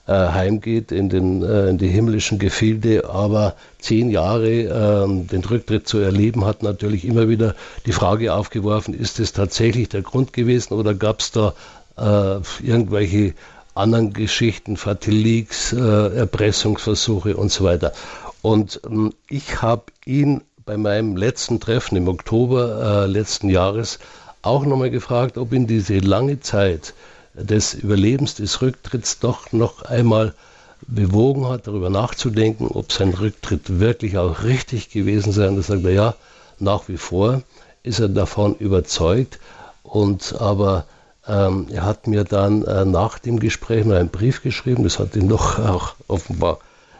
äh, 0.07 0.13
heimgeht 0.13 0.91
in, 0.91 1.09
den, 1.09 1.43
äh, 1.43 1.69
in 1.69 1.77
die 1.77 1.87
himmlischen 1.87 2.39
Gefilde. 2.39 3.09
Aber 3.09 3.55
zehn 3.79 4.09
Jahre 4.09 4.49
äh, 4.49 5.25
den 5.25 5.43
Rücktritt 5.43 5.87
zu 5.87 5.99
erleben, 5.99 6.45
hat 6.45 6.63
natürlich 6.63 7.05
immer 7.05 7.29
wieder 7.29 7.55
die 7.85 7.91
Frage 7.91 8.33
aufgeworfen, 8.33 8.93
ist 8.93 9.19
es 9.19 9.33
tatsächlich 9.33 9.89
der 9.89 10.01
Grund 10.01 10.33
gewesen 10.33 10.73
oder 10.73 10.93
gab 10.93 11.19
es 11.19 11.31
da 11.31 11.53
äh, 11.97 12.39
irgendwelche 12.65 13.33
anderen 13.73 14.13
Geschichten, 14.13 14.77
Fatiliks, 14.77 15.73
äh, 15.73 15.77
Erpressungsversuche 15.79 17.37
und 17.37 17.51
so 17.51 17.63
weiter. 17.63 17.93
Und 18.41 18.81
ähm, 18.85 19.13
ich 19.29 19.61
habe 19.61 19.83
ihn 20.05 20.41
bei 20.65 20.77
meinem 20.77 21.15
letzten 21.15 21.59
Treffen 21.59 21.95
im 21.95 22.07
Oktober 22.07 23.05
äh, 23.05 23.07
letzten 23.07 23.49
Jahres 23.49 23.99
auch 24.41 24.65
nochmal 24.65 24.89
gefragt, 24.89 25.37
ob 25.37 25.53
ihn 25.53 25.67
diese 25.67 25.99
lange 25.99 26.39
Zeit 26.39 26.93
des 27.37 27.73
Überlebens, 27.73 28.35
des 28.35 28.61
Rücktritts 28.61 29.19
doch 29.19 29.51
noch 29.51 29.83
einmal 29.83 30.33
bewogen 30.81 31.47
hat, 31.47 31.67
darüber 31.67 31.89
nachzudenken, 31.89 32.67
ob 32.67 32.91
sein 32.91 33.13
Rücktritt 33.13 33.79
wirklich 33.79 34.17
auch 34.17 34.43
richtig 34.43 34.89
gewesen 34.89 35.31
sei. 35.31 35.47
Und 35.47 35.57
da 35.57 35.61
sagt 35.61 35.83
er, 35.85 35.91
ja, 35.91 36.15
nach 36.59 36.87
wie 36.87 36.97
vor 36.97 37.41
ist 37.83 37.99
er 37.99 38.09
davon 38.09 38.55
überzeugt. 38.55 39.39
Und 39.83 40.35
aber 40.39 40.85
ähm, 41.27 41.67
er 41.71 41.83
hat 41.83 42.07
mir 42.07 42.23
dann 42.23 42.63
äh, 42.63 42.85
nach 42.85 43.19
dem 43.19 43.39
Gespräch 43.39 43.85
noch 43.85 43.95
einen 43.95 44.09
Brief 44.09 44.41
geschrieben, 44.41 44.83
das 44.83 44.99
hat 44.99 45.15
ihn 45.15 45.27
noch 45.27 45.59
auch 45.59 45.95
offenbar 46.07 46.59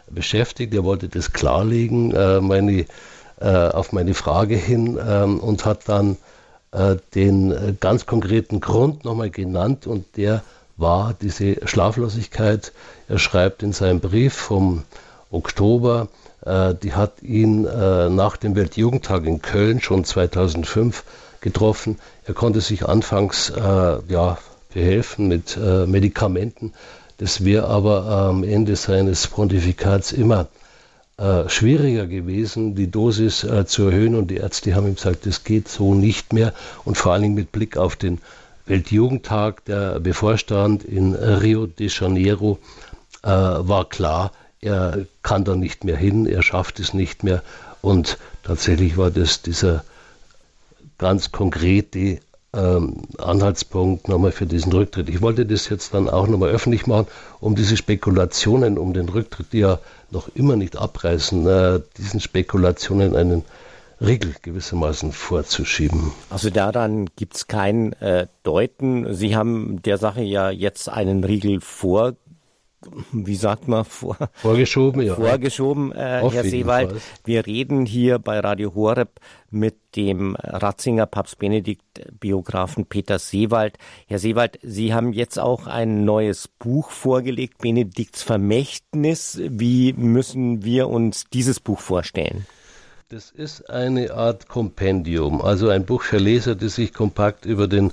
beschäftigt. 0.09 0.73
Er 0.73 0.83
wollte 0.83 1.09
das 1.09 1.33
klarlegen, 1.33 2.13
äh, 2.13 2.41
meine, 2.41 2.85
äh, 3.39 3.69
auf 3.69 3.93
meine 3.93 4.13
Frage 4.13 4.55
hin 4.55 4.99
ähm, 5.05 5.39
und 5.39 5.65
hat 5.65 5.88
dann 5.88 6.17
den 7.15 7.51
äh, 7.51 7.74
ganz 7.80 8.05
konkreten 8.05 8.59
Grund 8.59 9.05
nochmal 9.05 9.30
genannt 9.30 9.88
und 9.88 10.05
der 10.18 10.43
war 10.76 11.15
diese 11.22 11.65
Schlaflosigkeit. 11.65 12.72
Er 13.07 13.20
schreibt 13.20 13.63
in 13.63 13.74
seinem 13.74 13.99
Brief 13.99 14.34
vom 14.34 14.84
Oktober, 15.32 16.07
äh, 16.45 16.76
die 16.76 16.93
hat 16.93 17.24
ihn 17.24 17.63
nach 17.63 18.38
dem 18.38 18.55
Weltjugendtag 18.55 19.26
in 19.26 19.41
Köln 19.41 19.82
schon 19.82 20.03
2005 20.03 21.03
getroffen. 21.41 21.99
Er 22.26 22.34
konnte 22.34 22.61
sich 22.61 22.86
anfangs 22.86 23.51
ja, 23.55 24.38
behelfen 24.74 25.28
mit 25.28 25.57
Medikamenten. 25.57 26.74
Das 27.18 27.43
wäre 27.43 27.68
aber 27.68 28.05
am 28.05 28.43
Ende 28.43 28.76
seines 28.76 29.28
Pontifikats 29.28 30.11
immer 30.11 30.47
äh, 31.18 31.49
schwieriger 31.49 32.05
gewesen, 32.05 32.76
die 32.76 32.91
Dosis 32.91 33.43
äh, 33.43 33.65
zu 33.65 33.86
erhöhen. 33.86 34.15
Und 34.15 34.28
die 34.28 34.38
Ärzte 34.38 34.76
haben 34.76 34.88
ihm 34.88 34.95
gesagt, 34.95 35.26
das 35.26 35.43
geht 35.43 35.68
so 35.68 35.95
nicht 35.95 36.32
mehr. 36.32 36.53
Und 36.86 36.97
vor 36.97 37.13
allen 37.13 37.24
Dingen 37.24 37.36
mit 37.36 37.51
Blick 37.51 37.76
auf 37.76 37.95
den 37.95 38.20
Weltjugendtag, 38.68 39.65
der 39.65 39.99
bevorstand 39.99 40.84
in 40.84 41.15
Rio 41.15 41.65
de 41.65 41.88
Janeiro, 41.89 42.59
äh, 43.24 43.30
war 43.30 43.89
klar, 43.89 44.32
er 44.61 45.05
kann 45.24 45.43
da 45.43 45.55
nicht 45.55 45.84
mehr 45.84 45.97
hin, 45.97 46.26
er 46.28 46.43
schafft 46.43 46.80
es 46.80 46.93
nicht 46.93 47.24
mehr. 47.24 47.41
Und 47.82 48.18
tatsächlich 48.43 48.97
war 48.97 49.09
das 49.11 49.41
dieser 49.41 49.84
ganz 50.97 51.32
konkrete 51.32 52.20
ähm, 52.53 53.03
Anhaltspunkt 53.17 54.07
nochmal 54.07 54.31
für 54.31 54.45
diesen 54.45 54.71
Rücktritt. 54.71 55.09
Ich 55.09 55.21
wollte 55.21 55.45
das 55.45 55.69
jetzt 55.69 55.93
dann 55.93 56.09
auch 56.09 56.27
nochmal 56.27 56.49
öffentlich 56.49 56.87
machen, 56.87 57.07
um 57.39 57.55
diese 57.55 57.77
Spekulationen 57.77 58.77
um 58.77 58.93
den 58.93 59.09
Rücktritt, 59.09 59.53
die 59.53 59.59
ja 59.59 59.79
noch 60.11 60.29
immer 60.35 60.55
nicht 60.55 60.77
abreißen, 60.77 61.47
äh, 61.47 61.79
diesen 61.97 62.19
Spekulationen 62.19 63.15
einen 63.15 63.43
Riegel 63.99 64.35
gewissermaßen 64.41 65.11
vorzuschieben. 65.11 66.11
Also 66.29 66.49
daran 66.49 67.09
gibt 67.15 67.35
es 67.35 67.47
kein 67.47 67.93
äh, 67.93 68.27
Deuten. 68.43 69.13
Sie 69.13 69.35
haben 69.35 69.81
der 69.81 69.97
Sache 69.97 70.21
ja 70.21 70.49
jetzt 70.51 70.87
einen 70.89 71.23
Riegel 71.23 71.61
vor 71.61 72.13
wie 73.11 73.35
sagt 73.35 73.67
man, 73.67 73.85
vor, 73.85 74.17
vorgeschoben, 74.33 75.01
ja. 75.01 75.15
vorgeschoben 75.15 75.91
äh, 75.91 76.21
Herr 76.29 76.43
Seewald. 76.43 76.93
Wir 77.25 77.45
reden 77.45 77.85
hier 77.85 78.19
bei 78.19 78.39
Radio 78.39 78.75
Horeb 78.75 79.19
mit 79.49 79.75
dem 79.97 80.35
Ratzinger 80.35 81.07
Papst 81.07 81.39
Benedikt 81.39 81.81
Biografen 82.19 82.85
Peter 82.85 83.17
Seewald. 83.17 83.77
Herr 84.05 84.19
Seewald, 84.19 84.59
Sie 84.61 84.93
haben 84.93 85.11
jetzt 85.11 85.39
auch 85.39 85.65
ein 85.65 86.05
neues 86.05 86.47
Buch 86.47 86.91
vorgelegt, 86.91 87.57
Benedikts 87.57 88.21
Vermächtnis. 88.21 89.41
Wie 89.43 89.93
müssen 89.93 90.63
wir 90.63 90.87
uns 90.87 91.25
dieses 91.33 91.59
Buch 91.59 91.79
vorstellen? 91.79 92.45
Das 93.09 93.31
ist 93.31 93.69
eine 93.69 94.13
Art 94.13 94.47
Kompendium, 94.47 95.41
also 95.41 95.69
ein 95.69 95.85
Buch 95.85 96.03
für 96.03 96.17
Leser, 96.17 96.55
das 96.55 96.75
sich 96.75 96.93
kompakt 96.93 97.45
über 97.45 97.67
den 97.67 97.91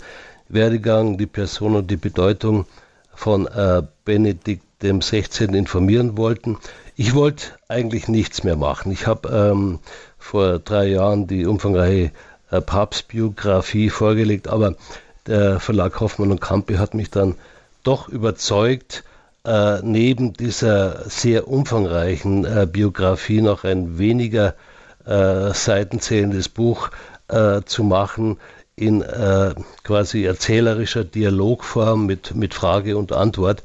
Werdegang, 0.48 1.16
die 1.16 1.26
Person 1.26 1.76
und 1.76 1.90
die 1.90 1.96
Bedeutung 1.96 2.66
von 3.14 3.46
äh, 3.46 3.82
Benedikt 4.04 4.82
dem 4.82 5.00
16. 5.00 5.54
informieren 5.54 6.18
wollten. 6.18 6.58
Ich 6.96 7.14
wollte 7.14 7.46
eigentlich 7.68 8.08
nichts 8.08 8.44
mehr 8.44 8.56
machen. 8.56 8.92
Ich 8.92 9.06
habe 9.06 9.28
ähm, 9.28 9.78
vor 10.24 10.58
drei 10.58 10.86
Jahren 10.86 11.26
die 11.26 11.44
umfangreiche 11.44 12.10
äh, 12.50 12.60
Papstbiografie 12.62 13.90
vorgelegt, 13.90 14.48
aber 14.48 14.74
der 15.26 15.60
Verlag 15.60 16.00
Hoffmann 16.00 16.30
und 16.30 16.40
Campe 16.40 16.78
hat 16.78 16.94
mich 16.94 17.10
dann 17.10 17.34
doch 17.82 18.08
überzeugt, 18.08 19.04
äh, 19.44 19.80
neben 19.82 20.32
dieser 20.32 21.08
sehr 21.10 21.46
umfangreichen 21.46 22.46
äh, 22.46 22.66
Biografie 22.66 23.42
noch 23.42 23.64
ein 23.64 23.98
weniger 23.98 24.54
äh, 25.04 25.52
seitenzählendes 25.52 26.48
Buch 26.48 26.90
äh, 27.28 27.60
zu 27.66 27.84
machen 27.84 28.38
in 28.76 29.02
äh, 29.02 29.54
quasi 29.84 30.24
erzählerischer 30.24 31.04
Dialogform 31.04 32.06
mit, 32.06 32.34
mit 32.34 32.54
Frage 32.54 32.96
und 32.96 33.12
Antwort 33.12 33.62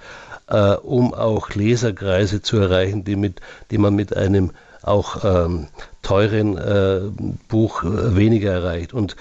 äh, 0.47 0.73
um 0.73 1.13
auch 1.13 1.49
Leserkreise 1.51 2.41
zu 2.41 2.57
erreichen, 2.57 3.05
die, 3.05 3.15
mit, 3.15 3.39
die 3.71 3.77
man 3.77 3.95
mit 3.95 4.15
einem 4.15 4.51
auch 4.81 5.23
ähm, 5.23 5.67
teuren 6.01 6.57
äh, 6.57 7.01
Buch 7.47 7.83
äh, 7.83 8.15
weniger 8.15 8.51
erreicht. 8.51 8.93
Und 8.93 9.15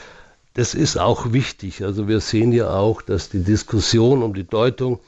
das 0.55 0.75
ist 0.75 0.99
auch 0.99 1.33
wichtig. 1.33 1.85
Also 1.85 2.09
wir 2.09 2.21
sehen 2.21 2.53
ja 2.53 2.71
auch, 2.71 3.03
dass 3.03 3.29
die 3.29 3.43
Diskussion 3.43 4.23
um 4.23 4.35
die 4.35 4.47
Deutung 4.47 5.01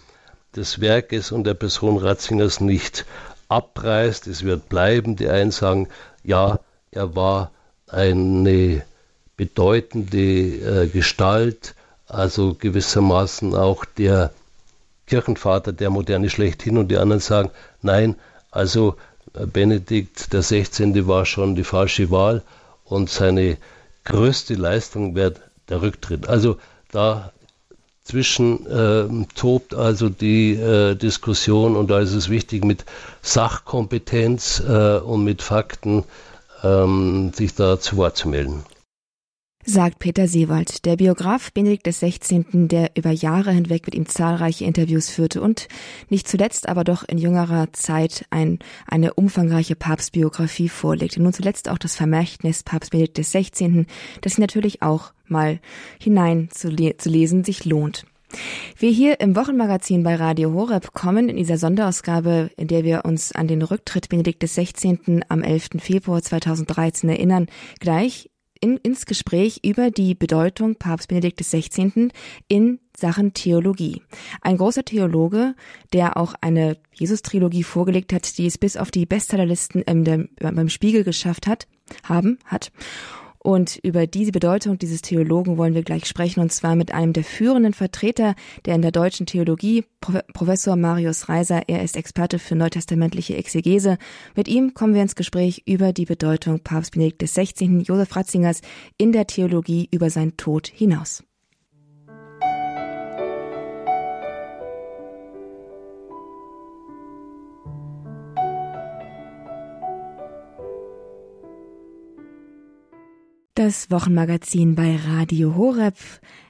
des 0.57 0.81
Werkes 0.81 1.33
und 1.33 1.45
der 1.45 1.55
Person 1.55 1.99
Ratzingers 1.99 2.61
nicht 2.61 3.05
abreißt. 3.49 4.27
Es 4.27 4.45
wird 4.45 4.69
bleiben. 4.69 5.17
Die 5.17 5.29
einen 5.29 5.51
sagen, 5.51 5.89
ja, 6.23 6.61
er 6.91 7.17
war 7.17 7.51
eine 7.87 8.83
bedeutende 9.37 10.19
äh, 10.19 10.89
Gestalt, 10.89 11.75
also 12.07 12.55
gewissermaßen 12.55 13.55
auch 13.55 13.85
der 13.85 14.33
Kirchenvater 15.07 15.73
der 15.73 15.91
Moderne 15.91 16.31
schlechthin 16.31 16.79
und 16.79 16.89
die 16.89 16.97
anderen 16.97 17.21
sagen, 17.21 17.51
nein, 17.83 18.17
also 18.51 18.97
Benedikt 19.33 20.33
der 20.33 20.43
16. 20.43 21.07
war 21.07 21.25
schon 21.27 21.55
die 21.55 21.65
falsche 21.65 22.11
Wahl 22.11 22.43
und 22.85 23.11
seine 23.11 23.57
größte 24.05 24.55
Leistung 24.55 25.15
wäre 25.15 25.35
der 25.69 25.83
Rücktritt. 25.83 26.29
Also 26.29 26.57
da 26.91 27.33
zwischen 28.05 28.67
äh, 28.67 29.27
tobt 29.37 29.75
also 29.75 30.09
die 30.09 30.55
äh, 30.55 30.97
Diskussion 30.97 31.77
und 31.77 31.91
da 31.91 32.01
ist 32.01 32.15
es 32.15 32.29
wichtig, 32.29 32.65
mit 32.65 32.85
Sachkompetenz 33.23 34.61
äh, 34.67 34.99
und 34.99 35.23
mit 35.23 35.43
Fakten 35.43 36.05
ähm, 36.65 37.33
sich 37.33 37.55
da 37.55 37.79
zu 37.79 37.97
Wort 37.97 38.17
zu 38.17 38.29
melden 38.29 38.65
sagt 39.65 39.99
Peter 39.99 40.27
Seewald, 40.27 40.85
der 40.85 40.97
Biograf 40.97 41.53
Benedikt 41.53 41.87
XVI., 41.87 42.45
der 42.53 42.93
über 42.97 43.11
Jahre 43.11 43.53
hinweg 43.53 43.87
mit 43.87 43.95
ihm 43.95 44.07
zahlreiche 44.07 44.65
Interviews 44.65 45.11
führte 45.11 45.43
und 45.43 45.69
nicht 46.09 46.29
zuletzt 46.29 46.69
aber 46.69 46.85
doch 46.85 47.07
in 47.07 47.19
jüngerer 47.19 47.73
Zeit 47.73 48.25
ein, 48.31 48.59
eine 48.87 49.15
umfangreiche 49.15 49.77
Papstbiografie 49.77 50.69
vorlegte. 50.69 51.23
Nun 51.23 51.33
zuletzt 51.33 51.69
auch 51.69 51.79
das 51.79 51.95
Vermächtnis 51.95 52.63
Papst 52.63 52.91
Benedikt 52.91 53.19
XVI., 53.19 53.87
das 54.23 54.39
natürlich 54.39 54.83
auch 54.83 55.13
mal 55.27 55.61
hinein 56.01 56.49
zu, 56.51 56.69
le 56.69 56.97
zu 56.97 57.09
lesen 57.09 57.45
sich 57.45 57.65
lohnt. 57.65 58.05
Wir 58.79 58.91
hier 58.91 59.21
im 59.21 59.35
Wochenmagazin 59.35 60.03
bei 60.05 60.15
Radio 60.15 60.53
Horeb 60.53 60.93
kommen 60.93 61.29
in 61.29 61.37
dieser 61.37 61.59
Sonderausgabe, 61.59 62.51
in 62.57 62.69
der 62.69 62.85
wir 62.85 63.05
uns 63.05 63.33
an 63.33 63.49
den 63.49 63.63
Rücktritt 63.63 64.09
Benedikt 64.09 64.43
XVI. 64.43 65.23
am 65.29 65.43
11. 65.43 65.71
Februar 65.79 66.23
2013 66.23 67.11
erinnern, 67.11 67.47
gleich 67.81 68.30
in, 68.61 68.77
ins 68.79 69.07
Gespräch 69.07 69.61
über 69.65 69.91
die 69.91 70.15
Bedeutung 70.15 70.77
Papst 70.77 71.09
Benedikt 71.09 71.41
XVI. 71.41 72.09
in 72.49 72.79
Sachen 72.97 73.33
Theologie. 73.33 74.03
Ein 74.43 74.59
großer 74.59 74.85
Theologe, 74.85 75.55
der 75.93 76.17
auch 76.17 76.35
eine 76.41 76.77
Jesus-Trilogie 76.93 77.63
vorgelegt 77.63 78.13
hat, 78.13 78.37
die 78.39 78.47
es 78.47 78.59
bis 78.59 78.77
auf 78.77 78.91
die 78.91 79.07
Bestsellerlisten 79.07 79.83
ähm, 79.87 80.29
beim 80.39 80.69
Spiegel 80.69 81.05
geschafft 81.05 81.47
hat, 81.47 81.67
haben, 82.05 82.39
hat. 82.45 82.71
Und 83.43 83.81
über 83.83 84.07
diese 84.07 84.33
Bedeutung 84.33 84.79
dieses 84.79 85.01
Theologen 85.01 85.57
wollen 85.57 85.75
wir 85.75 85.83
gleich 85.83 86.05
sprechen, 86.07 86.41
und 86.41 86.53
zwar 86.53 86.77
mit 86.77 86.93
einem 86.93 87.15
der 87.15 87.25
führenden 87.25 87.73
Vertreter 87.73 88.35
der 88.67 88.75
in 88.75 88.83
der 88.83 88.93
deutschen 88.93 89.25
Theologie, 89.25 89.85
Professor 90.01 90.77
Marius 90.77 91.31
Reiser. 91.31 91.63
Er 91.67 91.83
ist 91.83 91.97
Experte 91.97 92.39
für 92.39 92.55
neutestamentliche 92.55 93.37
Exegese. 93.37 93.97
Mit 94.37 94.47
ihm 94.47 94.75
kommen 94.75 94.95
wir 94.95 95.03
ins 95.03 95.17
Gespräch 95.17 95.63
über 95.67 95.95
die 95.95 96.05
Bedeutung 96.05 96.61
Papst 96.61 96.93
Benedikt 96.93 97.23
XVI. 97.23 97.81
Josef 97.81 98.15
Ratzingers 98.15 98.61
in 98.99 99.13
der 99.13 99.27
Theologie 99.27 99.89
über 99.91 100.11
seinen 100.11 100.37
Tod 100.37 100.67
hinaus. 100.67 101.25
Das 113.63 113.91
Wochenmagazin 113.91 114.75
bei 114.75 114.97
Radio 114.97 115.55
Horeb 115.55 115.95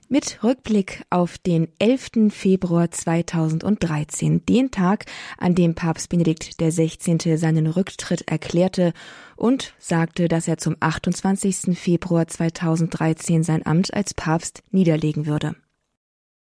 mit 0.09 0.45
Rückblick 0.45 1.03
auf 1.11 1.39
den 1.39 1.67
11. 1.81 2.31
Februar 2.33 2.89
2013, 2.89 4.47
den 4.47 4.71
Tag, 4.71 5.07
an 5.37 5.57
dem 5.57 5.75
Papst 5.75 6.09
Benedikt 6.09 6.57
XVI. 6.59 7.37
seinen 7.37 7.67
Rücktritt 7.67 8.31
erklärte 8.31 8.93
und 9.35 9.75
sagte, 9.81 10.29
dass 10.29 10.47
er 10.47 10.59
zum 10.59 10.77
28. 10.79 11.77
Februar 11.77 12.29
2013 12.29 13.43
sein 13.43 13.67
Amt 13.67 13.93
als 13.93 14.15
Papst 14.15 14.63
niederlegen 14.71 15.27
würde. 15.27 15.57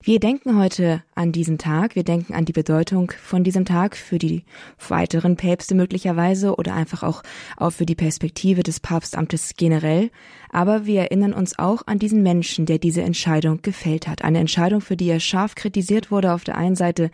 Wir 0.03 0.21
denken 0.21 0.57
heute 0.57 1.03
an 1.15 1.33
diesen 1.33 1.59
Tag, 1.59 1.97
wir 1.97 2.05
denken 2.05 2.35
an 2.35 2.45
die 2.45 2.53
Bedeutung 2.53 3.11
von 3.11 3.43
diesem 3.43 3.65
Tag 3.65 3.97
für 3.97 4.19
die 4.19 4.45
weiteren 4.89 5.37
Päpste 5.37 5.75
möglicherweise 5.75 6.55
oder 6.55 6.75
einfach 6.75 7.03
auch, 7.03 7.23
auch 7.57 7.71
für 7.71 7.87
die 7.87 7.97
Perspektive 7.97 8.63
des 8.63 8.79
Papstamtes 8.79 9.55
generell. 9.57 10.11
Aber 10.51 10.87
wir 10.87 11.01
erinnern 11.01 11.33
uns 11.33 11.59
auch 11.59 11.83
an 11.87 11.99
diesen 11.99 12.23
Menschen, 12.23 12.67
der 12.67 12.79
diese 12.79 13.03
Entscheidung 13.03 13.63
gefällt 13.63 14.07
hat. 14.07 14.23
Eine 14.23 14.39
Entscheidung, 14.39 14.81
für 14.81 14.97
die 14.97 15.09
er 15.09 15.19
scharf 15.19 15.55
kritisiert 15.57 16.11
wurde 16.11 16.33
auf 16.35 16.45
der 16.45 16.57
einen 16.57 16.77
Seite, 16.77 17.11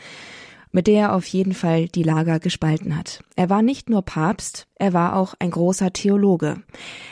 mit 0.72 0.86
der 0.86 1.02
er 1.02 1.14
auf 1.14 1.26
jeden 1.26 1.54
Fall 1.54 1.86
die 1.88 2.02
Lager 2.02 2.40
gespalten 2.40 2.96
hat. 2.96 3.22
Er 3.36 3.50
war 3.50 3.62
nicht 3.62 3.88
nur 3.88 4.02
Papst, 4.02 4.66
er 4.74 4.92
war 4.92 5.16
auch 5.16 5.34
ein 5.38 5.50
großer 5.50 5.92
Theologe. 5.92 6.62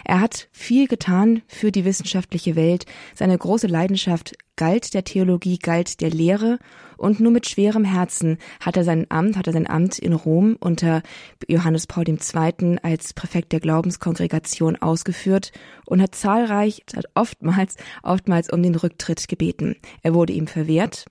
Er 0.05 0.21
hat 0.21 0.49
viel 0.51 0.89
getan 0.89 1.43
für 1.47 1.71
die 1.71 1.85
wissenschaftliche 1.85 2.57
Welt. 2.57 2.87
Seine 3.15 3.39
große 3.39 3.67
Leidenschaft 3.67 4.35
galt 4.57 4.93
der 4.93 5.05
Theologie, 5.05 5.59
galt 5.59 6.01
der 6.01 6.11
Lehre 6.11 6.59
und 6.97 7.21
nur 7.21 7.33
mit 7.33 7.49
schwerem 7.49 7.85
Herzen 7.85 8.39
hat 8.61 8.77
er 8.77 8.85
sein 8.85 9.07
Amt, 9.09 9.37
hat 9.37 9.47
er 9.47 9.55
sein 9.55 9.67
Amt 9.67 9.99
in 9.99 10.13
Rom 10.13 10.57
unter 10.61 11.03
Johannes 11.49 11.87
Paul 11.87 12.05
II. 12.07 12.77
als 12.83 13.15
Präfekt 13.15 13.53
der 13.53 13.61
Glaubenskongregation 13.61 14.77
ausgeführt 14.77 15.53
und 15.87 16.03
hat 16.03 16.15
zahlreich, 16.15 16.83
hat 16.95 17.07
oftmals, 17.15 17.77
oftmals 18.03 18.51
um 18.51 18.63
den 18.63 18.75
Rücktritt 18.75 19.29
gebeten. 19.29 19.77
Er 20.03 20.13
wurde 20.13 20.35
ihm 20.35 20.47
verwehrt 20.47 21.07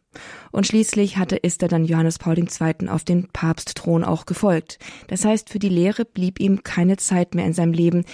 und 0.52 0.68
schließlich 0.68 1.18
hatte, 1.18 1.36
ist 1.36 1.62
er 1.62 1.68
dann 1.68 1.86
Johannes 1.86 2.20
Paul 2.20 2.38
II. 2.38 2.90
auf 2.90 3.04
den 3.04 3.28
Papstthron 3.28 4.04
auch 4.04 4.26
gefolgt. 4.26 4.80
Das 5.08 5.26
heißt, 5.26 5.50
für 5.50 5.60
die 5.60 5.70
Lehre 5.70 6.06
blieb 6.06 6.40
ihm 6.40 6.64
keine 6.64 6.98
Zeit 6.98 7.36
mehr 7.36 7.46
in 7.46 7.54
seinem 7.54 7.74
Leben, 7.74 8.06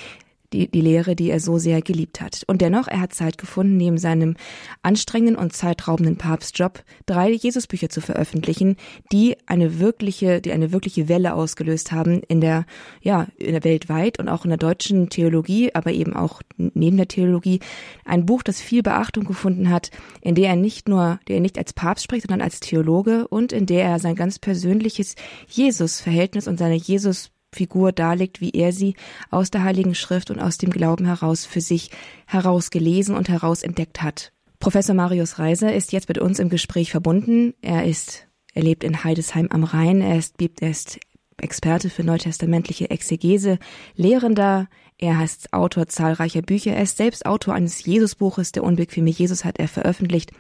die, 0.56 0.72
die 0.72 0.82
Lehre, 0.82 1.16
die 1.16 1.30
er 1.30 1.40
so 1.40 1.58
sehr 1.58 1.82
geliebt 1.82 2.22
hat. 2.22 2.44
Und 2.48 2.62
dennoch, 2.62 2.88
er 2.88 3.02
hat 3.02 3.14
Zeit 3.14 3.38
gefunden, 3.38 3.78
neben 3.78 3.98
seinem 3.98 4.36
anstrengenden 4.82 5.36
und 5.36 5.54
zeitraubenden 5.54 6.18
Papstjob 6.18 6.84
drei 7.06 7.32
Jesusbücher 7.32 7.90
zu 7.90 8.02
veröffentlichen, 8.02 8.78
die 9.12 9.36
eine 9.46 9.80
wirkliche, 9.80 10.42
die 10.42 10.54
eine 10.54 10.72
wirkliche 10.72 11.10
Welle 11.10 11.34
ausgelöst 11.34 11.92
haben 11.92 12.22
in 12.28 12.42
der, 12.42 12.66
ja, 13.02 13.28
in 13.38 13.52
der 13.52 13.64
weltweit 13.64 14.20
und 14.20 14.30
auch 14.30 14.46
in 14.46 14.50
der 14.50 14.58
deutschen 14.58 15.10
Theologie, 15.10 15.76
aber 15.76 15.92
eben 15.92 16.16
auch 16.16 16.42
neben 16.58 16.98
der 16.98 17.08
Theologie. 17.08 17.60
Ein 18.06 18.26
Buch, 18.26 18.44
das 18.44 18.62
viel 18.62 18.82
Beachtung 18.82 19.26
gefunden 19.26 19.70
hat, 19.70 19.92
in 20.22 20.36
der 20.36 20.50
er 20.50 20.56
nicht 20.56 20.88
nur, 20.88 21.20
der 21.28 21.38
er 21.38 21.42
nicht 21.42 21.58
als 21.58 21.74
Papst 21.74 22.06
spricht, 22.06 22.28
sondern 22.28 22.42
als 22.42 22.60
Theologe 22.60 23.28
und 23.28 23.52
in 23.52 23.66
der 23.66 23.84
er 23.84 24.00
sein 24.00 24.16
ganz 24.16 24.40
persönliches 24.40 25.16
Jesus-Verhältnis 25.48 26.48
und 26.48 26.58
seine 26.58 26.76
Jesus 26.76 27.32
Figur 27.56 27.92
darlegt, 27.92 28.42
wie 28.42 28.52
er 28.52 28.72
sie 28.72 28.96
aus 29.32 29.50
der 29.50 29.64
Heiligen 29.64 29.96
Schrift 29.96 30.30
und 30.30 30.40
aus 30.40 30.58
dem 30.58 30.70
Glauben 30.70 31.06
heraus 31.06 31.46
für 31.46 31.62
sich 31.62 31.90
herausgelesen 32.28 33.16
und 33.16 33.30
herausentdeckt 33.30 34.04
hat. 34.04 34.32
Professor 34.60 34.96
Marius 34.96 35.40
Reiser 35.40 35.74
ist 35.74 35.92
jetzt 35.92 36.08
mit 36.08 36.18
uns 36.18 36.40
im 36.40 36.50
Gespräch 36.50 36.92
verbunden. 36.92 37.54
Er 37.62 37.86
ist, 37.86 38.28
er 38.54 38.64
lebt 38.64 38.84
in 38.84 39.04
Heidesheim 39.04 39.48
am 39.50 39.64
Rhein. 39.64 40.02
Er 40.02 40.18
ist, 40.18 40.36
er 40.40 40.70
ist 40.70 41.00
Experte 41.38 41.90
für 41.90 42.04
neutestamentliche 42.04 42.90
Exegese, 42.90 43.60
Lehrender. 43.96 44.68
Er 44.98 45.22
ist 45.22 45.52
Autor 45.52 45.88
zahlreicher 45.88 46.42
Bücher. 46.42 46.72
Er 46.72 46.84
ist 46.84 46.96
selbst 46.96 47.26
Autor 47.26 47.54
eines 47.54 47.86
Jesusbuches. 47.86 48.54
Der 48.54 48.64
unbequeme 48.64 49.10
Jesus 49.10 49.44
hat 49.44 49.60
er 49.60 49.68
veröffentlicht. 49.68 50.32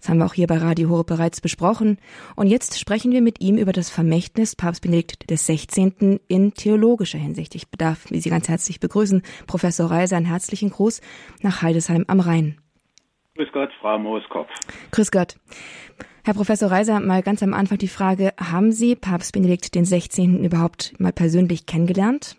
Das 0.00 0.08
haben 0.08 0.18
wir 0.18 0.26
auch 0.26 0.34
hier 0.34 0.48
bei 0.48 0.58
Radio 0.58 0.88
Horeb 0.88 1.06
bereits 1.06 1.40
besprochen. 1.40 1.98
Und 2.34 2.48
jetzt 2.48 2.80
sprechen 2.80 3.12
wir 3.12 3.22
mit 3.22 3.40
ihm 3.40 3.58
über 3.58 3.72
das 3.72 3.90
Vermächtnis 3.90 4.56
Papst 4.56 4.82
Benedikt 4.82 5.30
XVI. 5.30 6.18
in 6.26 6.52
theologischer 6.54 7.18
Hinsicht. 7.18 7.54
Ich 7.54 7.70
darf 7.78 8.06
Sie 8.10 8.28
ganz 8.28 8.48
herzlich 8.48 8.80
begrüßen. 8.80 9.22
Professor 9.46 9.88
Reiser, 9.88 10.16
einen 10.16 10.26
herzlichen 10.26 10.70
Gruß 10.70 11.00
nach 11.40 11.62
Heidesheim 11.62 12.04
am 12.08 12.18
Rhein. 12.18 12.58
Grüß 13.36 13.48
Gott, 13.52 13.70
Frau 13.80 13.98
Mooskopf. 14.00 14.50
Grüß 14.90 15.12
Gott. 15.12 15.36
Herr 16.24 16.34
Professor 16.34 16.70
Reiser, 16.70 16.98
mal 16.98 17.22
ganz 17.22 17.42
am 17.42 17.54
Anfang 17.54 17.78
die 17.78 17.88
Frage, 17.88 18.32
haben 18.36 18.72
Sie 18.72 18.96
Papst 18.96 19.32
Benedikt 19.32 19.76
den 19.76 19.84
16. 19.84 20.44
überhaupt 20.44 20.98
mal 20.98 21.12
persönlich 21.12 21.66
kennengelernt? 21.66 22.36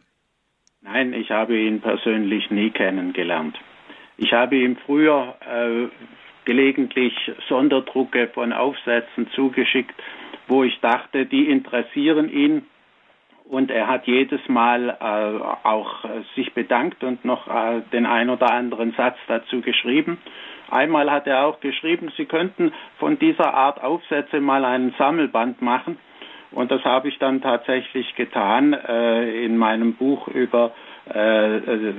Nein, 0.84 1.13
ich 1.13 1.31
habe 1.31 1.57
ihn 1.57 1.79
persönlich 1.79 2.51
nie 2.51 2.69
kennengelernt. 2.69 3.57
Ich 4.17 4.34
habe 4.34 4.57
ihm 4.57 4.75
früher 4.86 5.36
äh, 5.39 5.88
gelegentlich 6.43 7.13
Sonderdrucke 7.47 8.27
von 8.34 8.51
Aufsätzen 8.51 9.29
zugeschickt, 9.31 9.95
wo 10.47 10.63
ich 10.65 10.77
dachte, 10.81 11.25
die 11.25 11.49
interessieren 11.49 12.29
ihn. 12.29 12.65
Und 13.45 13.71
er 13.71 13.88
hat 13.88 14.07
jedes 14.07 14.41
Mal 14.49 14.89
äh, 14.89 15.67
auch 15.67 16.03
sich 16.36 16.53
bedankt 16.53 17.03
und 17.03 17.23
noch 17.23 17.47
äh, 17.47 17.81
den 17.93 18.05
ein 18.05 18.29
oder 18.29 18.51
anderen 18.51 18.93
Satz 18.93 19.17
dazu 19.27 19.61
geschrieben. 19.61 20.17
Einmal 20.69 21.09
hat 21.11 21.27
er 21.27 21.45
auch 21.45 21.61
geschrieben, 21.61 22.11
Sie 22.17 22.25
könnten 22.25 22.73
von 22.99 23.19
dieser 23.19 23.53
Art 23.53 23.81
Aufsätze 23.81 24.41
mal 24.41 24.65
einen 24.65 24.93
Sammelband 24.97 25.61
machen. 25.61 25.97
Und 26.54 26.72
das 26.72 26.84
habe 26.84 27.10
ich 27.10 27.18
dann 27.20 27.41
tatsächlich 27.41 28.16
getan 28.16 28.74
äh, 28.74 29.43
in 29.45 29.58
meinem 29.58 29.93
Buch 29.93 30.28
über 30.28 30.72
äh, 31.14 31.58
äh, 31.58 31.93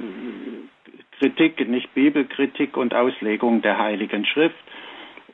Kritik, 1.18 1.68
nicht 1.68 1.92
Bibelkritik 1.94 2.76
und 2.76 2.94
Auslegung 2.94 3.62
der 3.62 3.78
Heiligen 3.78 4.24
Schrift. 4.24 4.56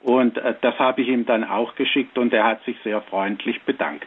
Und 0.02 0.38
äh, 0.38 0.54
das 0.60 0.78
habe 0.78 1.02
ich 1.02 1.08
ihm 1.08 1.26
dann 1.26 1.44
auch 1.44 1.74
geschickt 1.74 2.16
und 2.18 2.32
er 2.32 2.44
hat 2.44 2.64
sich 2.64 2.76
sehr 2.82 3.02
freundlich 3.02 3.60
bedankt. 3.62 4.06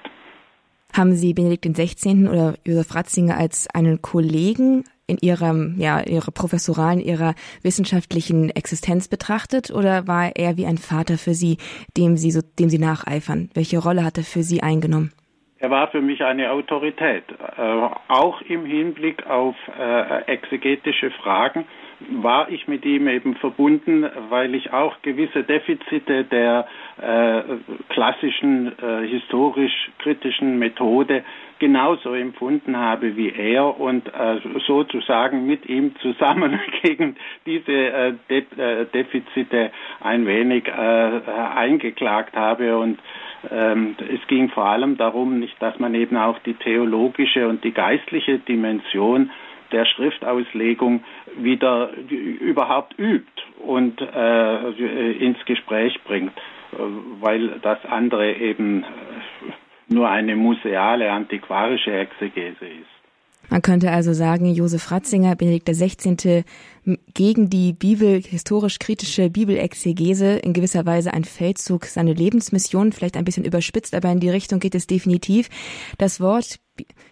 Haben 0.96 1.14
Sie 1.14 1.34
Benedikt 1.34 1.66
XVI. 1.66 2.28
oder 2.28 2.54
Josef 2.66 2.94
Ratzinger 2.94 3.38
als 3.38 3.68
einen 3.74 4.04
Kollegen 4.04 4.84
in 5.08 5.18
ihrem, 5.22 5.76
ja, 5.78 6.02
ihrer 6.02 6.32
professoralen, 6.32 7.00
ihrer 7.00 7.34
wissenschaftlichen 7.64 8.50
Existenz 8.52 9.08
betrachtet 9.08 9.72
oder 9.72 10.08
war 10.08 10.32
er 10.36 10.56
wie 10.56 10.66
ein 10.66 10.78
Vater 10.78 11.18
für 11.18 11.34
Sie, 11.34 11.58
dem 11.98 12.16
Sie 12.16 12.32
so, 12.32 12.42
dem 12.60 12.70
Sie 12.70 12.78
nacheifern? 12.78 13.50
Welche 13.56 13.80
Rolle 13.80 14.04
hat 14.04 14.18
er 14.18 14.24
für 14.24 14.44
Sie 14.44 14.62
eingenommen? 14.62 15.12
Er 15.58 15.72
war 15.72 15.90
für 15.90 16.02
mich 16.02 16.22
eine 16.22 16.52
Autorität, 16.52 17.24
äh, 17.30 17.62
auch 18.10 18.42
im 18.42 18.66
Hinblick 18.66 19.26
auf 19.26 19.56
äh, 19.80 20.26
exegetische 20.26 21.10
Fragen 21.12 21.66
war 22.10 22.50
ich 22.50 22.68
mit 22.68 22.86
ihm 22.86 23.08
eben 23.08 23.36
verbunden, 23.36 24.06
weil 24.30 24.56
ich 24.56 24.72
auch 24.74 25.02
gewisse 25.02 25.44
Defizite 25.44 26.24
der 26.26 26.68
äh, 27.02 27.42
klassischen 27.90 28.72
äh, 28.80 29.08
historisch-kritischen 29.08 30.60
Methode 30.60 31.24
genauso 31.60 32.14
empfunden 32.14 32.76
habe 32.76 33.16
wie 33.16 33.30
er 33.30 33.80
und 33.80 34.08
äh, 34.08 34.40
sozusagen 34.68 35.46
mit 35.46 35.66
ihm 35.68 35.96
zusammen 35.98 36.60
gegen 36.82 37.16
diese 37.46 37.72
äh, 37.72 38.14
De 38.30 38.44
äh, 38.58 38.86
Defizite 38.94 39.72
ein 40.02 40.26
wenig 40.26 40.68
äh, 40.68 40.72
eingeklagt 40.72 42.36
habe 42.36 42.78
und 42.78 43.00
ähm, 43.52 43.96
es 44.00 44.26
ging 44.28 44.50
vor 44.50 44.66
allem 44.66 44.98
darum, 44.98 45.40
nicht, 45.40 45.62
dass 45.62 45.78
man 45.80 45.96
eben 45.96 46.18
auch 46.18 46.40
die 46.40 46.54
theologische 46.54 47.48
und 47.48 47.64
die 47.64 47.72
geistliche 47.74 48.40
Dimension 48.40 49.32
der 49.74 49.86
Schriftauslegung 49.86 51.04
wieder 51.38 51.90
überhaupt 52.08 52.98
übt 52.98 53.42
und 53.60 54.00
äh, 54.00 55.12
ins 55.14 55.44
Gespräch 55.46 56.00
bringt, 56.06 56.38
äh, 56.38 56.78
weil 57.20 57.60
das 57.62 57.84
andere 57.86 58.34
eben 58.34 58.86
nur 59.90 60.10
eine 60.10 60.36
museale, 60.36 61.12
antiquarische 61.12 61.92
Exegese 61.92 62.66
ist. 62.66 62.94
Man 63.50 63.62
könnte 63.62 63.92
also 63.92 64.14
sagen, 64.14 64.54
Josef 64.54 64.90
Ratzinger, 64.90 65.36
Benedikt 65.36 65.68
XVI. 65.68 66.44
gegen 67.14 67.50
die 67.50 67.74
Bibel, 67.74 68.22
historisch-kritische 68.22 69.30
Bibelexegese, 69.30 70.38
in 70.38 70.54
gewisser 70.54 70.86
Weise 70.86 71.14
ein 71.14 71.26
Feldzug, 71.26 71.86
seine 71.86 72.14
Lebensmission, 72.14 72.94
vielleicht 72.94 73.18
ein 73.18 73.26
bisschen 73.26 73.46
überspitzt, 73.46 73.96
aber 73.96 74.10
in 74.12 74.22
die 74.22 74.30
Richtung 74.30 74.60
geht 74.60 74.76
es 74.76 74.88
definitiv. 74.88 75.50
Das 75.98 76.22
Wort 76.22 76.60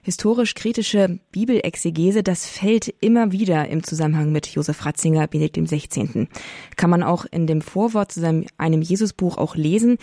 historisch-kritische 0.03 1.20
Bibelexegese, 1.32 2.24
das 2.24 2.45
fällt 2.47 2.93
immer 3.01 3.32
wieder 3.32 3.68
im 3.68 3.84
Zusammenhang 3.84 4.32
mit 4.32 4.47
Josef 4.47 4.86
Ratzinger, 4.86 5.28
Benedikt 5.28 5.57
XVI. 5.57 6.28
Kann 6.76 6.89
man 6.89 7.03
auch 7.03 7.26
in 7.26 7.47
dem 7.47 7.62
Vorwort 7.62 8.12
zu 8.12 8.20
seinem, 8.20 8.45
einem 8.57 8.82
Jesusbuch 8.82 9.38
auch 9.38 9.55
lesen. 9.55 9.97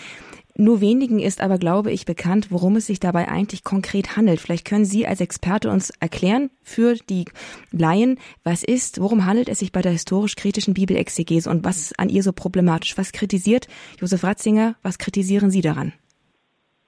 Nur 0.61 0.81
wenigen 0.81 1.21
ist 1.21 1.41
aber, 1.41 1.57
glaube 1.57 1.93
ich, 1.93 2.05
bekannt, 2.05 2.49
worum 2.51 2.75
es 2.75 2.87
sich 2.87 2.99
dabei 2.99 3.29
eigentlich 3.29 3.63
konkret 3.63 4.17
handelt. 4.17 4.41
Vielleicht 4.41 4.65
können 4.65 4.85
Sie 4.85 5.07
als 5.07 5.21
Experte 5.21 5.71
uns 5.71 5.91
erklären 6.01 6.51
für 6.65 6.95
die 6.95 7.27
Laien, 7.71 8.19
was 8.43 8.65
ist, 8.65 9.01
worum 9.01 9.25
handelt 9.25 9.49
es 9.49 9.61
sich 9.61 9.71
bei 9.71 9.83
der 9.83 9.93
historisch-kritischen 9.93 10.75
Bibelexegese 10.75 11.49
und 11.49 11.65
was 11.65 11.79
ist 11.79 11.99
an 12.01 12.09
ihr 12.09 12.25
so 12.25 12.33
problematisch? 12.33 12.99
Was 12.99 13.13
kritisiert 13.13 13.69
Josef 14.01 14.25
Ratzinger? 14.25 14.75
Was 14.83 14.99
kritisieren 14.99 15.53
Sie 15.53 15.61
daran? 15.61 15.93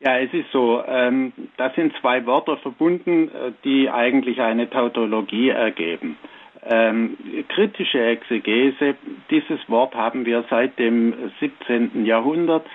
Ja, 0.03 0.19
es 0.19 0.33
ist 0.33 0.51
so. 0.51 0.83
Ähm, 0.87 1.33
das 1.59 1.75
sind 1.75 1.93
zwei 2.01 2.25
Wörter 2.25 2.57
verbunden, 2.57 3.29
äh, 3.29 3.53
die 3.65 3.91
eigentlich 3.91 4.41
eine 4.41 4.71
Tautologie 4.71 5.51
ergeben. 5.51 6.17
Ähm, 6.65 7.17
kritische 7.49 8.03
Exegese, 8.03 8.95
dieses 9.31 9.61
Wort 9.69 9.95
haben 9.95 10.25
wir 10.25 10.45
seit 10.49 10.79
dem 10.79 11.15
17. 11.41 12.05
Jahrhundert 12.07 12.67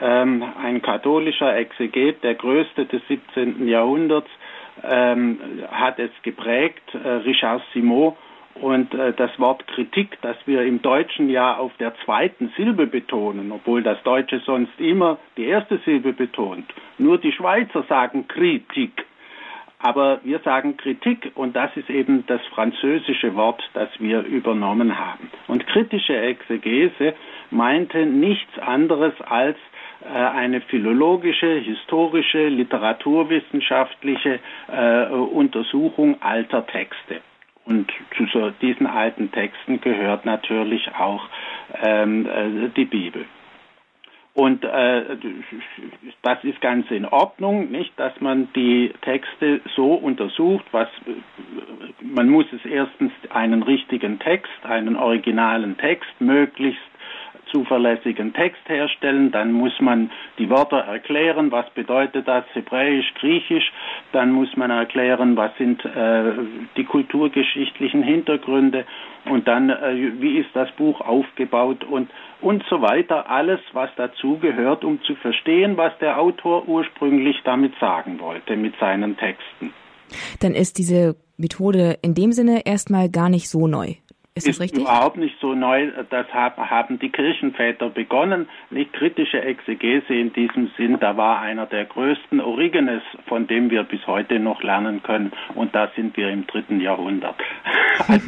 ähm, 0.00 0.44
ein 0.62 0.82
katholischer 0.82 1.56
Exeget, 1.56 2.22
der 2.22 2.34
größte 2.34 2.84
des 2.86 3.00
17. 3.08 3.66
Jahrhunderts, 3.66 4.28
ähm, 4.82 5.38
hat 5.70 5.98
es 5.98 6.10
geprägt, 6.22 6.82
äh, 6.94 7.08
Richard 7.08 7.62
Simon. 7.72 8.14
Und 8.60 8.94
äh, 8.94 9.12
das 9.12 9.38
Wort 9.38 9.66
Kritik, 9.66 10.18
das 10.22 10.36
wir 10.46 10.62
im 10.62 10.80
Deutschen 10.80 11.28
ja 11.28 11.56
auf 11.56 11.72
der 11.78 11.94
zweiten 12.04 12.52
Silbe 12.56 12.86
betonen, 12.86 13.50
obwohl 13.52 13.82
das 13.82 14.02
Deutsche 14.04 14.40
sonst 14.40 14.78
immer 14.78 15.18
die 15.36 15.46
erste 15.46 15.78
Silbe 15.78 16.12
betont. 16.12 16.64
Nur 16.98 17.18
die 17.18 17.32
Schweizer 17.32 17.82
sagen 17.88 18.28
Kritik. 18.28 19.04
Aber 19.80 20.20
wir 20.24 20.38
sagen 20.38 20.78
Kritik 20.78 21.32
und 21.34 21.54
das 21.54 21.76
ist 21.76 21.90
eben 21.90 22.24
das 22.26 22.40
französische 22.54 23.34
Wort, 23.34 23.62
das 23.74 23.90
wir 23.98 24.22
übernommen 24.22 24.98
haben. 24.98 25.30
Und 25.46 25.66
kritische 25.66 26.16
Exegese 26.16 27.14
meinte 27.50 28.06
nichts 28.06 28.58
anderes 28.60 29.12
als 29.20 29.58
äh, 30.02 30.08
eine 30.08 30.62
philologische, 30.62 31.58
historische, 31.58 32.48
literaturwissenschaftliche 32.48 34.38
äh, 34.72 35.06
Untersuchung 35.08 36.22
alter 36.22 36.66
Texte. 36.66 37.20
Und 37.66 37.90
zu 38.16 38.26
so 38.26 38.50
diesen 38.50 38.86
alten 38.86 39.32
Texten 39.32 39.80
gehört 39.80 40.26
natürlich 40.26 40.94
auch 40.94 41.22
ähm, 41.82 42.26
äh, 42.26 42.68
die 42.76 42.84
Bibel. 42.84 43.24
Und 44.34 44.64
äh, 44.64 45.16
das 46.22 46.42
ist 46.42 46.60
ganz 46.60 46.90
in 46.90 47.04
Ordnung, 47.04 47.70
nicht, 47.70 47.92
dass 47.96 48.20
man 48.20 48.48
die 48.54 48.92
Texte 49.02 49.60
so 49.76 49.94
untersucht, 49.94 50.64
was 50.72 50.88
man 52.00 52.28
muss 52.28 52.46
es 52.52 52.64
erstens 52.64 53.12
einen 53.30 53.62
richtigen 53.62 54.18
Text, 54.18 54.50
einen 54.64 54.96
originalen 54.96 55.78
Text 55.78 56.10
möglichst 56.18 56.82
zuverlässigen 57.54 58.32
Text 58.32 58.68
herstellen, 58.68 59.30
dann 59.30 59.52
muss 59.52 59.72
man 59.80 60.10
die 60.38 60.50
Wörter 60.50 60.78
erklären, 60.78 61.52
was 61.52 61.70
bedeutet 61.70 62.26
das 62.26 62.44
Hebräisch, 62.52 63.14
Griechisch, 63.20 63.72
dann 64.12 64.32
muss 64.32 64.56
man 64.56 64.72
erklären, 64.72 65.36
was 65.36 65.56
sind 65.56 65.84
äh, 65.84 66.32
die 66.76 66.84
kulturgeschichtlichen 66.84 68.02
Hintergründe 68.02 68.84
und 69.26 69.46
dann, 69.46 69.70
äh, 69.70 70.20
wie 70.20 70.38
ist 70.38 70.50
das 70.54 70.68
Buch 70.72 71.00
aufgebaut 71.00 71.84
und, 71.84 72.10
und 72.40 72.64
so 72.68 72.82
weiter, 72.82 73.30
alles, 73.30 73.60
was 73.72 73.90
dazu 73.96 74.38
gehört, 74.38 74.84
um 74.84 75.00
zu 75.02 75.14
verstehen, 75.14 75.76
was 75.76 75.96
der 76.00 76.20
Autor 76.20 76.68
ursprünglich 76.68 77.36
damit 77.44 77.74
sagen 77.78 78.18
wollte 78.18 78.56
mit 78.56 78.74
seinen 78.80 79.16
Texten. 79.16 79.72
Dann 80.40 80.54
ist 80.54 80.78
diese 80.78 81.14
Methode 81.36 81.98
in 82.02 82.14
dem 82.14 82.32
Sinne 82.32 82.66
erstmal 82.66 83.08
gar 83.08 83.28
nicht 83.28 83.48
so 83.48 83.68
neu. 83.68 83.94
Ist 84.36 84.48
das 84.48 84.60
richtig? 84.60 84.80
überhaupt 84.80 85.16
nicht 85.16 85.36
so 85.40 85.54
neu. 85.54 85.92
Das 86.10 86.26
haben 86.32 86.98
die 86.98 87.10
Kirchenväter 87.10 87.88
begonnen. 87.88 88.48
Nicht 88.70 88.92
kritische 88.92 89.40
Exegese 89.40 90.12
in 90.12 90.32
diesem 90.32 90.72
Sinn. 90.76 90.98
Da 90.98 91.16
war 91.16 91.40
einer 91.40 91.66
der 91.66 91.84
größten 91.84 92.40
Origenes, 92.40 93.02
von 93.28 93.46
dem 93.46 93.70
wir 93.70 93.84
bis 93.84 94.04
heute 94.08 94.40
noch 94.40 94.60
lernen 94.64 95.04
können. 95.04 95.30
Und 95.54 95.72
da 95.72 95.88
sind 95.94 96.16
wir 96.16 96.30
im 96.30 96.48
dritten 96.48 96.80
Jahrhundert. 96.80 97.36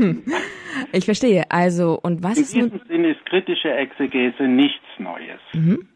ich 0.93 1.05
verstehe. 1.05 1.43
Also, 1.49 1.99
und 2.01 2.23
was 2.23 2.37
in 2.37 2.45
ist? 2.45 2.55
In 2.55 2.71
diesem 2.71 2.87
Sinn 2.87 3.05
ist 3.05 3.27
kritische 3.27 3.73
Exegese 3.73 4.45
nichts 4.45 4.87
Neues. 4.99 5.41
Mhm. 5.55 5.89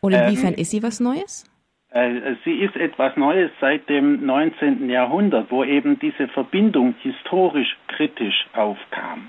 Und 0.00 0.12
inwiefern 0.12 0.52
ähm, 0.52 0.60
ist 0.60 0.70
sie 0.70 0.84
was 0.84 1.00
Neues? 1.00 1.44
Äh, 1.90 2.36
sie 2.44 2.52
ist 2.52 2.76
etwas 2.76 3.16
Neues 3.16 3.50
seit 3.60 3.88
dem 3.88 4.24
19. 4.24 4.88
Jahrhundert, 4.88 5.50
wo 5.50 5.64
eben 5.64 5.98
diese 5.98 6.28
Verbindung 6.28 6.94
historisch-kritisch 7.02 8.46
aufkam. 8.52 9.28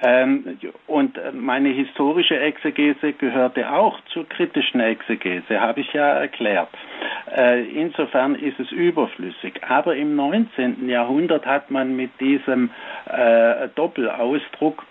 Ähm, 0.00 0.58
und 0.86 1.18
meine 1.34 1.70
historische 1.70 2.38
Exegese 2.38 3.12
gehörte 3.14 3.72
auch 3.72 4.00
zur 4.12 4.28
kritischen 4.28 4.80
Exegese, 4.80 5.60
habe 5.60 5.80
ich 5.80 5.92
ja 5.92 6.06
erklärt. 6.20 6.68
Äh, 7.36 7.64
insofern 7.64 8.36
ist 8.36 8.60
es 8.60 8.70
überflüssig. 8.70 9.60
Aber 9.68 9.96
im 9.96 10.14
19. 10.14 10.88
Jahrhundert 10.88 11.46
hat 11.46 11.72
man 11.72 11.96
mit 11.96 12.10
diesem 12.20 12.70
äh, 13.06 13.68
Doppelausdruck 13.74 14.84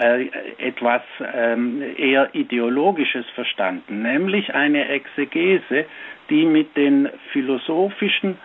äh, 0.00 0.28
etwas 0.58 1.02
ähm, 1.34 1.82
eher 1.96 2.32
ideologisches 2.34 3.26
verstanden, 3.34 4.02
nämlich 4.02 4.54
eine 4.54 4.88
Exegese, 4.88 5.86
die 6.30 6.44
mit 6.44 6.76
den 6.76 7.08
philosophischen 7.32 8.38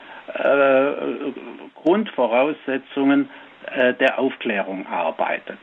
Grundvoraussetzungen 1.74 3.30
der 4.00 4.20
Aufklärung 4.20 4.86
arbeitet 4.86 5.58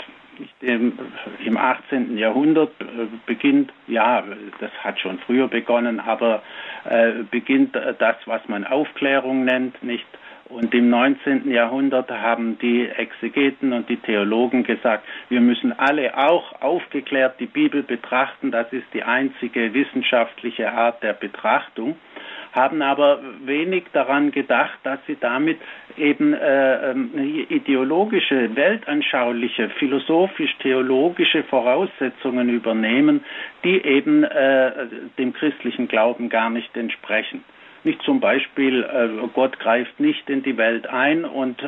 im 0.60 1.56
18. 1.56 2.16
Jahrhundert 2.18 2.72
äh, 2.80 3.06
beginnt, 3.26 3.72
ja, 3.86 4.22
das 4.60 4.70
hat 4.82 5.00
schon 5.00 5.18
früher 5.20 5.48
begonnen, 5.48 6.00
aber 6.00 6.42
äh, 6.84 7.24
beginnt 7.30 7.74
das, 7.74 8.16
was 8.26 8.46
man 8.48 8.64
Aufklärung 8.64 9.44
nennt, 9.44 9.82
nicht? 9.82 10.06
Und 10.48 10.72
im 10.74 10.90
19. 10.90 11.50
Jahrhundert 11.50 12.10
haben 12.10 12.58
die 12.58 12.88
Exegeten 12.88 13.72
und 13.72 13.88
die 13.88 13.96
Theologen 13.96 14.62
gesagt, 14.62 15.04
wir 15.28 15.40
müssen 15.40 15.72
alle 15.76 16.16
auch 16.16 16.60
aufgeklärt 16.62 17.40
die 17.40 17.46
Bibel 17.46 17.82
betrachten. 17.82 18.52
Das 18.52 18.72
ist 18.72 18.86
die 18.94 19.02
einzige 19.02 19.74
wissenschaftliche 19.74 20.70
Art 20.72 21.02
der 21.02 21.14
Betrachtung 21.14 21.96
haben 22.56 22.80
aber 22.80 23.20
wenig 23.44 23.84
daran 23.92 24.30
gedacht, 24.30 24.78
dass 24.82 24.98
sie 25.06 25.16
damit 25.20 25.60
eben 25.98 26.32
äh, 26.32 26.90
ähm, 26.90 27.10
ideologische, 27.50 28.56
weltanschauliche, 28.56 29.68
philosophisch-theologische 29.78 31.44
Voraussetzungen 31.44 32.48
übernehmen, 32.48 33.24
die 33.62 33.84
eben 33.84 34.24
äh, 34.24 34.72
dem 35.18 35.34
christlichen 35.34 35.86
Glauben 35.86 36.30
gar 36.30 36.48
nicht 36.48 36.74
entsprechen. 36.76 37.44
Nicht 37.86 38.02
zum 38.02 38.18
Beispiel, 38.18 38.82
äh, 38.82 39.28
Gott 39.32 39.60
greift 39.60 40.00
nicht 40.00 40.28
in 40.28 40.42
die 40.42 40.56
Welt 40.56 40.88
ein 40.88 41.24
und 41.24 41.62
äh, 41.62 41.66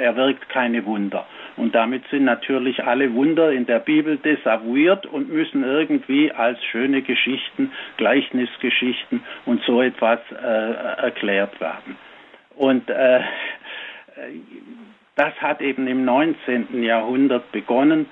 er 0.00 0.16
wirkt 0.16 0.48
keine 0.48 0.86
Wunder. 0.86 1.26
Und 1.58 1.74
damit 1.74 2.08
sind 2.08 2.24
natürlich 2.24 2.82
alle 2.82 3.12
Wunder 3.12 3.52
in 3.52 3.66
der 3.66 3.80
Bibel 3.80 4.16
desavouiert 4.16 5.04
und 5.04 5.30
müssen 5.30 5.62
irgendwie 5.62 6.32
als 6.32 6.58
schöne 6.64 7.02
Geschichten, 7.02 7.70
Gleichnisgeschichten 7.98 9.22
und 9.44 9.62
so 9.64 9.82
etwas 9.82 10.20
äh, 10.30 11.02
erklärt 11.02 11.60
werden. 11.60 11.98
Und 12.56 12.88
äh, 12.88 13.20
das 15.16 15.34
hat 15.42 15.60
eben 15.60 15.86
im 15.86 16.06
19. 16.06 16.82
Jahrhundert 16.82 17.52
begonnen 17.52 18.06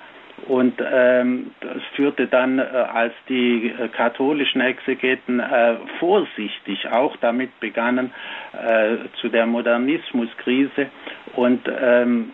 und 0.47 0.81
ähm, 0.83 1.51
das 1.59 1.81
führte 1.95 2.27
dann, 2.27 2.59
äh, 2.59 2.61
als 2.61 3.13
die 3.29 3.67
äh, 3.67 3.87
katholischen 3.89 4.61
Exegeten 4.61 5.39
äh, 5.39 5.75
vorsichtig 5.99 6.87
auch 6.89 7.15
damit 7.17 7.59
begannen, 7.59 8.11
äh, 8.53 8.97
zu 9.19 9.29
der 9.29 9.45
Modernismuskrise. 9.45 10.87
Und 11.35 11.61
ähm, 11.67 12.31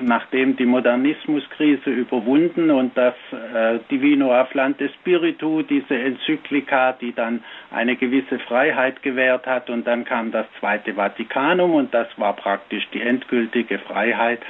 nachdem 0.00 0.56
die 0.56 0.66
Modernismuskrise 0.66 1.90
überwunden 1.90 2.70
und 2.70 2.96
das 2.96 3.14
äh, 3.32 3.78
Divino 3.90 4.32
Afflante 4.32 4.90
Spiritu, 5.00 5.62
diese 5.62 5.94
Enzyklika, 5.94 6.92
die 6.92 7.12
dann 7.12 7.42
eine 7.70 7.96
gewisse 7.96 8.38
Freiheit 8.40 9.02
gewährt 9.02 9.46
hat, 9.46 9.70
und 9.70 9.86
dann 9.86 10.04
kam 10.04 10.32
das 10.32 10.46
Zweite 10.60 10.94
Vatikanum 10.94 11.74
und 11.74 11.94
das 11.94 12.08
war 12.16 12.34
praktisch 12.34 12.86
die 12.92 13.00
endgültige 13.00 13.78
Freiheit 13.78 14.40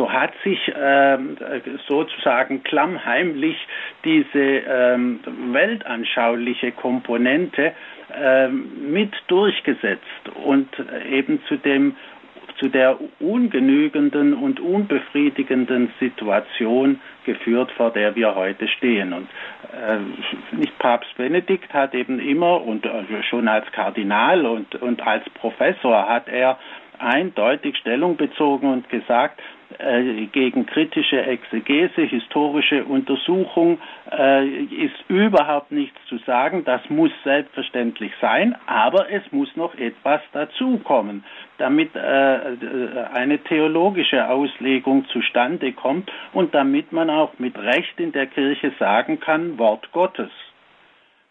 so 0.00 0.10
hat 0.10 0.32
sich 0.42 0.58
ähm, 0.74 1.36
sozusagen 1.86 2.62
klammheimlich 2.62 3.56
diese 4.02 4.38
ähm, 4.38 5.20
weltanschauliche 5.52 6.72
Komponente 6.72 7.72
ähm, 8.18 8.90
mit 8.90 9.12
durchgesetzt 9.28 10.30
und 10.42 10.68
eben 11.10 11.42
zu 11.48 11.56
dem 11.56 11.96
zu 12.58 12.68
der 12.68 12.98
ungenügenden 13.20 14.34
und 14.34 14.60
unbefriedigenden 14.60 15.92
Situation 15.98 17.00
geführt, 17.24 17.70
vor 17.72 17.90
der 17.90 18.14
wir 18.16 18.34
heute 18.34 18.68
stehen. 18.68 19.14
Und 19.14 19.28
äh, 19.72 20.56
nicht 20.56 20.78
Papst 20.78 21.14
Benedikt 21.16 21.72
hat 21.72 21.94
eben 21.94 22.18
immer 22.18 22.62
und 22.62 22.84
äh, 22.84 23.22
schon 23.28 23.48
als 23.48 23.70
Kardinal 23.72 24.44
und, 24.44 24.74
und 24.74 25.00
als 25.06 25.24
Professor 25.30 26.06
hat 26.06 26.28
er 26.28 26.58
eindeutig 26.98 27.78
Stellung 27.78 28.16
bezogen 28.16 28.70
und 28.70 28.88
gesagt, 28.90 29.40
äh, 29.78 30.26
gegen 30.26 30.66
kritische 30.66 31.22
Exegese, 31.22 32.02
historische 32.02 32.84
Untersuchung 32.84 33.78
äh, 34.10 34.46
ist 34.46 34.94
überhaupt 35.08 35.70
nichts 35.70 35.98
zu 36.08 36.18
sagen. 36.18 36.64
Das 36.64 36.80
muss 36.90 37.12
selbstverständlich 37.24 38.12
sein, 38.20 38.56
aber 38.66 39.10
es 39.10 39.22
muss 39.30 39.54
noch 39.56 39.74
etwas 39.76 40.20
dazukommen, 40.32 41.24
damit 41.58 41.94
äh, 41.94 42.00
eine 43.12 43.38
theologische 43.38 44.28
Auslegung 44.28 45.06
zustande 45.08 45.72
kommt 45.72 46.10
und 46.32 46.54
damit 46.54 46.92
man 46.92 47.08
auch 47.08 47.38
mit 47.38 47.56
Recht 47.56 47.98
in 47.98 48.12
der 48.12 48.26
Kirche 48.26 48.72
sagen 48.78 49.20
kann, 49.20 49.58
Wort 49.58 49.90
Gottes. 49.92 50.30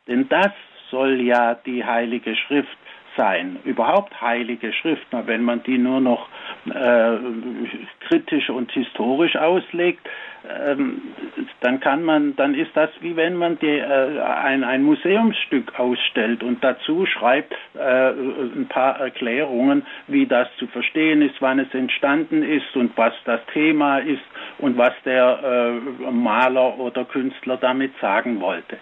Denn 0.07 0.29
das 0.29 0.51
soll 0.89 1.21
ja 1.21 1.55
die 1.55 1.83
Heilige 1.83 2.35
Schrift 2.35 2.77
sein. 3.19 3.57
Überhaupt 3.65 4.21
heilige 4.21 4.71
Schrift, 4.71 5.05
wenn 5.11 5.43
man 5.43 5.61
die 5.63 5.77
nur 5.77 5.99
noch 5.99 6.29
äh, 6.73 7.17
kritisch 8.07 8.49
und 8.49 8.71
historisch 8.71 9.35
auslegt, 9.35 10.07
ähm, 10.47 11.01
dann 11.59 11.81
kann 11.81 12.01
man, 12.01 12.33
dann 12.37 12.55
ist 12.55 12.71
das 12.73 12.89
wie 13.01 13.17
wenn 13.17 13.35
man 13.35 13.59
die, 13.59 13.77
äh, 13.77 14.21
ein, 14.21 14.63
ein 14.63 14.83
Museumsstück 14.83 15.77
ausstellt 15.77 16.43
und 16.43 16.63
dazu 16.63 17.05
schreibt 17.05 17.53
äh, 17.77 18.11
ein 18.11 18.67
paar 18.69 18.97
Erklärungen, 19.01 19.85
wie 20.07 20.25
das 20.25 20.47
zu 20.57 20.67
verstehen 20.67 21.21
ist, 21.21 21.35
wann 21.41 21.59
es 21.59 21.73
entstanden 21.73 22.41
ist 22.41 22.73
und 22.77 22.97
was 22.97 23.13
das 23.25 23.41
Thema 23.53 23.97
ist 23.97 24.23
und 24.59 24.77
was 24.77 24.93
der 25.03 25.73
äh, 26.07 26.09
Maler 26.09 26.79
oder 26.79 27.03
Künstler 27.03 27.57
damit 27.57 27.91
sagen 27.99 28.39
wollte. 28.39 28.77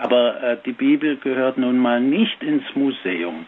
Aber 0.00 0.42
äh, 0.42 0.56
die 0.64 0.72
Bibel 0.72 1.16
gehört 1.16 1.58
nun 1.58 1.78
mal 1.78 2.00
nicht 2.00 2.42
ins 2.42 2.64
Museum. 2.74 3.46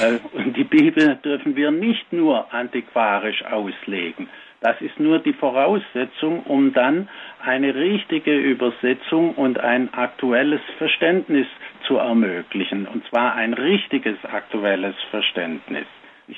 Äh, 0.00 0.18
und 0.36 0.56
die 0.56 0.64
Bibel 0.64 1.16
dürfen 1.24 1.56
wir 1.56 1.70
nicht 1.70 2.12
nur 2.12 2.52
antiquarisch 2.52 3.44
auslegen. 3.44 4.28
Das 4.60 4.80
ist 4.80 4.98
nur 5.00 5.18
die 5.18 5.32
Voraussetzung, 5.32 6.44
um 6.44 6.72
dann 6.72 7.08
eine 7.44 7.74
richtige 7.74 8.36
Übersetzung 8.36 9.34
und 9.34 9.58
ein 9.58 9.92
aktuelles 9.92 10.60
Verständnis 10.78 11.48
zu 11.86 11.96
ermöglichen. 11.96 12.86
Und 12.86 13.04
zwar 13.08 13.34
ein 13.34 13.54
richtiges 13.54 14.16
aktuelles 14.24 14.94
Verständnis. 15.10 15.86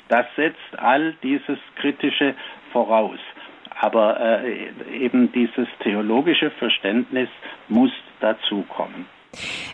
Das 0.07 0.25
setzt 0.35 0.79
all 0.79 1.13
dieses 1.21 1.59
Kritische 1.75 2.33
voraus. 2.71 3.19
Aber 3.79 4.19
äh, 4.19 4.69
eben 4.91 5.31
dieses 5.31 5.67
theologische 5.81 6.49
Verständnis 6.51 7.29
muss 7.67 7.91
dazukommen. 8.21 9.05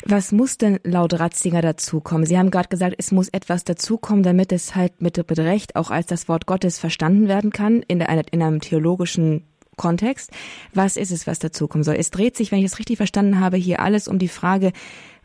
Was 0.06 0.32
muss 0.32 0.58
denn 0.58 0.80
laut 0.84 1.20
Ratzinger 1.20 1.62
dazukommen? 1.62 2.26
Sie 2.26 2.38
haben 2.38 2.52
gerade 2.52 2.70
gesagt, 2.70 2.96
es 2.98 3.12
muss 3.12 3.30
etwas 3.30 3.64
dazukommen, 3.64 4.24
damit 4.24 4.52
es 4.52 4.76
halt 4.76 5.02
mit, 5.02 5.18
mit 5.18 5.40
Recht 5.40 5.76
auch 5.76 5.92
als 5.92 6.08
das 6.08 6.28
Wort 6.28 6.46
Gottes 6.46 6.80
verstanden 6.80 7.28
werden 7.28 7.52
kann 7.52 7.82
in, 7.88 8.00
der, 8.00 8.10
in 8.32 8.42
einem 8.42 8.62
theologischen 8.62 9.46
Kontext. 9.78 10.32
Was 10.74 10.98
ist 10.98 11.12
es, 11.12 11.28
was 11.28 11.40
dazukommen 11.40 11.84
soll? 11.84 11.96
Es 11.96 12.12
dreht 12.12 12.38
sich, 12.38 12.52
wenn 12.52 12.60
ich 12.60 12.66
es 12.66 12.80
richtig 12.80 12.98
verstanden 12.98 13.40
habe, 13.40 13.58
hier 13.58 13.80
alles 13.80 14.08
um 14.08 14.20
die 14.20 14.28
Frage, 14.28 14.72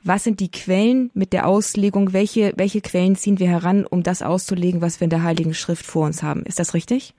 was 0.02 0.22
sind 0.22 0.38
die 0.38 0.50
Quellen 0.50 1.10
mit 1.14 1.32
der 1.32 1.48
Auslegung? 1.48 2.12
Welche, 2.12 2.52
welche 2.56 2.80
Quellen 2.80 3.16
ziehen 3.16 3.40
wir 3.40 3.48
heran, 3.48 3.84
um 3.84 4.04
das 4.04 4.22
auszulegen, 4.22 4.80
was 4.80 5.00
wir 5.00 5.06
in 5.06 5.10
der 5.10 5.24
Heiligen 5.24 5.52
Schrift 5.52 5.84
vor 5.84 6.06
uns 6.06 6.22
haben? 6.22 6.44
Ist 6.44 6.60
das 6.60 6.74
richtig? 6.74 7.12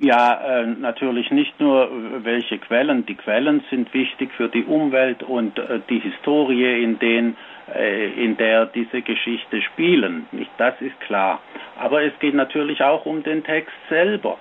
Ja, 0.00 0.60
äh, 0.60 0.64
natürlich 0.64 1.32
nicht 1.32 1.58
nur 1.58 1.86
äh, 1.86 2.24
welche 2.24 2.58
Quellen. 2.58 3.04
Die 3.06 3.16
Quellen 3.16 3.64
sind 3.68 3.92
wichtig 3.92 4.30
für 4.36 4.48
die 4.48 4.62
Umwelt 4.62 5.24
und 5.24 5.58
äh, 5.58 5.80
die 5.90 5.98
Historie, 5.98 6.84
in, 6.84 7.00
den, 7.00 7.36
äh, 7.74 8.08
in 8.12 8.36
der 8.36 8.66
diese 8.66 9.02
Geschichte 9.02 9.60
spielen. 9.60 10.26
Nicht, 10.30 10.52
das 10.56 10.80
ist 10.80 11.00
klar. 11.00 11.40
Aber 11.76 12.00
es 12.04 12.16
geht 12.20 12.34
natürlich 12.34 12.80
auch 12.80 13.06
um 13.06 13.24
den 13.24 13.42
Text 13.42 13.74
selber. 13.88 14.38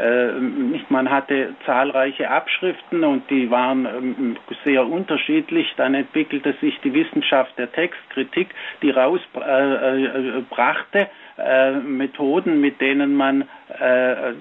Äh, 0.00 0.32
nicht, 0.38 0.88
man 0.92 1.10
hatte 1.10 1.54
zahlreiche 1.66 2.30
Abschriften 2.30 3.02
und 3.02 3.28
die 3.30 3.50
waren 3.50 3.86
ähm, 3.86 4.36
sehr 4.62 4.86
unterschiedlich. 4.86 5.74
Dann 5.76 5.94
entwickelte 5.94 6.52
sich 6.60 6.78
die 6.84 6.94
Wissenschaft 6.94 7.58
der 7.58 7.72
Textkritik, 7.72 8.54
die 8.80 8.90
rausbrachte 8.90 9.18
äh, 11.44 11.72
Methoden, 11.80 12.60
mit 12.60 12.80
denen 12.80 13.14
man 13.14 13.42
äh, 13.68 14.32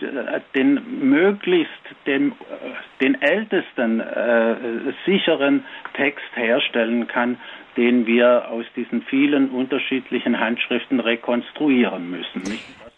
den 0.55 0.81
möglichst 1.09 1.71
den, 2.05 2.33
den 3.01 3.21
ältesten 3.21 3.99
äh, 3.99 4.55
sicheren 5.05 5.63
Text 5.93 6.35
herstellen 6.35 7.07
kann, 7.07 7.37
den 7.77 8.05
wir 8.05 8.49
aus 8.49 8.65
diesen 8.75 9.01
vielen 9.03 9.49
unterschiedlichen 9.49 10.39
Handschriften 10.39 10.99
rekonstruieren 10.99 12.09
müssen. 12.09 12.41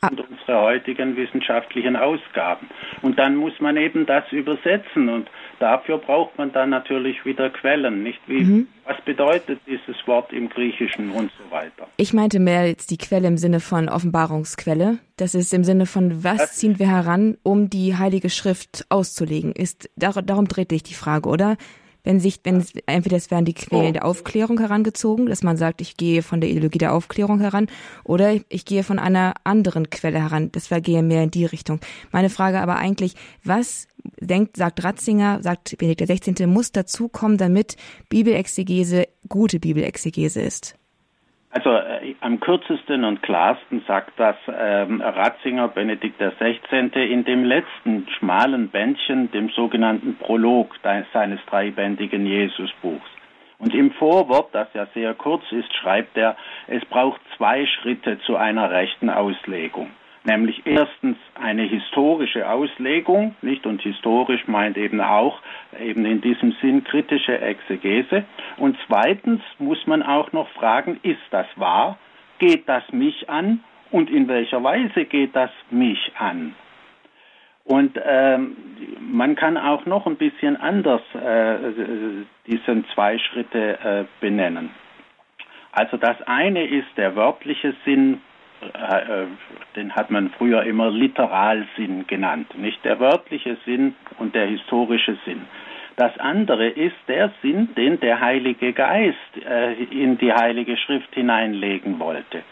Sind 0.09 0.19
unsere 0.19 0.59
heutigen 0.61 1.15
wissenschaftlichen 1.15 1.95
Ausgaben. 1.95 2.67
Und 3.03 3.19
dann 3.19 3.35
muss 3.35 3.53
man 3.59 3.77
eben 3.77 4.07
das 4.07 4.23
übersetzen 4.31 5.09
und 5.09 5.29
dafür 5.59 5.99
braucht 5.99 6.39
man 6.39 6.51
dann 6.51 6.71
natürlich 6.71 7.23
wieder 7.23 7.51
Quellen, 7.51 8.01
nicht 8.01 8.19
wie 8.25 8.43
mhm. 8.43 8.67
was 8.83 8.99
bedeutet 9.01 9.59
dieses 9.67 9.95
Wort 10.07 10.33
im 10.33 10.49
Griechischen 10.49 11.11
und 11.11 11.31
so 11.37 11.51
weiter. 11.55 11.87
Ich 11.97 12.13
meinte 12.13 12.39
mehr 12.39 12.67
jetzt 12.67 12.89
die 12.89 12.97
Quelle 12.97 13.27
im 13.27 13.37
Sinne 13.37 13.59
von 13.59 13.89
Offenbarungsquelle. 13.89 14.97
Das 15.17 15.35
ist 15.35 15.53
im 15.53 15.63
Sinne 15.63 15.85
von 15.85 16.23
was 16.23 16.37
das 16.37 16.53
ziehen 16.53 16.79
wir 16.79 16.89
heran, 16.89 17.37
um 17.43 17.69
die 17.69 17.95
Heilige 17.95 18.31
Schrift 18.31 18.87
auszulegen. 18.89 19.51
Ist 19.51 19.87
darum 19.95 20.47
dreht 20.47 20.71
sich 20.71 20.81
die 20.81 20.95
Frage, 20.95 21.29
oder? 21.29 21.57
Wenn 22.03 22.19
sich, 22.19 22.39
wenn 22.43 22.57
es, 22.57 22.73
entweder 22.85 23.17
es 23.17 23.31
werden 23.31 23.45
die 23.45 23.53
Quellen 23.53 23.93
der 23.93 24.05
Aufklärung 24.05 24.59
herangezogen, 24.59 25.27
dass 25.27 25.43
man 25.43 25.57
sagt, 25.57 25.81
ich 25.81 25.97
gehe 25.97 26.23
von 26.23 26.41
der 26.41 26.49
Ideologie 26.49 26.79
der 26.79 26.93
Aufklärung 26.93 27.39
heran, 27.39 27.67
oder 28.03 28.35
ich 28.49 28.65
gehe 28.65 28.83
von 28.83 28.99
einer 28.99 29.33
anderen 29.43 29.89
Quelle 29.89 30.19
heran. 30.19 30.51
Das 30.51 30.69
gehe 30.69 31.03
mehr 31.03 31.23
in 31.23 31.31
die 31.31 31.45
Richtung. 31.45 31.79
Meine 32.11 32.29
Frage 32.29 32.61
aber 32.61 32.77
eigentlich, 32.77 33.13
was 33.43 33.87
denkt, 34.19 34.57
sagt 34.57 34.83
Ratzinger, 34.83 35.41
sagt 35.43 35.77
Benedikt 35.77 36.09
XVI., 36.09 36.47
muss 36.47 36.71
dazukommen, 36.71 37.37
damit 37.37 37.75
Bibelexegese 38.09 39.07
gute 39.29 39.59
Bibelexegese 39.59 40.41
ist? 40.41 40.75
Also 41.51 41.69
äh, 41.71 42.15
am 42.21 42.39
kürzesten 42.39 43.03
und 43.03 43.21
klarsten 43.21 43.83
sagt 43.85 44.13
das 44.17 44.37
ähm, 44.47 45.01
Ratzinger 45.01 45.67
Benedikt 45.67 46.17
XVI. 46.17 46.87
in 46.93 47.25
dem 47.25 47.43
letzten 47.43 48.07
schmalen 48.17 48.69
Bändchen, 48.69 49.29
dem 49.31 49.49
sogenannten 49.49 50.15
Prolog 50.15 50.73
seines 51.13 51.39
dreibändigen 51.47 52.25
Jesusbuchs. 52.25 53.09
Und 53.59 53.75
im 53.75 53.91
Vorwort, 53.91 54.49
das 54.53 54.69
ja 54.73 54.87
sehr 54.93 55.13
kurz 55.13 55.43
ist, 55.51 55.71
schreibt 55.75 56.17
er, 56.17 56.35
es 56.67 56.83
braucht 56.85 57.21
zwei 57.37 57.65
Schritte 57.67 58.17
zu 58.21 58.35
einer 58.35 58.71
rechten 58.71 59.09
Auslegung. 59.09 59.91
Nämlich 60.23 60.61
erstens 60.65 61.17
eine 61.33 61.63
historische 61.63 62.47
Auslegung, 62.47 63.35
nicht? 63.41 63.65
Und 63.65 63.81
historisch 63.81 64.47
meint 64.47 64.77
eben 64.77 65.01
auch 65.01 65.41
eben 65.79 66.05
in 66.05 66.21
diesem 66.21 66.51
Sinn 66.61 66.83
kritische 66.83 67.39
Exegese. 67.39 68.25
Und 68.57 68.77
zweitens 68.85 69.41
muss 69.57 69.87
man 69.87 70.03
auch 70.03 70.31
noch 70.31 70.47
fragen, 70.49 70.99
ist 71.01 71.21
das 71.31 71.47
wahr? 71.55 71.97
Geht 72.37 72.69
das 72.69 72.83
mich 72.91 73.29
an? 73.29 73.63
Und 73.89 74.09
in 74.11 74.27
welcher 74.27 74.63
Weise 74.63 75.05
geht 75.05 75.35
das 75.35 75.49
mich 75.71 76.11
an? 76.17 76.55
Und 77.63 77.99
ähm, 78.03 78.55
man 78.99 79.35
kann 79.35 79.57
auch 79.57 79.85
noch 79.85 80.05
ein 80.05 80.17
bisschen 80.17 80.55
anders 80.55 81.01
äh, 81.15 81.57
diesen 82.47 82.85
zwei 82.93 83.17
Schritte 83.17 83.79
äh, 83.79 84.05
benennen. 84.19 84.69
Also 85.71 85.97
das 85.97 86.21
eine 86.23 86.65
ist 86.65 86.87
der 86.97 87.15
wörtliche 87.15 87.73
Sinn, 87.85 88.21
den 89.75 89.95
hat 89.95 90.11
man 90.11 90.29
früher 90.37 90.63
immer 90.63 90.91
Literalsinn 90.91 92.05
genannt, 92.07 92.57
nicht 92.57 92.83
der 92.85 92.99
wörtliche 92.99 93.57
Sinn 93.65 93.95
und 94.19 94.35
der 94.35 94.47
historische 94.47 95.17
Sinn. 95.25 95.41
Das 95.95 96.17
andere 96.19 96.67
ist 96.67 96.95
der 97.07 97.31
Sinn, 97.41 97.69
den 97.75 97.99
der 97.99 98.21
Heilige 98.21 98.73
Geist 98.73 99.17
äh, 99.45 99.73
in 99.73 100.17
die 100.17 100.33
Heilige 100.33 100.77
Schrift 100.77 101.13
hineinlegen 101.13 101.99
wollte. 101.99 102.43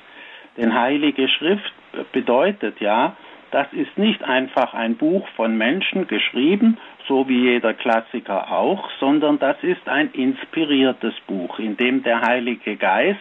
Denn 0.57 0.73
Heilige 0.77 1.27
Schrift 1.29 1.73
bedeutet 2.11 2.79
ja, 2.79 3.15
das 3.51 3.71
ist 3.73 3.97
nicht 3.97 4.23
einfach 4.23 4.73
ein 4.73 4.95
Buch 4.95 5.27
von 5.35 5.57
Menschen 5.57 6.07
geschrieben, 6.07 6.77
so 7.07 7.27
wie 7.27 7.51
jeder 7.51 7.73
Klassiker 7.73 8.51
auch, 8.51 8.89
sondern 8.99 9.39
das 9.39 9.57
ist 9.63 9.87
ein 9.87 10.11
inspiriertes 10.11 11.15
Buch, 11.25 11.57
in 11.57 11.75
dem 11.75 12.03
der 12.03 12.21
Heilige 12.21 12.75
Geist 12.75 13.19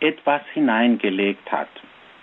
etwas 0.00 0.40
hineingelegt 0.54 1.52
hat. 1.52 1.68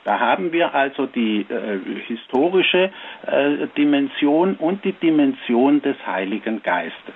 Da 0.04 0.20
haben 0.20 0.52
wir 0.52 0.74
also 0.74 1.06
die 1.06 1.46
äh, 1.50 1.80
historische 2.08 2.92
äh, 3.26 3.68
Dimension 3.78 4.56
und 4.56 4.84
die 4.84 4.94
Dimension 4.94 5.82
des 5.82 5.96
Heiligen 6.06 6.62
Geistes. 6.62 7.16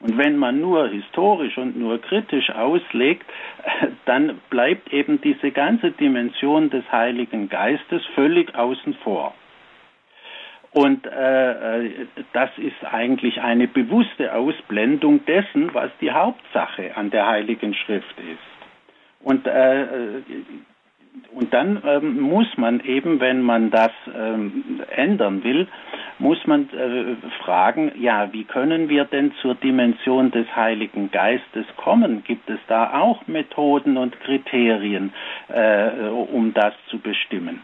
Und 0.00 0.18
wenn 0.18 0.36
man 0.36 0.60
nur 0.60 0.88
historisch 0.88 1.56
und 1.56 1.78
nur 1.78 2.00
kritisch 2.00 2.50
auslegt, 2.50 3.26
dann 4.04 4.40
bleibt 4.50 4.92
eben 4.92 5.20
diese 5.20 5.52
ganze 5.52 5.92
Dimension 5.92 6.70
des 6.70 6.84
Heiligen 6.92 7.48
Geistes 7.48 8.04
völlig 8.14 8.54
außen 8.54 8.94
vor. 9.02 9.34
Und 10.72 11.06
äh, 11.06 11.86
äh, 11.86 12.06
das 12.34 12.50
ist 12.58 12.84
eigentlich 12.92 13.40
eine 13.40 13.66
bewusste 13.66 14.34
Ausblendung 14.34 15.24
dessen, 15.24 15.72
was 15.72 15.90
die 16.02 16.10
Hauptsache 16.10 16.94
an 16.96 17.10
der 17.10 17.26
Heiligen 17.26 17.72
Schrift 17.72 18.14
ist. 18.18 19.24
Und, 19.24 19.46
äh, 19.46 19.86
und 21.32 21.52
dann 21.52 21.82
ähm, 21.86 22.20
muss 22.20 22.46
man 22.56 22.80
eben, 22.80 23.20
wenn 23.20 23.42
man 23.42 23.70
das 23.70 23.90
ähm, 24.14 24.82
ändern 24.90 25.44
will, 25.44 25.68
muss 26.18 26.38
man 26.46 26.68
äh, 26.70 27.16
fragen, 27.42 27.92
ja, 27.98 28.32
wie 28.32 28.44
können 28.44 28.88
wir 28.88 29.04
denn 29.04 29.32
zur 29.42 29.54
Dimension 29.54 30.30
des 30.30 30.46
Heiligen 30.56 31.10
Geistes 31.10 31.66
kommen? 31.76 32.24
Gibt 32.24 32.48
es 32.48 32.58
da 32.68 32.98
auch 33.00 33.26
Methoden 33.26 33.96
und 33.96 34.18
Kriterien, 34.20 35.12
äh, 35.48 36.08
um 36.08 36.54
das 36.54 36.74
zu 36.88 36.98
bestimmen? 36.98 37.60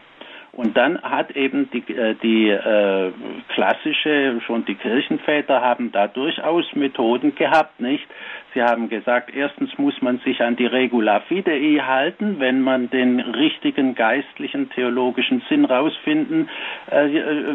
Und 0.55 0.77
dann 0.77 1.01
hat 1.01 1.35
eben 1.35 1.67
die, 1.71 1.79
äh, 1.91 2.13
die 2.21 2.49
äh, 2.49 3.11
klassische, 3.49 4.39
schon 4.45 4.65
die 4.65 4.75
Kirchenväter 4.75 5.61
haben 5.61 5.91
da 5.91 6.07
durchaus 6.07 6.65
Methoden 6.75 7.33
gehabt, 7.33 7.79
nicht? 7.79 8.05
Sie 8.53 8.61
haben 8.61 8.87
gesagt, 8.87 9.35
erstens 9.35 9.75
muss 9.79 9.99
man 10.03 10.19
sich 10.19 10.41
an 10.41 10.55
die 10.55 10.67
Regula 10.67 11.21
Fidei 11.21 11.81
halten, 11.83 12.39
wenn 12.39 12.61
man 12.61 12.91
den 12.91 13.19
richtigen 13.19 13.95
geistlichen 13.95 14.69
theologischen 14.69 15.41
Sinn 15.49 15.65
rausfinden 15.65 16.47
äh, 16.91 17.07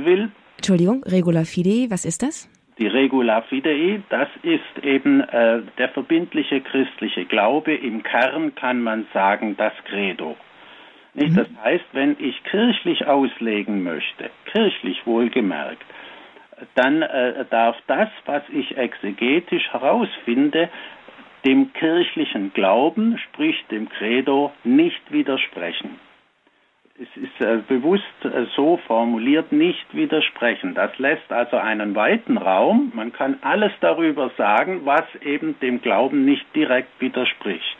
will. 0.04 0.30
Entschuldigung, 0.56 1.04
Regula 1.04 1.44
Fidei, 1.44 1.86
was 1.90 2.04
ist 2.04 2.24
das? 2.24 2.50
Die 2.78 2.88
Regula 2.88 3.42
Fidei, 3.42 4.00
das 4.08 4.28
ist 4.42 4.84
eben 4.84 5.20
äh, 5.20 5.62
der 5.78 5.88
verbindliche 5.90 6.60
christliche 6.62 7.26
Glaube. 7.26 7.74
Im 7.74 8.02
Kern 8.02 8.56
kann 8.56 8.82
man 8.82 9.06
sagen, 9.14 9.56
das 9.56 9.72
Credo. 9.84 10.36
Nicht? 11.18 11.32
Mhm. 11.32 11.36
Das 11.36 11.48
heißt, 11.64 11.84
wenn 11.92 12.16
ich 12.20 12.42
kirchlich 12.44 13.06
auslegen 13.06 13.82
möchte, 13.82 14.30
kirchlich 14.52 15.04
wohlgemerkt, 15.04 15.84
dann 16.74 17.02
äh, 17.02 17.44
darf 17.50 17.76
das, 17.86 18.08
was 18.24 18.42
ich 18.50 18.76
exegetisch 18.76 19.68
herausfinde, 19.72 20.68
dem 21.44 21.72
kirchlichen 21.72 22.52
Glauben, 22.52 23.18
sprich 23.18 23.56
dem 23.70 23.88
Credo, 23.88 24.52
nicht 24.64 25.12
widersprechen. 25.12 26.00
Es 27.00 27.22
ist 27.22 27.40
äh, 27.40 27.58
bewusst 27.68 28.04
äh, 28.24 28.46
so 28.56 28.76
formuliert, 28.86 29.52
nicht 29.52 29.86
widersprechen. 29.94 30.74
Das 30.74 30.96
lässt 30.98 31.30
also 31.32 31.56
einen 31.56 31.94
weiten 31.94 32.36
Raum. 32.36 32.92
Man 32.94 33.12
kann 33.12 33.38
alles 33.42 33.72
darüber 33.80 34.30
sagen, 34.36 34.82
was 34.84 35.04
eben 35.22 35.58
dem 35.60 35.80
Glauben 35.80 36.24
nicht 36.24 36.44
direkt 36.56 37.00
widerspricht. 37.00 37.77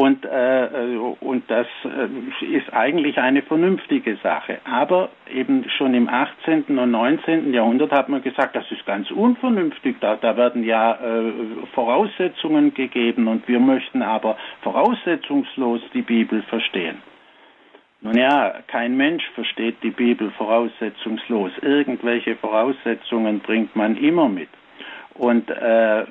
Und, 0.00 0.24
äh, 0.24 0.64
äh, 0.64 0.96
und 0.96 1.50
das 1.50 1.66
äh, 1.84 2.46
ist 2.46 2.72
eigentlich 2.72 3.18
eine 3.18 3.42
vernünftige 3.42 4.16
Sache. 4.22 4.58
Aber 4.64 5.10
eben 5.30 5.68
schon 5.76 5.92
im 5.92 6.08
18. 6.08 6.78
und 6.78 6.90
19. 6.90 7.52
Jahrhundert 7.52 7.92
hat 7.92 8.08
man 8.08 8.22
gesagt, 8.22 8.56
das 8.56 8.64
ist 8.72 8.86
ganz 8.86 9.10
unvernünftig. 9.10 9.96
Da, 10.00 10.16
da 10.16 10.38
werden 10.38 10.64
ja 10.64 10.94
äh, 10.94 11.32
Voraussetzungen 11.74 12.72
gegeben 12.72 13.28
und 13.28 13.46
wir 13.46 13.60
möchten 13.60 14.00
aber 14.00 14.38
voraussetzungslos 14.62 15.82
die 15.92 16.00
Bibel 16.00 16.40
verstehen. 16.44 17.02
Nun 18.00 18.16
ja, 18.16 18.54
kein 18.68 18.96
Mensch 18.96 19.24
versteht 19.34 19.82
die 19.82 19.90
Bibel 19.90 20.30
voraussetzungslos. 20.30 21.52
Irgendwelche 21.60 22.36
Voraussetzungen 22.36 23.40
bringt 23.40 23.76
man 23.76 23.98
immer 23.98 24.30
mit. 24.30 24.48
Und 25.12 25.50
äh, 25.50 26.06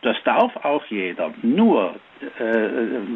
das 0.00 0.16
darf 0.24 0.56
auch 0.64 0.86
jeder. 0.86 1.34
Nur 1.42 1.96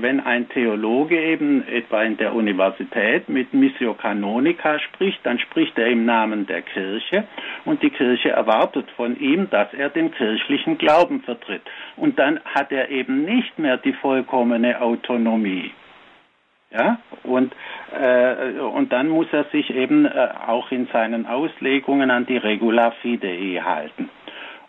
wenn 0.01 0.21
ein 0.21 0.49
Theologe 0.49 1.21
eben 1.21 1.67
etwa 1.67 2.03
in 2.03 2.17
der 2.17 2.35
Universität 2.35 3.29
mit 3.29 3.53
Missio 3.53 3.95
Canonica 3.95 4.79
spricht, 4.79 5.21
dann 5.25 5.39
spricht 5.39 5.79
er 5.79 5.87
im 5.89 6.05
Namen 6.05 6.47
der 6.47 6.63
Kirche 6.63 7.25
und 7.65 7.83
die 7.83 7.91
Kirche 7.91 8.31
erwartet 8.31 8.91
von 8.97 9.19
ihm, 9.19 9.51
dass 9.51 9.73
er 9.75 9.89
den 9.89 10.13
kirchlichen 10.13 10.79
Glauben 10.79 11.23
vertritt. 11.23 11.63
Und 11.97 12.19
dann 12.19 12.41
hat 12.45 12.71
er 12.71 12.91
eben 12.91 13.25
nicht 13.25 13.59
mehr 13.59 13.77
die 13.77 13.93
vollkommene 13.93 14.81
Autonomie. 14.81 15.73
Ja, 16.71 16.99
und, 17.25 17.53
äh, 17.93 18.59
und 18.61 18.93
dann 18.93 19.09
muss 19.09 19.27
er 19.33 19.45
sich 19.53 19.69
eben 19.75 20.07
äh, 20.07 20.29
auch 20.47 20.71
in 20.73 20.87
seinen 20.87 21.27
Auslegungen 21.27 22.11
an 22.11 22.25
die 22.25 22.39
Regula 22.39 22.93
Fidei 23.03 23.61
halten 23.63 24.09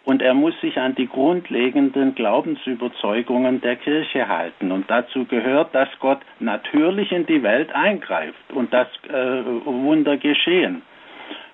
und 0.05 0.21
er 0.21 0.33
muss 0.33 0.59
sich 0.59 0.77
an 0.77 0.95
die 0.95 1.07
grundlegenden 1.07 2.13
Glaubensüberzeugungen 2.15 3.61
der 3.61 3.77
Kirche 3.77 4.27
halten. 4.27 4.71
Und 4.71 4.89
dazu 4.89 5.25
gehört, 5.25 5.73
dass 5.73 5.87
Gott 5.99 6.19
natürlich 6.39 7.11
in 7.11 7.25
die 7.25 7.41
Welt 7.41 7.73
eingreift 7.73 8.51
und 8.53 8.73
dass 8.73 8.87
äh, 9.07 9.43
Wunder 9.65 10.17
geschehen. 10.17 10.81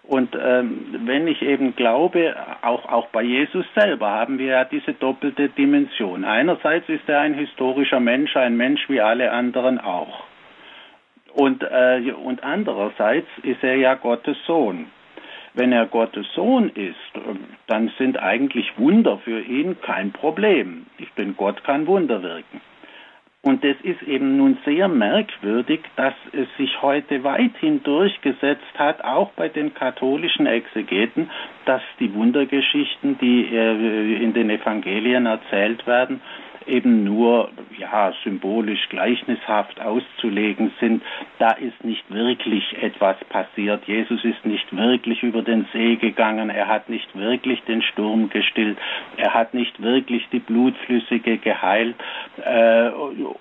Und 0.10 0.36
ähm, 0.36 1.02
wenn 1.06 1.28
ich 1.28 1.44
eben 1.44 1.76
glaube, 1.76 2.36
auch, 2.64 2.90
auch 2.90 3.08
bei 3.10 3.22
Jesus 3.22 3.66
selber 3.76 4.10
haben 4.10 4.40
wir 4.40 4.48
ja 4.48 4.66
diese 4.66 4.94
doppelte 4.94 5.50
Dimension. 5.50 6.26
Einerseits 6.26 6.90
ist 6.90 7.08
er 7.08 7.20
ein 7.20 7.36
historischer 7.36 8.00
Mensch, 8.00 8.36
ein 8.36 8.58
Mensch 8.58 8.90
wie 8.90 9.02
alle 9.02 9.32
anderen 9.32 9.80
auch. 9.80 10.24
Und, 11.36 11.62
äh, 11.62 12.12
und 12.24 12.44
andererseits 12.44 13.28
ist 13.44 13.64
er 13.64 13.76
ja 13.76 13.94
Gottes 13.94 14.38
Sohn. 14.48 14.88
Wenn 15.60 15.74
er 15.74 15.88
Gottes 15.88 16.26
Sohn 16.36 16.70
ist, 16.70 16.96
dann 17.68 17.92
sind 17.98 18.18
eigentlich 18.18 18.72
Wunder 18.78 19.18
für 19.18 19.42
ihn 19.42 19.76
kein 19.82 20.14
Problem. 20.14 20.86
Denn 21.18 21.36
Gott 21.36 21.66
kann 21.66 21.86
Wunder 21.86 22.24
wirken. 22.24 22.62
Und 23.42 23.66
es 23.66 23.76
ist 23.84 24.02
eben 24.04 24.38
nun 24.38 24.58
sehr 24.64 24.88
merkwürdig, 24.88 25.82
dass 25.98 26.14
es 26.32 26.48
sich 26.58 26.82
heute 26.82 27.26
weithin 27.26 27.84
durchgesetzt 27.84 28.74
hat, 28.78 29.04
auch 29.04 29.32
bei 29.32 29.50
den 29.50 29.74
katholischen 29.74 30.46
Exegeten, 30.46 31.30
dass 31.66 31.82
die 32.00 32.14
Wundergeschichten, 32.14 33.18
die 33.20 33.54
äh, 33.54 34.24
in 34.24 34.34
den 34.34 34.50
Evangelien 34.50 35.26
erzählt 35.26 35.86
werden, 35.86 36.22
eben 36.68 37.04
nur 37.04 37.50
ja 37.78 38.14
symbolisch 38.24 38.90
gleichnishaft 38.90 39.80
auszulegen 39.80 40.72
sind. 40.80 41.04
Da 41.38 41.52
ist 41.52 41.84
nicht 41.84 42.10
wirklich 42.10 42.82
etwas 42.82 43.18
passiert. 43.30 43.86
Jesus 43.86 44.24
ist 44.24 44.46
nicht 44.46 44.76
wirklich 44.76 45.24
über 45.24 45.42
den 45.42 45.68
See 45.74 45.96
gegangen. 45.96 46.50
Er 46.50 46.68
hat 46.68 46.90
nicht 46.90 47.16
wirklich 47.16 47.62
den 47.64 47.82
Sturm 47.82 48.30
gestillt. 48.30 48.78
Er 49.18 49.34
hat 49.34 49.54
nicht 49.54 49.82
wirklich 49.82 50.28
die 50.32 50.40
Blutflüssige 50.40 51.38
geheilt. 51.38 51.96
Äh, 52.44 52.90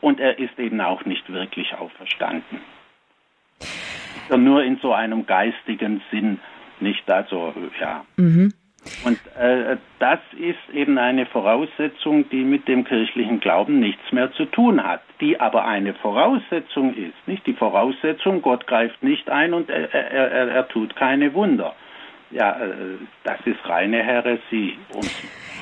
und 0.01 0.21
er 0.21 0.39
ist 0.39 0.59
eben 0.59 0.81
auch 0.81 1.05
nicht 1.05 1.33
wirklich 1.33 1.75
auferstanden. 1.75 2.61
Nur 4.37 4.63
in 4.63 4.77
so 4.79 4.93
einem 4.93 5.27
geistigen 5.27 6.03
Sinn, 6.11 6.39
nicht 6.81 7.11
also, 7.11 7.55
ja. 7.81 8.05
Mhm. 8.17 8.53
Und 9.05 9.19
äh, 9.37 9.77
das 9.99 10.21
ist 10.39 10.75
eben 10.75 10.99
eine 10.99 11.27
Voraussetzung, 11.27 12.29
die 12.31 12.45
mit 12.45 12.69
dem 12.69 12.85
kirchlichen 12.85 13.41
Glauben 13.41 13.81
nichts 13.81 14.13
mehr 14.13 14.33
zu 14.33 14.45
tun 14.47 14.83
hat, 14.83 15.03
die 15.21 15.41
aber 15.41 15.65
eine 15.65 15.95
Voraussetzung 15.95 16.95
ist. 16.95 17.15
Nicht 17.27 17.47
die 17.47 17.55
Voraussetzung, 17.55 18.41
Gott 18.41 18.67
greift 18.67 19.03
nicht 19.03 19.29
ein 19.29 19.53
und 19.53 19.69
er, 19.69 19.93
er, 19.93 20.31
er, 20.31 20.49
er 20.49 20.69
tut 20.69 20.97
keine 20.97 21.35
Wunder. 21.35 21.75
Ja, 22.31 22.61
äh, 22.61 22.99
das 23.25 23.39
ist 23.45 23.59
reine 23.65 24.03
Häresie. 24.03 24.79
Und 24.93 25.11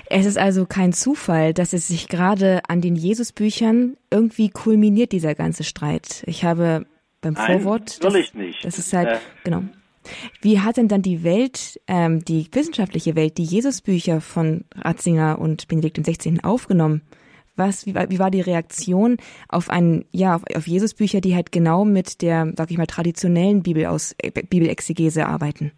es 0.08 0.26
ist 0.26 0.38
also 0.38 0.66
kein 0.66 0.92
Zufall, 0.92 1.52
dass 1.54 1.72
es 1.72 1.88
sich 1.88 2.08
gerade 2.08 2.60
an 2.68 2.80
den 2.80 2.96
Jesusbüchern 2.96 3.96
irgendwie 4.10 4.50
kulminiert, 4.50 5.12
dieser 5.12 5.34
ganze 5.34 5.64
Streit. 5.64 6.22
Ich 6.26 6.44
habe 6.44 6.86
beim 7.22 7.34
Nein, 7.34 7.60
Vorwort. 7.60 7.98
Natürlich 8.02 8.32
das, 8.32 8.34
nicht. 8.34 8.64
Das 8.64 8.78
ist 8.78 8.92
halt, 8.92 9.08
äh, 9.08 9.18
genau. 9.44 9.62
Wie 10.40 10.60
hat 10.60 10.76
denn 10.76 10.88
dann 10.88 11.02
die 11.02 11.24
Welt, 11.24 11.80
ähm, 11.86 12.24
die 12.24 12.48
wissenschaftliche 12.52 13.16
Welt, 13.16 13.38
die 13.38 13.44
Jesusbücher 13.44 14.20
von 14.20 14.64
Ratzinger 14.74 15.38
und 15.38 15.68
Benedikt 15.68 15.98
XVI. 15.98 16.40
aufgenommen? 16.42 17.02
Was, 17.56 17.86
wie, 17.86 17.94
wie 17.94 18.18
war 18.18 18.30
die 18.30 18.42
Reaktion 18.42 19.16
auf 19.48 19.70
ein, 19.70 20.04
ja, 20.12 20.36
auf, 20.36 20.42
auf 20.54 20.66
Jesusbücher, 20.66 21.20
die 21.20 21.34
halt 21.34 21.52
genau 21.52 21.84
mit 21.84 22.20
der, 22.20 22.52
sag 22.54 22.70
ich 22.70 22.76
mal, 22.76 22.86
traditionellen 22.86 23.62
Bibel 23.62 23.86
aus, 23.86 24.14
äh, 24.22 24.30
Bibelexegese 24.30 25.26
arbeiten? 25.26 25.72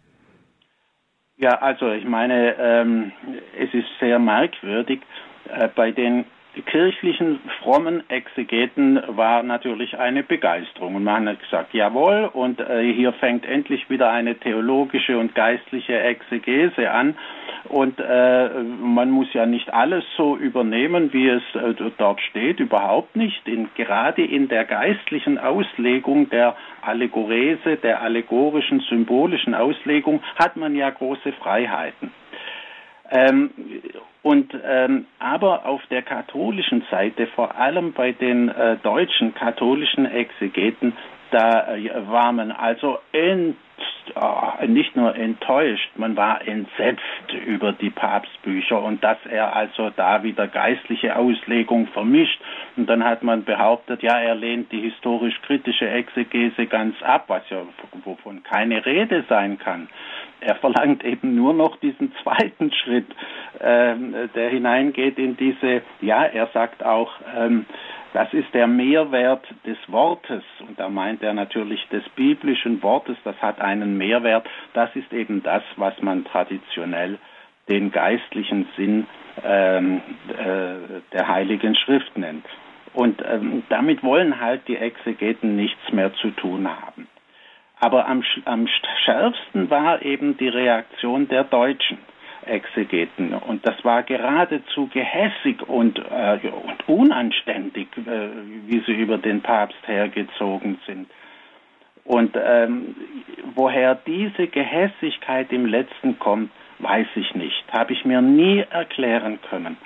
Ja, 1.37 1.51
also 1.61 1.89
ich 1.91 2.05
meine, 2.05 2.55
ähm, 2.59 3.13
es 3.57 3.73
ist 3.73 3.87
sehr 4.01 4.19
merkwürdig. 4.19 4.99
Äh, 5.47 5.69
bei 5.73 5.91
den 5.91 6.25
kirchlichen 6.61 7.39
frommen 7.61 8.09
Exegeten 8.09 9.01
war 9.07 9.43
natürlich 9.43 9.97
eine 9.97 10.23
Begeisterung. 10.23 10.95
Und 10.95 11.03
man 11.03 11.27
hat 11.27 11.39
gesagt, 11.39 11.73
jawohl, 11.73 12.29
und 12.31 12.59
äh, 12.59 12.91
hier 12.93 13.13
fängt 13.13 13.45
endlich 13.45 13.89
wieder 13.89 14.11
eine 14.11 14.35
theologische 14.35 15.17
und 15.17 15.35
geistliche 15.35 15.99
Exegese 15.99 16.91
an. 16.91 17.17
Und 17.65 17.99
äh, 17.99 18.49
man 18.63 19.11
muss 19.11 19.33
ja 19.33 19.45
nicht 19.45 19.73
alles 19.73 20.03
so 20.17 20.37
übernehmen, 20.37 21.13
wie 21.13 21.27
es 21.27 21.43
äh, 21.55 21.73
dort 21.97 22.21
steht, 22.21 22.59
überhaupt 22.59 23.15
nicht. 23.15 23.47
In, 23.47 23.69
gerade 23.75 24.23
in 24.23 24.47
der 24.47 24.65
geistlichen 24.65 25.37
Auslegung 25.37 26.29
der 26.29 26.55
Allegorese, 26.81 27.77
der 27.77 28.01
allegorischen, 28.01 28.79
symbolischen 28.81 29.53
Auslegung 29.53 30.21
hat 30.35 30.55
man 30.55 30.75
ja 30.75 30.89
große 30.89 31.31
Freiheiten. 31.33 32.11
Ähm, 33.11 33.51
und 34.21 34.53
ähm, 34.65 35.05
aber 35.19 35.65
auf 35.65 35.81
der 35.89 36.01
katholischen 36.01 36.83
Seite, 36.91 37.27
vor 37.27 37.55
allem 37.55 37.93
bei 37.93 38.11
den 38.11 38.49
äh, 38.49 38.77
deutschen 38.77 39.33
katholischen 39.33 40.05
Exegeten, 40.05 40.93
da 41.31 41.75
äh, 41.75 41.89
war 42.07 42.31
man 42.31 42.51
also 42.51 42.99
ent, 43.11 43.55
oh, 44.15 44.65
nicht 44.67 44.95
nur 44.95 45.15
enttäuscht, 45.15 45.89
man 45.95 46.15
war 46.15 46.47
entsetzt 46.47 47.03
über 47.45 47.73
die 47.73 47.89
Papstbücher 47.89 48.81
und 48.81 49.03
dass 49.03 49.17
er 49.29 49.55
also 49.55 49.89
da 49.95 50.23
wieder 50.23 50.47
geistliche 50.47 51.15
Auslegung 51.15 51.87
vermischt. 51.87 52.39
Und 52.75 52.89
dann 52.89 53.03
hat 53.03 53.23
man 53.23 53.43
behauptet, 53.43 54.03
ja, 54.03 54.19
er 54.19 54.35
lehnt 54.35 54.71
die 54.71 54.81
historisch-kritische 54.81 55.87
Exegese 55.87 56.65
ganz 56.65 57.01
ab, 57.01 57.25
was 57.27 57.43
ja 57.49 57.61
wovon 58.03 58.43
keine 58.43 58.85
Rede 58.85 59.23
sein 59.29 59.57
kann. 59.57 59.89
Er 60.41 60.55
verlangt 60.55 61.03
eben 61.03 61.35
nur 61.35 61.53
noch 61.53 61.75
diesen 61.77 62.13
zweiten 62.23 62.71
Schritt, 62.71 63.07
ähm, 63.59 64.15
der 64.35 64.49
hineingeht 64.49 65.17
in 65.17 65.35
diese, 65.35 65.81
ja, 66.01 66.23
er 66.23 66.47
sagt 66.47 66.83
auch, 66.83 67.11
ähm, 67.37 67.65
das 68.13 68.33
ist 68.33 68.53
der 68.53 68.67
Mehrwert 68.67 69.45
des 69.65 69.77
Wortes. 69.87 70.43
Und 70.67 70.79
da 70.79 70.89
meint 70.89 71.21
er 71.21 71.33
natürlich 71.33 71.87
des 71.89 72.07
biblischen 72.09 72.81
Wortes, 72.81 73.17
das 73.23 73.35
hat 73.41 73.61
einen 73.61 73.97
Mehrwert. 73.97 74.47
Das 74.73 74.95
ist 74.95 75.11
eben 75.13 75.43
das, 75.43 75.63
was 75.75 75.99
man 76.01 76.25
traditionell 76.25 77.19
den 77.67 77.91
geistlichen 77.91 78.67
Sinn 78.75 79.05
ähm, 79.43 80.01
äh, 80.29 81.01
der 81.13 81.27
Heiligen 81.27 81.75
Schrift 81.75 82.17
nennt. 82.17 82.45
Und 82.93 83.23
ähm, 83.25 83.63
damit 83.69 84.03
wollen 84.03 84.41
halt 84.41 84.67
die 84.67 84.77
Exegeten 84.77 85.55
nichts 85.55 85.91
mehr 85.91 86.13
zu 86.15 86.31
tun 86.31 86.67
haben. 86.67 87.07
Aber 87.79 88.07
am, 88.07 88.23
am 88.45 88.67
schärfsten 89.05 89.69
war 89.69 90.01
eben 90.01 90.37
die 90.37 90.49
Reaktion 90.49 91.27
der 91.27 91.43
Deutschen. 91.43 91.99
Exegeten. 92.49 93.33
Und 93.33 93.65
das 93.65 93.83
war 93.85 94.03
geradezu 94.03 94.87
gehässig 94.87 95.61
und, 95.67 95.99
äh, 95.99 96.39
und 96.49 96.89
unanständig, 96.89 97.87
äh, 97.97 98.29
wie 98.65 98.79
sie 98.85 98.93
über 98.93 99.17
den 99.17 99.41
Papst 99.41 99.87
hergezogen 99.87 100.79
sind. 100.85 101.09
Und 102.03 102.35
ähm, 102.35 102.95
woher 103.55 103.95
diese 103.95 104.47
Gehässigkeit 104.47 105.51
im 105.51 105.65
letzten 105.65 106.17
kommt, 106.17 106.51
weiß 106.79 107.07
ich 107.15 107.35
nicht. 107.35 107.63
Habe 107.71 107.93
ich 107.93 108.03
mir 108.03 108.21
nie 108.21 108.65
erklären 108.69 109.39
können. 109.49 109.77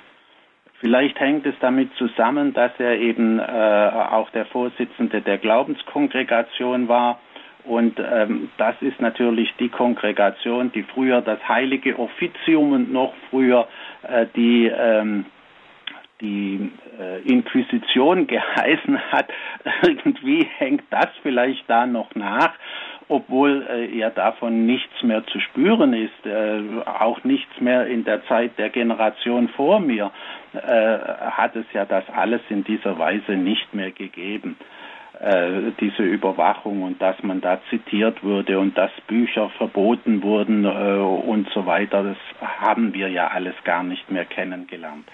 Vielleicht 0.80 1.18
hängt 1.20 1.46
es 1.46 1.54
damit 1.60 1.94
zusammen, 1.96 2.52
dass 2.52 2.72
er 2.78 2.98
eben 2.98 3.38
äh, 3.38 3.42
auch 3.42 4.30
der 4.30 4.46
Vorsitzende 4.46 5.20
der 5.20 5.38
Glaubenskongregation 5.38 6.88
war 6.88 7.20
und 7.64 7.98
ähm, 7.98 8.50
das 8.58 8.74
ist 8.80 9.00
natürlich 9.00 9.52
die 9.58 9.70
Kongregation, 9.70 10.70
die 10.72 10.82
früher 10.82 11.22
das 11.22 11.38
heilige 11.48 11.98
Offizium 11.98 12.72
und 12.72 12.92
noch 12.92 13.14
früher 13.30 13.66
äh, 14.02 14.26
die 14.36 14.66
ähm, 14.66 15.26
die 16.20 16.70
äh, 16.98 17.20
Inquisition 17.22 18.26
geheißen 18.28 19.12
hat. 19.12 19.28
Irgendwie 19.82 20.46
hängt 20.58 20.84
das 20.90 21.08
vielleicht 21.22 21.68
da 21.68 21.86
noch 21.86 22.14
nach, 22.14 22.52
obwohl 23.08 23.66
äh, 23.68 23.96
ja 23.96 24.10
davon 24.10 24.66
nichts 24.66 25.02
mehr 25.02 25.24
zu 25.26 25.40
spüren 25.40 25.92
ist, 25.92 26.26
äh, 26.26 26.62
auch 26.86 27.24
nichts 27.24 27.60
mehr 27.60 27.86
in 27.86 28.04
der 28.04 28.24
Zeit 28.26 28.58
der 28.58 28.70
Generation 28.70 29.48
vor 29.48 29.80
mir 29.80 30.10
äh, 30.52 30.98
hat 31.30 31.56
es 31.56 31.66
ja 31.72 31.84
das 31.84 32.04
alles 32.10 32.40
in 32.48 32.64
dieser 32.64 32.98
Weise 32.98 33.32
nicht 33.32 33.74
mehr 33.74 33.90
gegeben. 33.90 34.56
Äh, 35.20 35.72
diese 35.80 36.02
Überwachung 36.02 36.82
und 36.82 37.00
dass 37.00 37.22
man 37.22 37.40
da 37.40 37.60
zitiert 37.70 38.24
wurde 38.24 38.58
und 38.58 38.76
dass 38.76 38.90
Bücher 39.06 39.48
verboten 39.50 40.22
wurden 40.22 40.64
äh, 40.64 40.68
und 40.68 41.48
so 41.50 41.66
weiter, 41.66 42.02
das 42.02 42.16
haben 42.40 42.94
wir 42.94 43.08
ja 43.08 43.28
alles 43.28 43.54
gar 43.62 43.84
nicht 43.84 44.10
mehr 44.10 44.24
kennengelernt. 44.24 45.04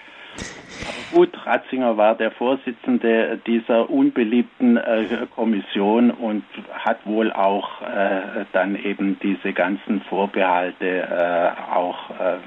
Gut, 1.11 1.29
Ratzinger 1.45 1.97
war 1.97 2.15
der 2.15 2.31
Vorsitzende 2.31 3.39
dieser 3.45 3.89
unbeliebten 3.89 4.77
äh, 4.77 5.27
Kommission 5.35 6.09
und 6.09 6.43
hat 6.71 7.05
wohl 7.05 7.33
auch 7.33 7.81
äh, 7.81 8.45
dann 8.53 8.77
eben 8.77 9.19
diese 9.21 9.51
ganzen 9.51 10.01
Vorbehalte 10.03 10.85
äh, 10.85 11.73
auch 11.73 12.11
äh, 12.11 12.37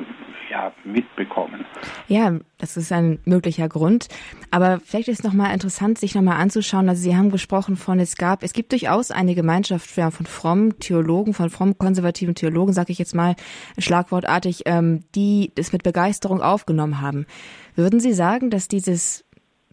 ja, 0.50 0.72
mitbekommen. 0.84 1.66
Ja, 2.08 2.32
das 2.58 2.76
ist 2.76 2.90
ein 2.92 3.18
möglicher 3.24 3.68
Grund. 3.68 4.08
Aber 4.50 4.80
vielleicht 4.80 5.08
ist 5.08 5.18
es 5.18 5.24
nochmal 5.24 5.52
interessant, 5.52 5.98
sich 5.98 6.14
nochmal 6.14 6.40
anzuschauen. 6.40 6.88
Also 6.88 7.02
Sie 7.02 7.16
haben 7.16 7.30
gesprochen 7.30 7.76
von, 7.76 7.98
es 7.98 8.16
gab, 8.16 8.42
es 8.42 8.52
gibt 8.54 8.72
durchaus 8.72 9.10
eine 9.10 9.34
Gemeinschaft 9.34 9.94
ja, 9.96 10.10
von 10.10 10.26
frommen 10.26 10.78
Theologen, 10.78 11.34
von 11.34 11.50
fromm 11.50 11.76
konservativen 11.76 12.34
Theologen, 12.34 12.72
sage 12.72 12.92
ich 12.92 12.98
jetzt 12.98 13.14
mal 13.14 13.34
schlagwortartig, 13.78 14.62
ähm, 14.66 15.04
die 15.14 15.52
das 15.54 15.72
mit 15.72 15.82
Begeisterung 15.82 16.40
aufgenommen 16.40 17.00
haben. 17.00 17.26
Würden 17.76 18.00
Sie 18.00 18.12
sagen, 18.12 18.50
dass 18.50 18.68
dieses 18.68 19.24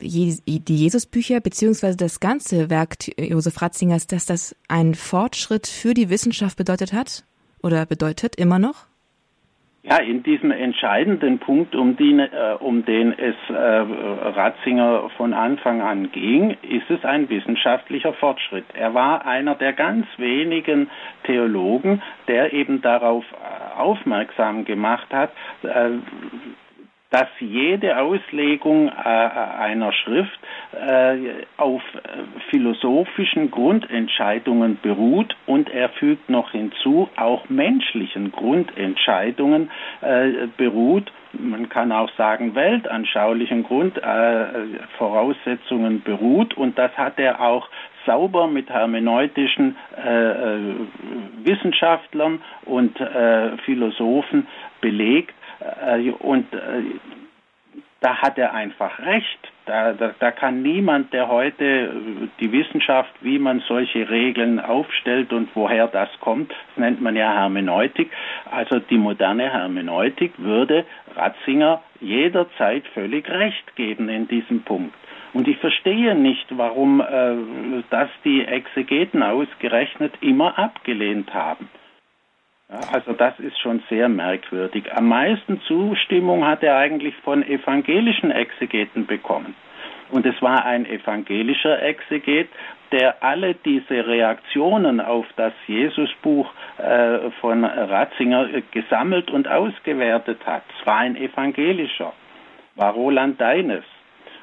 die 0.02 0.76
Jesusbücher 0.76 1.41
beziehungsweise 1.41 1.98
das 1.98 2.19
ganze 2.19 2.69
Werk 2.69 2.95
Josef 3.18 3.61
Ratzingers, 3.61 4.07
dass 4.07 4.26
das 4.26 4.56
einen 4.68 4.95
Fortschritt 4.95 5.68
für 5.68 5.94
die 5.94 6.10
Wissenschaft 6.10 6.57
bedeutet 6.57 6.91
hat 6.94 7.23
oder 7.61 7.86
bedeutet 7.86 8.36
immer 8.36 8.57
noch? 8.57 8.88
Ja, 9.84 9.98
in 9.98 10.22
diesem 10.22 10.52
entscheidenden 10.52 11.40
Punkt, 11.40 11.76
um 11.76 11.98
den, 11.98 12.19
äh, 12.19 12.56
um 12.60 12.86
den 12.86 13.18
es 13.18 13.36
äh, 13.49 13.53
Ratzinger 13.56 15.10
von 15.18 15.34
Anfang 15.34 15.82
an 15.82 16.11
ging, 16.11 16.52
ist 16.61 16.88
es 16.91 17.03
ein 17.03 17.28
wissenschaftlicher 17.30 18.14
Fortschritt. 18.14 18.65
Er 18.76 18.94
war 18.94 19.26
einer 19.26 19.56
der 19.56 19.73
ganz 19.73 20.06
wenigen 20.18 20.91
Theologen, 21.23 22.03
der 22.28 22.53
eben 22.53 22.84
darauf 22.84 23.26
äh, 23.32 23.80
aufmerksam 23.80 24.65
gemacht 24.65 25.07
hat, 25.11 25.32
dass 27.12 27.28
jede 27.40 28.00
Auslegung 28.00 28.88
äh, 28.88 28.92
einer 28.92 29.92
Schrift 29.92 30.40
äh, 30.74 31.44
auf 31.58 31.84
äh, 31.94 32.00
philosophischen 32.50 33.52
Grundentscheidungen 33.52 34.80
beruht 34.82 35.36
und 35.46 35.70
er 35.70 35.90
fügt 35.90 36.30
noch 36.30 36.52
hinzu, 36.52 37.10
auch 37.18 37.50
menschlichen 37.50 38.32
Grundentscheidungen 38.32 39.70
äh, 40.02 40.48
beruht. 40.56 41.12
Man 41.34 41.68
kann 41.68 41.92
auch 41.92 42.10
sagen, 42.18 42.56
weltanschaulichen 42.56 43.64
Grundvoraussetzungen 43.64 45.98
äh, 45.98 46.00
beruht 46.00 46.54
und 46.56 46.78
das 46.78 46.98
hat 46.98 47.20
er 47.20 47.42
auch 47.42 47.68
sauber 48.06 48.48
mit 48.48 48.70
hermeneutischen 48.70 49.76
äh, 49.98 50.32
äh 50.32 50.76
Wissenschaftlern 51.44 52.40
und 52.66 53.00
äh, 53.00 53.58
Philosophen 53.66 54.46
belegt. 54.80 55.34
Äh, 55.86 56.12
und 56.12 56.52
äh, 56.54 56.84
da 58.02 58.18
hat 58.18 58.38
er 58.38 58.54
einfach 58.54 59.00
recht. 59.00 59.52
Da, 59.68 59.94
da, 59.94 60.14
da, 60.18 60.32
kann 60.32 60.64
niemand, 60.64 61.14
der 61.14 61.28
heute 61.28 61.64
äh, 61.64 62.28
die 62.40 62.52
Wissenschaft, 62.52 63.14
wie 63.22 63.38
man 63.38 63.62
solche 63.68 64.10
Regeln 64.10 64.60
aufstellt 64.60 65.32
und 65.32 65.50
woher 65.56 65.88
das 65.88 66.10
kommt, 66.20 66.52
das 66.52 66.78
nennt 66.78 67.02
man 67.02 67.16
ja 67.16 67.32
Hermeneutik. 67.32 68.12
Also 68.50 68.80
die 68.80 68.98
moderne 68.98 69.52
Hermeneutik 69.52 70.34
würde 70.38 70.86
Ratzinger 71.16 71.82
jederzeit 72.00 72.88
völlig 72.88 73.30
recht 73.30 73.76
geben 73.76 74.10
in 74.10 74.28
diesem 74.28 74.64
Punkt. 74.64 74.96
Und 75.34 75.48
ich 75.48 75.58
verstehe 75.60 76.16
nicht, 76.16 76.46
warum 76.58 77.02
äh, 77.02 77.84
das 77.92 78.10
die 78.26 78.44
Exegeten 78.44 79.24
ausgerechnet 79.24 80.14
immer 80.22 80.58
abgelehnt 80.58 81.34
haben. 81.34 81.70
Also 82.72 83.11
das 83.11 83.38
ist 83.39 83.60
schon 83.60 83.84
sehr 83.89 84.07
merkwürdig. 84.07 84.93
Am 84.93 85.10
meisten 85.10 85.60
Zustimmung 85.61 86.45
hat 86.45 86.64
er 86.64 86.77
eigentlich 86.77 87.15
von 87.18 87.43
evangelischen 87.43 88.31
Exegeten 88.31 89.06
bekommen. 89.06 89.56
Und 90.10 90.26
es 90.26 90.41
war 90.41 90.65
ein 90.65 90.85
evangelischer 90.85 91.81
Exeget, 91.81 92.49
der 92.93 93.23
alle 93.23 93.56
diese 93.56 94.06
Reaktionen 94.07 95.02
auf 95.02 95.26
das 95.35 95.53
Jesusbuch 95.68 96.49
äh, 96.77 97.30
von 97.41 97.64
Ratzinger 97.64 98.48
gesammelt 98.72 99.31
und 99.31 99.48
ausgewertet 99.48 100.39
hat. 100.45 100.64
Es 100.80 100.85
war 100.85 100.98
ein 100.98 101.15
evangelischer, 101.15 102.14
war 102.76 102.93
Roland 102.93 103.39
Deines. 103.39 103.84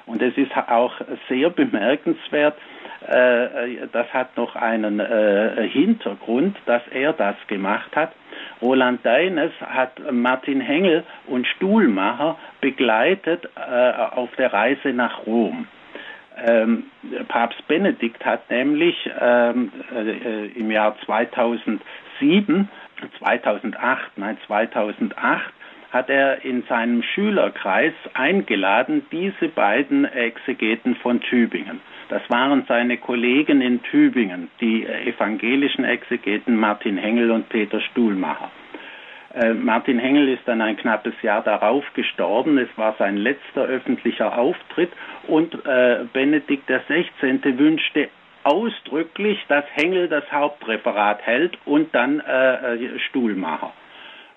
Und 0.06 0.22
es 0.22 0.36
ist 0.38 0.56
auch 0.56 0.94
sehr 1.28 1.50
bemerkenswert, 1.50 2.56
äh, 2.56 2.77
das 3.00 4.12
hat 4.12 4.36
noch 4.36 4.56
einen 4.56 4.98
äh, 4.98 5.68
Hintergrund, 5.68 6.56
dass 6.66 6.82
er 6.90 7.12
das 7.12 7.36
gemacht 7.46 7.94
hat. 7.94 8.12
Roland 8.60 9.04
Deines 9.06 9.52
hat 9.60 10.00
Martin 10.10 10.60
Hengel 10.60 11.04
und 11.26 11.46
Stuhlmacher 11.46 12.36
begleitet 12.60 13.48
äh, 13.56 13.92
auf 13.92 14.30
der 14.36 14.52
Reise 14.52 14.88
nach 14.88 15.26
Rom. 15.26 15.68
Ähm, 16.46 16.84
Papst 17.28 17.66
Benedikt 17.66 18.24
hat 18.24 18.48
nämlich 18.50 19.10
ähm, 19.20 19.72
äh, 19.94 20.46
im 20.58 20.70
Jahr 20.70 20.96
2007, 21.04 22.68
2008, 23.18 24.10
nein 24.16 24.38
2008 24.46 25.52
hat 25.90 26.10
er 26.10 26.44
in 26.44 26.64
seinem 26.68 27.02
Schülerkreis 27.02 27.94
eingeladen, 28.12 29.06
diese 29.10 29.48
beiden 29.48 30.04
Exegeten 30.04 30.96
von 30.96 31.20
Tübingen. 31.20 31.80
Das 32.08 32.22
waren 32.28 32.64
seine 32.66 32.96
Kollegen 32.96 33.60
in 33.60 33.82
Tübingen, 33.82 34.48
die 34.60 34.86
evangelischen 34.86 35.84
Exegeten 35.84 36.56
Martin 36.56 36.96
Hengel 36.96 37.30
und 37.30 37.48
Peter 37.48 37.80
Stuhlmacher. 37.80 38.50
Äh, 39.34 39.52
Martin 39.52 39.98
Hengel 39.98 40.28
ist 40.28 40.42
dann 40.46 40.62
ein 40.62 40.76
knappes 40.76 41.14
Jahr 41.22 41.42
darauf 41.42 41.84
gestorben. 41.94 42.56
Es 42.56 42.68
war 42.76 42.94
sein 42.98 43.18
letzter 43.18 43.64
öffentlicher 43.64 44.38
Auftritt 44.38 44.90
und 45.26 45.54
äh, 45.66 46.04
Benedikt 46.12 46.66
XVI. 46.66 47.58
wünschte 47.58 48.08
ausdrücklich, 48.44 49.38
dass 49.48 49.64
Hengel 49.74 50.08
das 50.08 50.24
Hauptreferat 50.32 51.20
hält 51.22 51.58
und 51.66 51.94
dann 51.94 52.20
äh, 52.20 52.76
äh 52.76 52.98
Stuhlmacher. 53.00 53.72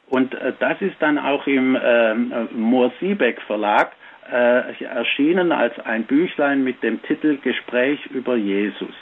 Und 0.10 0.34
äh, 0.34 0.52
das 0.60 0.82
ist 0.82 0.98
dann 1.00 1.18
auch 1.18 1.48
im 1.48 1.76
äh, 1.76 2.14
Mohr-Siebeck 2.54 3.42
Verlag 3.44 3.94
äh, 4.30 4.84
erschienen 4.84 5.52
als 5.52 5.78
ein 5.80 6.04
Büchlein 6.04 6.64
mit 6.64 6.84
dem 6.84 7.02
Titel 7.04 7.38
Gespräch 7.38 8.06
über 8.08 8.36
Jesus. 8.36 8.96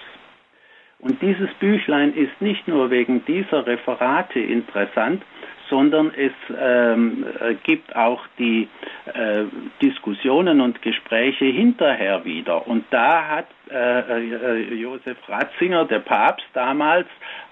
Und 1.00 1.22
dieses 1.22 1.50
Büchlein 1.60 2.14
ist 2.14 2.42
nicht 2.42 2.68
nur 2.68 2.90
wegen 2.92 3.24
dieser 3.26 3.66
Referate 3.66 4.40
interessant, 4.40 5.24
sondern 5.70 6.12
es 6.16 6.34
ähm, 6.60 7.26
äh, 7.40 7.54
gibt 7.64 7.96
auch 7.96 8.22
die 8.38 8.68
äh, 9.14 9.44
Diskussionen 9.82 10.62
und 10.62 10.82
Gespräche 10.82 11.46
hinterher 11.46 12.26
wieder. 12.26 12.68
Und 12.68 12.86
da 12.90 13.28
hat 13.28 13.48
äh, 13.70 14.00
äh 14.10 14.74
Josef 14.74 15.18
Ratzinger, 15.28 15.86
der 15.86 16.00
Papst 16.00 16.48
damals, 16.54 17.08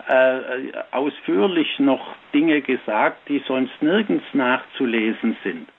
äh, 0.07 0.71
ausführlich 0.91 1.79
noch 1.79 2.15
Dinge 2.33 2.61
gesagt, 2.61 3.29
die 3.29 3.41
sonst 3.47 3.81
nirgends 3.81 4.25
nachzulesen 4.33 5.37
sind. 5.43 5.69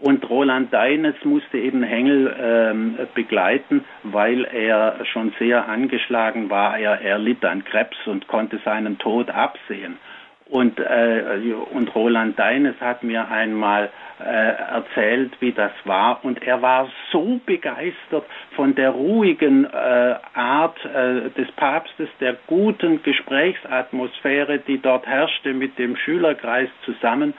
Und 0.00 0.28
Roland 0.28 0.72
Deines 0.72 1.14
musste 1.24 1.58
eben 1.58 1.82
Hengel 1.82 2.34
ähm, 2.38 2.98
begleiten, 3.14 3.84
weil 4.02 4.44
er 4.44 5.04
schon 5.12 5.32
sehr 5.38 5.68
angeschlagen 5.68 6.50
war. 6.50 6.78
Er, 6.78 7.00
er 7.00 7.18
litt 7.18 7.44
an 7.44 7.64
Krebs 7.64 7.96
und 8.06 8.26
konnte 8.26 8.58
seinen 8.64 8.98
Tod 8.98 9.30
absehen. 9.30 9.98
Und, 10.46 10.78
äh, 10.78 11.54
und 11.72 11.94
Roland 11.94 12.38
Deines 12.38 12.78
hat 12.80 13.02
mir 13.02 13.30
einmal 13.30 13.90
äh, 14.20 14.24
erzählt, 14.24 15.32
wie 15.40 15.52
das 15.52 15.72
war. 15.84 16.22
Und 16.22 16.42
er 16.42 16.60
war 16.60 16.88
so 17.10 17.40
begeistert 17.46 18.24
von 18.54 18.74
der 18.74 18.90
ruhigen 18.90 19.64
äh, 19.64 20.14
Art 20.34 20.78
äh, 20.84 21.30
des 21.30 21.50
Papstes, 21.52 22.08
der 22.20 22.36
guten 22.46 23.02
Gesprächsatmosphäre, 23.02 24.58
die 24.58 24.78
dort 24.78 25.06
herrschte 25.06 25.54
mit 25.54 25.78
dem 25.78 25.96
Schülerkreis 25.96 26.68
zusammen 26.84 27.34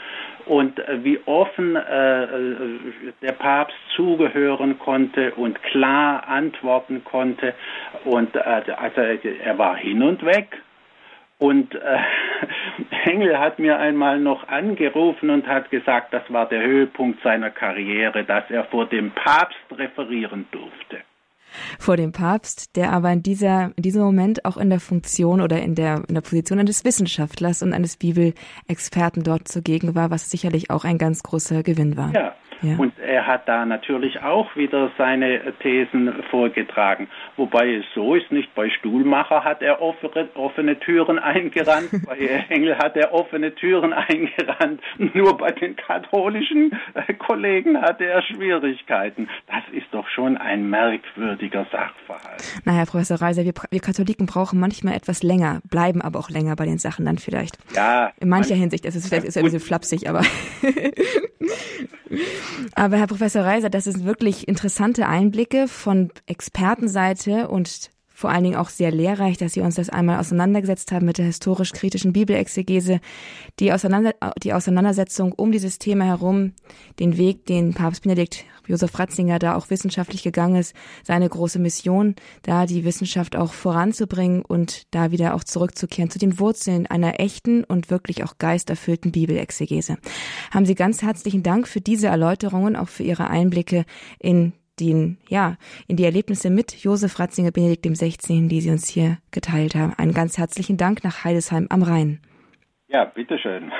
und 0.45 0.79
äh, 0.79 1.03
wie 1.03 1.19
offen 1.25 1.75
äh, 1.75 2.23
äh, 2.23 2.79
der 3.21 3.33
Papst 3.33 3.77
zugehören 3.95 4.79
konnte 4.79 5.33
und 5.35 5.61
klar 5.63 6.27
antworten 6.27 7.03
konnte. 7.03 7.53
Und 8.03 8.35
also 8.37 9.01
er 9.01 9.57
war 9.57 9.75
hin 9.75 10.03
und 10.03 10.23
weg. 10.25 10.61
Und 11.37 11.75
äh, 11.75 11.99
Engel 13.09 13.37
hat 13.39 13.59
mir 13.59 13.77
einmal 13.77 14.19
noch 14.19 14.47
angerufen 14.47 15.29
und 15.29 15.47
hat 15.47 15.69
gesagt, 15.69 16.13
das 16.13 16.23
war 16.29 16.47
der 16.47 16.61
Höhepunkt 16.61 17.21
seiner 17.23 17.49
Karriere, 17.49 18.23
dass 18.23 18.49
er 18.49 18.63
vor 18.65 18.85
dem 18.85 19.11
Papst 19.11 19.57
referieren 19.71 20.47
durfte. 20.51 21.01
Vor 21.79 21.97
dem 21.97 22.11
Papst, 22.11 22.75
der 22.75 22.91
aber 22.91 23.11
in 23.11 23.23
dieser, 23.23 23.71
in 23.75 23.83
diesem 23.83 24.01
Moment 24.01 24.45
auch 24.45 24.57
in 24.57 24.69
der 24.69 24.79
Funktion 24.79 25.41
oder 25.41 25.61
in 25.61 25.75
der, 25.75 26.03
in 26.07 26.15
der 26.15 26.21
Position 26.21 26.59
eines 26.59 26.85
Wissenschaftlers 26.85 27.61
und 27.61 27.73
eines 27.73 27.97
Bibelexperten 27.97 29.23
dort 29.23 29.47
zugegen 29.47 29.95
war, 29.95 30.11
was 30.11 30.29
sicherlich 30.29 30.69
auch 30.69 30.83
ein 30.85 30.97
ganz 30.97 31.23
großer 31.23 31.63
Gewinn 31.63 31.97
war. 31.97 32.13
Ja, 32.13 32.33
ja. 32.61 32.77
Und 32.77 32.97
er 32.99 33.27
hat 33.27 33.47
da 33.47 33.65
natürlich 33.65 34.21
auch 34.21 34.55
wieder 34.55 34.91
seine 34.97 35.53
Thesen 35.61 36.13
vorgetragen. 36.29 37.07
Wobei 37.37 37.75
es 37.75 37.85
so 37.93 38.15
ist, 38.15 38.31
nicht 38.31 38.53
bei 38.55 38.69
Stuhlmacher 38.69 39.43
hat 39.43 39.61
er 39.61 39.81
offene, 39.81 40.29
offene 40.35 40.79
Türen 40.79 41.19
eingerannt, 41.19 41.89
bei 42.05 42.17
Engel 42.49 42.77
hat 42.77 42.95
er 42.95 43.13
offene 43.13 43.53
Türen 43.55 43.93
eingerannt. 43.93 44.81
Nur 45.13 45.37
bei 45.37 45.51
den 45.51 45.75
katholischen 45.75 46.71
äh, 46.93 47.13
Kollegen 47.13 47.81
hatte 47.81 48.05
er 48.05 48.21
Schwierigkeiten. 48.21 49.29
Das 49.47 49.63
ist 49.71 49.87
doch 49.91 50.07
schon 50.09 50.37
ein 50.37 50.69
merkwürdiger 50.69 51.65
Sachverhalt. 51.71 52.61
Na, 52.65 52.73
Herr 52.73 52.85
Professor 52.85 53.21
Reiser, 53.21 53.43
wir, 53.43 53.53
wir 53.69 53.79
Katholiken 53.79 54.25
brauchen 54.25 54.59
manchmal 54.59 54.95
etwas 54.95 55.23
länger, 55.23 55.61
bleiben 55.69 56.01
aber 56.01 56.19
auch 56.19 56.29
länger 56.29 56.55
bei 56.55 56.65
den 56.65 56.77
Sachen 56.77 57.05
dann 57.05 57.17
vielleicht. 57.17 57.57
Ja. 57.75 58.11
In 58.19 58.29
mancher 58.29 58.55
Hinsicht 58.55 58.85
ist 58.85 58.95
es 58.95 59.07
vielleicht 59.07 59.25
ist 59.25 59.37
ein 59.37 59.43
bisschen 59.43 59.59
flapsig, 59.59 60.09
aber 60.09 60.21
Aber 62.73 62.97
Herr 62.97 63.07
Professor 63.07 63.43
Reiser, 63.43 63.69
das 63.69 63.85
sind 63.85 64.05
wirklich 64.05 64.47
interessante 64.47 65.07
Einblicke 65.07 65.67
von 65.67 66.11
Expertenseite 66.27 67.47
und 67.47 67.89
vor 68.15 68.29
allen 68.29 68.45
Dingen 68.45 68.55
auch 68.55 68.69
sehr 68.69 68.91
lehrreich, 68.91 69.37
dass 69.37 69.53
Sie 69.53 69.61
uns 69.61 69.75
das 69.75 69.89
einmal 69.89 70.19
auseinandergesetzt 70.19 70.93
haben 70.93 71.05
mit 71.05 71.17
der 71.17 71.25
historisch-kritischen 71.25 72.13
Bibelexegese, 72.13 73.01
die, 73.59 73.73
Auseinander 73.73 74.15
die 74.41 74.53
Auseinandersetzung 74.53 75.33
um 75.33 75.51
dieses 75.51 75.79
Thema 75.79 76.05
herum, 76.05 76.53
den 76.99 77.17
Weg, 77.17 77.45
den 77.45 77.73
Papst 77.73 78.03
Benedikt 78.03 78.45
Josef 78.67 78.97
Ratzinger 78.97 79.37
da 79.37 79.55
auch 79.55 79.69
wissenschaftlich 79.69 80.23
gegangen 80.23 80.55
ist, 80.55 80.73
seine 81.03 81.29
große 81.29 81.59
Mission, 81.59 82.15
da 82.41 82.65
die 82.65 82.85
Wissenschaft 82.85 83.35
auch 83.35 83.53
voranzubringen 83.53 84.43
und 84.43 84.83
da 84.91 85.11
wieder 85.11 85.35
auch 85.35 85.43
zurückzukehren 85.43 86.09
zu 86.09 86.17
den 86.17 86.39
Wurzeln 86.39 86.87
einer 86.87 87.19
echten 87.19 87.63
und 87.63 87.89
wirklich 87.89 88.23
auch 88.23 88.37
geisterfüllten 88.37 89.11
Bibelexegese. 89.11 89.97
Haben 90.51 90.65
Sie 90.65 90.75
ganz 90.75 91.01
herzlichen 91.01 91.43
Dank 91.43 91.67
für 91.67 91.81
diese 91.81 92.07
Erläuterungen, 92.07 92.75
auch 92.75 92.89
für 92.89 93.03
Ihre 93.03 93.29
Einblicke 93.29 93.85
in 94.19 94.53
den, 94.79 95.17
ja, 95.29 95.57
in 95.87 95.97
die 95.97 96.03
Erlebnisse 96.03 96.49
mit 96.49 96.75
Josef 96.75 97.19
Ratzinger 97.19 97.51
Benedikt 97.51 97.85
XVI., 97.85 98.47
die 98.47 98.61
Sie 98.61 98.71
uns 98.71 98.87
hier 98.87 99.17
geteilt 99.31 99.75
haben. 99.75 99.93
Einen 99.93 100.13
ganz 100.13 100.37
herzlichen 100.37 100.77
Dank 100.77 101.03
nach 101.03 101.23
Heidesheim 101.23 101.67
am 101.69 101.83
Rhein. 101.83 102.19
Ja, 102.87 103.05
bitteschön. 103.05 103.71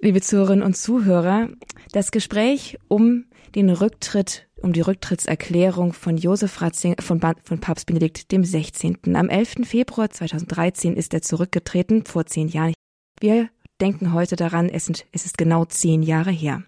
Liebe 0.00 0.20
Zuhörerinnen 0.20 0.64
und 0.64 0.76
Zuhörer, 0.76 1.48
das 1.92 2.10
Gespräch 2.10 2.78
um 2.88 3.24
den 3.54 3.70
Rücktritt 3.70 4.48
um 4.62 4.72
die 4.72 4.80
Rücktrittserklärung 4.80 5.92
von 5.92 6.16
Josef 6.16 6.60
Ratzinger, 6.60 6.96
von, 7.00 7.20
von 7.20 7.60
Papst 7.60 7.86
Benedikt 7.86 8.32
dem 8.32 8.44
16. 8.44 8.98
Am 9.14 9.28
11. 9.28 9.56
Februar 9.64 10.10
2013 10.10 10.96
ist 10.96 11.14
er 11.14 11.22
zurückgetreten, 11.22 12.04
vor 12.04 12.26
zehn 12.26 12.48
Jahren. 12.48 12.74
Wir 13.20 13.48
denken 13.80 14.12
heute 14.12 14.36
daran, 14.36 14.68
es, 14.68 14.86
sind, 14.86 15.06
es 15.12 15.24
ist 15.24 15.38
genau 15.38 15.64
zehn 15.64 16.02
Jahre 16.02 16.30
her. 16.30 16.62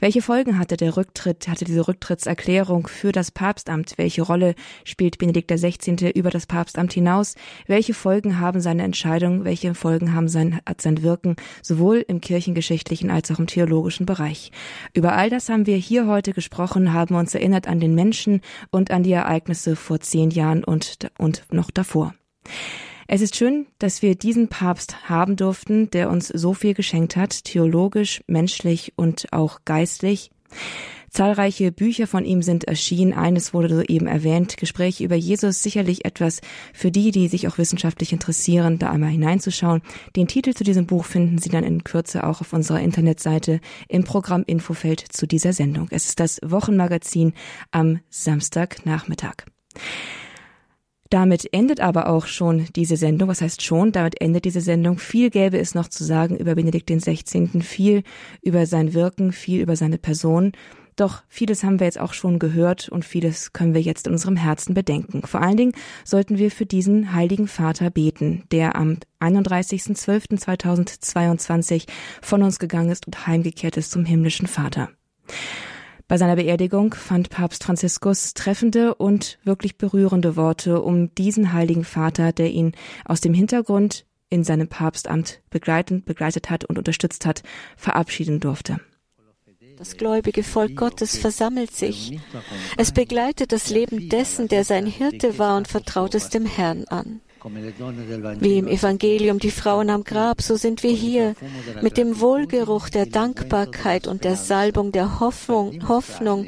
Welche 0.00 0.22
Folgen 0.22 0.58
hatte 0.58 0.76
der 0.76 0.96
Rücktritt, 0.96 1.48
hatte 1.48 1.64
diese 1.64 1.86
Rücktrittserklärung 1.86 2.86
für 2.86 3.12
das 3.12 3.30
Papstamt? 3.30 3.94
Welche 3.96 4.22
Rolle 4.22 4.54
spielt 4.84 5.18
Benedikt 5.18 5.50
XVI. 5.50 6.10
über 6.14 6.30
das 6.30 6.46
Papstamt 6.46 6.92
hinaus? 6.92 7.34
Welche 7.66 7.94
Folgen 7.94 8.40
haben 8.40 8.60
seine 8.60 8.82
Entscheidung? 8.82 9.44
Welche 9.44 9.74
Folgen 9.74 10.14
haben 10.14 10.28
sein, 10.28 10.60
hat 10.66 10.80
sein 10.80 11.02
Wirken 11.02 11.36
sowohl 11.62 12.04
im 12.06 12.20
kirchengeschichtlichen 12.20 13.10
als 13.10 13.30
auch 13.30 13.38
im 13.38 13.46
theologischen 13.46 14.06
Bereich? 14.06 14.50
Über 14.94 15.12
all 15.12 15.30
das 15.30 15.48
haben 15.48 15.66
wir 15.66 15.76
hier 15.76 16.06
heute 16.06 16.32
gesprochen, 16.32 16.92
haben 16.92 17.14
uns 17.14 17.34
erinnert 17.34 17.68
an 17.68 17.80
den 17.80 17.94
Menschen 17.94 18.40
und 18.70 18.90
an 18.90 19.02
die 19.02 19.12
Ereignisse 19.12 19.76
vor 19.76 20.00
zehn 20.00 20.30
Jahren 20.30 20.64
und, 20.64 21.10
und 21.18 21.44
noch 21.50 21.70
davor. 21.70 22.14
Es 23.06 23.20
ist 23.20 23.36
schön, 23.36 23.66
dass 23.78 24.02
wir 24.02 24.14
diesen 24.14 24.48
Papst 24.48 25.08
haben 25.08 25.36
durften, 25.36 25.90
der 25.90 26.10
uns 26.10 26.28
so 26.28 26.54
viel 26.54 26.74
geschenkt 26.74 27.16
hat, 27.16 27.44
theologisch, 27.44 28.22
menschlich 28.26 28.94
und 28.96 29.32
auch 29.32 29.60
geistlich. 29.64 30.30
Zahlreiche 31.10 31.70
Bücher 31.70 32.08
von 32.08 32.24
ihm 32.24 32.42
sind 32.42 32.64
erschienen. 32.64 33.12
Eines 33.12 33.54
wurde 33.54 33.68
soeben 33.68 34.08
erwähnt. 34.08 34.56
Gespräche 34.56 35.04
über 35.04 35.14
Jesus 35.14 35.62
sicherlich 35.62 36.04
etwas 36.04 36.40
für 36.72 36.90
die, 36.90 37.12
die 37.12 37.28
sich 37.28 37.46
auch 37.46 37.56
wissenschaftlich 37.56 38.12
interessieren, 38.12 38.80
da 38.80 38.90
einmal 38.90 39.10
hineinzuschauen. 39.10 39.82
Den 40.16 40.26
Titel 40.26 40.54
zu 40.54 40.64
diesem 40.64 40.86
Buch 40.86 41.04
finden 41.04 41.38
Sie 41.38 41.50
dann 41.50 41.62
in 41.62 41.84
Kürze 41.84 42.24
auch 42.24 42.40
auf 42.40 42.52
unserer 42.52 42.80
Internetseite 42.80 43.60
im 43.88 44.02
Programm 44.02 44.42
Infofeld 44.44 45.04
zu 45.08 45.28
dieser 45.28 45.52
Sendung. 45.52 45.86
Es 45.92 46.06
ist 46.06 46.18
das 46.18 46.40
Wochenmagazin 46.42 47.32
am 47.70 48.00
Samstagnachmittag. 48.10 49.44
Damit 51.14 51.46
endet 51.52 51.78
aber 51.78 52.08
auch 52.08 52.26
schon 52.26 52.66
diese 52.74 52.96
Sendung. 52.96 53.28
Was 53.28 53.40
heißt 53.40 53.62
schon? 53.62 53.92
Damit 53.92 54.20
endet 54.20 54.46
diese 54.46 54.60
Sendung. 54.60 54.98
Viel 54.98 55.30
gäbe 55.30 55.60
es 55.60 55.76
noch 55.76 55.86
zu 55.86 56.02
sagen 56.02 56.36
über 56.36 56.56
Benedikt 56.56 56.90
XVI., 56.90 57.60
viel 57.60 58.02
über 58.42 58.66
sein 58.66 58.94
Wirken, 58.94 59.30
viel 59.30 59.60
über 59.60 59.76
seine 59.76 59.98
Person. 59.98 60.50
Doch 60.96 61.22
vieles 61.28 61.62
haben 61.62 61.78
wir 61.78 61.86
jetzt 61.86 62.00
auch 62.00 62.14
schon 62.14 62.40
gehört 62.40 62.88
und 62.88 63.04
vieles 63.04 63.52
können 63.52 63.74
wir 63.74 63.80
jetzt 63.80 64.08
in 64.08 64.12
unserem 64.12 64.34
Herzen 64.34 64.74
bedenken. 64.74 65.22
Vor 65.24 65.40
allen 65.40 65.56
Dingen 65.56 65.74
sollten 66.04 66.36
wir 66.36 66.50
für 66.50 66.66
diesen 66.66 67.14
heiligen 67.14 67.46
Vater 67.46 67.90
beten, 67.90 68.42
der 68.50 68.74
am 68.74 68.98
31.12.2022 69.20 71.86
von 72.22 72.42
uns 72.42 72.58
gegangen 72.58 72.90
ist 72.90 73.06
und 73.06 73.28
heimgekehrt 73.28 73.76
ist 73.76 73.92
zum 73.92 74.04
himmlischen 74.04 74.48
Vater. 74.48 74.90
Bei 76.06 76.18
seiner 76.18 76.36
Beerdigung 76.36 76.92
fand 76.92 77.30
Papst 77.30 77.64
Franziskus 77.64 78.34
treffende 78.34 78.94
und 78.94 79.38
wirklich 79.44 79.78
berührende 79.78 80.36
Worte 80.36 80.82
um 80.82 81.14
diesen 81.14 81.52
heiligen 81.54 81.84
Vater, 81.84 82.32
der 82.32 82.50
ihn 82.50 82.72
aus 83.06 83.22
dem 83.22 83.32
Hintergrund 83.32 84.04
in 84.28 84.44
seinem 84.44 84.68
Papstamt 84.68 85.40
begleitend, 85.48 86.04
begleitet 86.04 86.50
hat 86.50 86.64
und 86.64 86.76
unterstützt 86.76 87.24
hat, 87.24 87.42
verabschieden 87.76 88.40
durfte. 88.40 88.80
Das 89.76 89.96
gläubige 89.96 90.44
Volk 90.44 90.76
Gottes 90.76 91.16
versammelt 91.16 91.72
sich. 91.72 92.18
Es 92.76 92.92
begleitet 92.92 93.50
das 93.50 93.70
Leben 93.70 94.08
dessen, 94.08 94.46
der 94.48 94.64
sein 94.64 94.86
Hirte 94.86 95.38
war 95.38 95.56
und 95.56 95.68
vertraut 95.68 96.14
es 96.14 96.28
dem 96.28 96.46
Herrn 96.46 96.84
an. 96.84 97.20
Wie 97.44 98.58
im 98.58 98.68
Evangelium 98.68 99.38
die 99.38 99.50
Frauen 99.50 99.90
am 99.90 100.02
Grab, 100.02 100.40
so 100.40 100.56
sind 100.56 100.82
wir 100.82 100.92
hier 100.92 101.34
mit 101.82 101.98
dem 101.98 102.20
Wohlgeruch 102.20 102.88
der 102.88 103.04
Dankbarkeit 103.04 104.06
und 104.06 104.24
der 104.24 104.36
Salbung 104.36 104.92
der 104.92 105.20
Hoffnung, 105.20 105.86
Hoffnung, 105.86 106.46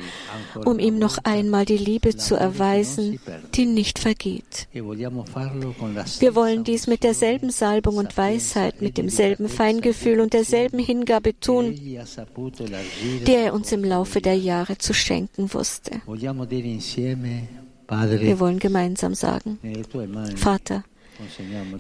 um 0.65 0.79
ihm 0.79 0.99
noch 0.99 1.19
einmal 1.25 1.67
die 1.67 1.77
Liebe 1.77 2.17
zu 2.17 2.35
erweisen, 2.35 3.21
die 3.55 3.67
nicht 3.67 3.99
vergeht. 3.99 4.69
Wir 4.73 6.35
wollen 6.35 6.65
dies 6.65 6.87
mit 6.87 7.05
derselben 7.05 7.51
Salbung 7.51 7.97
und 7.97 8.17
Weisheit, 8.17 8.81
mit 8.81 8.97
demselben 8.97 9.51
Feingefühl 9.51 10.21
und 10.21 10.33
derselben 10.33 10.79
Hingabe 10.79 11.39
tun, 11.39 11.75
die 11.75 13.35
er 13.35 13.53
uns 13.53 13.71
im 13.73 13.85
Laufe 13.85 14.23
der 14.23 14.37
Jahre 14.39 14.79
zu 14.79 14.95
schenken 14.95 15.53
wusste. 15.53 16.01
Wir 17.89 18.41
wollen 18.41 18.59
gemeinsam 18.59 19.15
sagen, 19.15 19.59
Vater, 20.37 20.85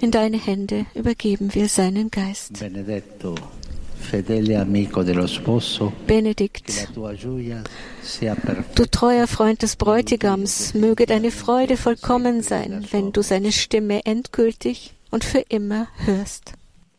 in 0.00 0.10
deine 0.10 0.38
Hände 0.38 0.86
übergeben 0.94 1.54
wir 1.54 1.68
seinen 1.68 2.10
Geist. 2.10 2.52
Benedikt, 6.06 6.88
du 8.74 8.86
treuer 8.86 9.26
Freund 9.26 9.62
des 9.62 9.76
Bräutigams, 9.76 10.74
möge 10.74 11.06
deine 11.06 11.30
Freude 11.30 11.76
vollkommen 11.76 12.42
sein, 12.42 12.86
wenn 12.92 13.12
du 13.12 13.22
seine 13.22 13.52
Stimme 13.52 14.04
endgültig 14.04 14.94
und 15.10 15.24
für 15.24 15.44
immer 15.48 15.88
hörst. 16.04 16.52